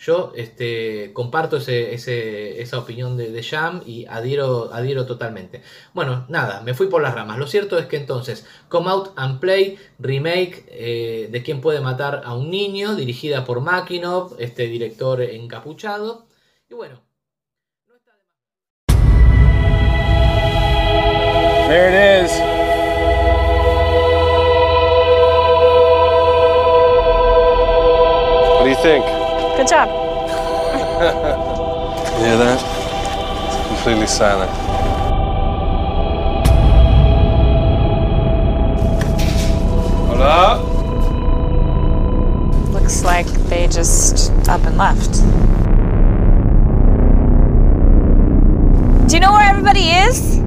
[0.00, 3.42] Yo este, comparto ese- ese- esa opinión de, de
[3.84, 5.60] y adhiero, adhiero totalmente.
[5.92, 7.36] Bueno, nada, me fui por las ramas.
[7.38, 12.22] Lo cierto es que entonces, Come Out and Play, remake eh, de Quién puede matar
[12.24, 16.26] a un niño, dirigida por Makinov, este director encapuchado.
[16.70, 17.02] Y bueno,
[21.68, 22.32] There it is.
[28.56, 29.19] What do you think?
[29.60, 29.88] Good job.
[29.90, 29.94] You
[32.24, 32.58] hear that?
[33.46, 34.50] It's completely silent.
[40.06, 40.64] Hold up.
[42.72, 45.12] Looks like they just up and left.
[49.10, 50.39] Do you know where everybody is?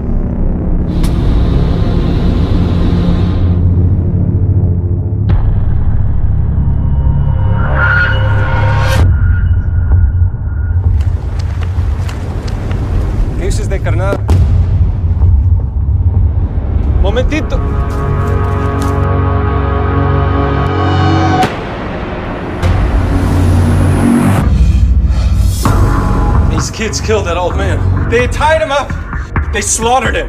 [13.83, 14.17] ¿Qué dices de carnal?
[17.01, 17.57] Momentito.
[26.49, 28.09] These kids killed that old man.
[28.09, 28.89] They tied him up.
[29.51, 30.27] They slaughtered him.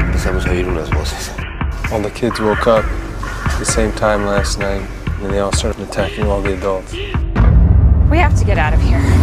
[0.00, 1.30] Empezamos a oír unas voces.
[1.92, 4.82] All the kids woke up at the same time last night,
[5.22, 6.92] and they all started attacking all the adults.
[8.10, 9.19] We have to get out of here.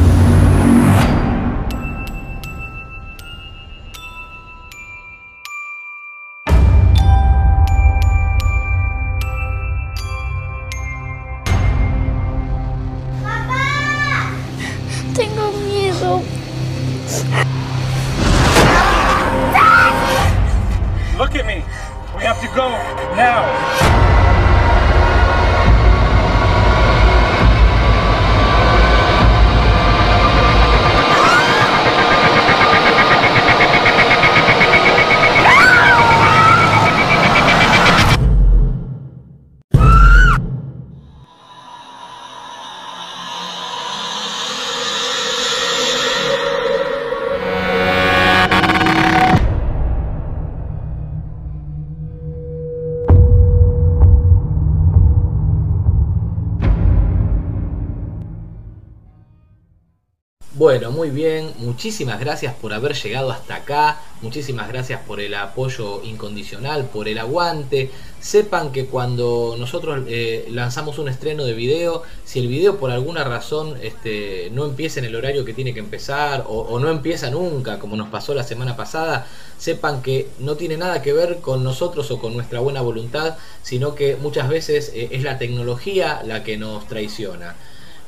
[60.57, 66.01] Bueno, muy bien, muchísimas gracias por haber llegado hasta acá, muchísimas gracias por el apoyo
[66.03, 67.91] incondicional, por el aguante.
[68.19, 73.23] Sepan que cuando nosotros eh, lanzamos un estreno de video, si el video por alguna
[73.23, 77.77] razón este, no empieza en el horario que tiene que empezar o, no empieza nunca,
[77.77, 79.27] como nos pasó la semana pasada,
[79.59, 83.93] sepan que no tiene nada que ver con nosotros o con nuestra buena voluntad, sino
[83.93, 87.55] que muchas veces eh, es la tecnología la que nos traiciona.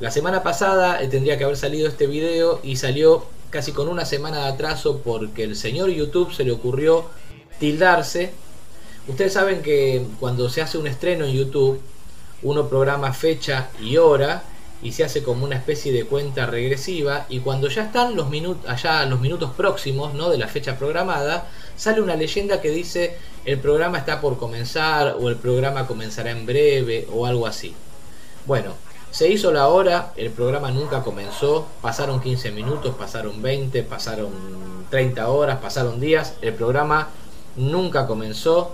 [0.00, 4.06] La semana pasada eh, tendría que haber salido este video y salió casi con una
[4.06, 7.04] semana de atraso porque el señor YouTube se le ocurrió
[7.58, 8.32] tildarse.
[9.08, 11.82] Ustedes saben que cuando se hace un estreno en YouTube,
[12.42, 14.42] uno programa fecha y hora
[14.82, 18.64] y se hace como una especie de cuenta regresiva y cuando ya están los minutos
[19.06, 20.30] los minutos próximos, ¿no?
[20.30, 21.46] de la fecha programada,
[21.76, 26.46] sale una leyenda que dice el programa está por comenzar o el programa comenzará en
[26.46, 27.74] breve o algo así.
[28.46, 28.74] Bueno,
[29.10, 34.30] se hizo la hora, el programa nunca comenzó, pasaron 15 minutos, pasaron 20, pasaron
[34.88, 37.08] 30 horas, pasaron días, el programa
[37.56, 38.72] nunca comenzó,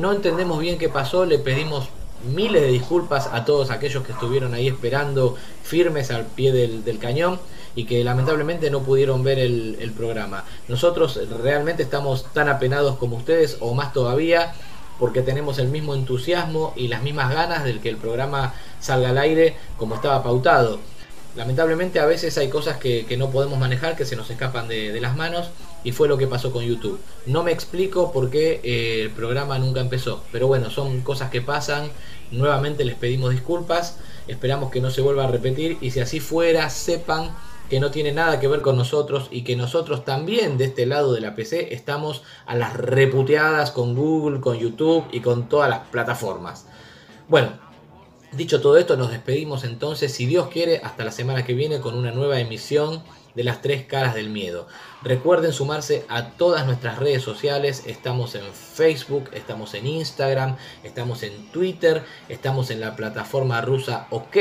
[0.00, 1.88] no entendemos bien qué pasó, le pedimos
[2.34, 7.38] miles de disculpas a todos aquellos que estuvieron ahí esperando firmes al pie del, cañón
[7.74, 10.44] y que lamentablemente no pudieron ver el programa.
[10.68, 14.54] Nosotros realmente estamos tan apenados como ustedes o más todavía
[14.98, 19.18] porque tenemos el mismo entusiasmo y las mismas ganas del que el programa salga al
[19.18, 20.78] aire como estaba pautado.
[21.36, 24.90] Lamentablemente a veces hay cosas que, que no podemos manejar, que se nos escapan de,
[24.90, 25.50] de, las manos
[25.84, 26.98] y fue lo que pasó con YouTube.
[27.26, 31.42] No me explico por qué eh, el programa nunca empezó, pero bueno, son cosas que
[31.42, 31.90] pasan.
[32.30, 36.70] Nuevamente les pedimos disculpas, esperamos que no se vuelva a repetir y si así fuera,
[36.70, 37.36] sepan
[37.68, 41.12] que no tiene nada que ver con nosotros y que nosotros también de este lado
[41.12, 45.80] de la PC estamos a las reputeadas con Google, con YouTube y con todas las
[45.88, 46.66] plataformas.
[47.28, 47.50] Bueno,
[48.32, 51.96] dicho todo esto, nos despedimos entonces, si Dios quiere, hasta la semana que viene con
[51.96, 53.02] una nueva emisión
[53.34, 54.66] de las tres caras del miedo.
[55.02, 61.50] Recuerden sumarse a todas nuestras redes sociales, estamos en Facebook, estamos en Instagram, estamos en
[61.52, 64.36] Twitter, estamos en la plataforma rusa OK,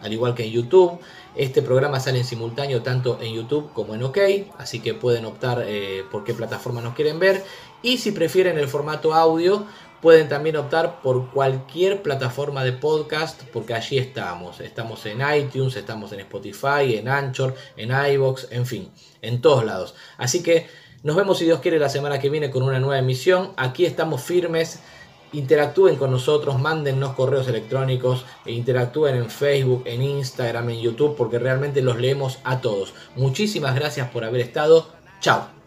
[0.00, 1.00] al igual que en YouTube.
[1.34, 4.18] Este programa sale en simultáneo tanto en YouTube como en OK,
[4.58, 7.44] así que pueden optar eh, por qué plataforma nos quieren ver.
[7.82, 9.66] Y si prefieren el formato audio,
[10.00, 14.60] pueden también optar por cualquier plataforma de podcast, porque allí estamos.
[14.60, 18.90] Estamos en iTunes, estamos en Spotify, en Anchor, en iBox, en fin,
[19.22, 19.94] en todos lados.
[20.16, 20.66] Así que
[21.02, 23.52] nos vemos si Dios quiere la semana que viene con una nueva emisión.
[23.56, 24.80] Aquí estamos firmes
[25.32, 31.38] interactúen con nosotros, mándennos correos electrónicos, e interactúen en Facebook, en Instagram, en YouTube, porque
[31.38, 32.94] realmente los leemos a todos.
[33.16, 34.88] Muchísimas gracias por haber estado.
[35.20, 35.57] Chao.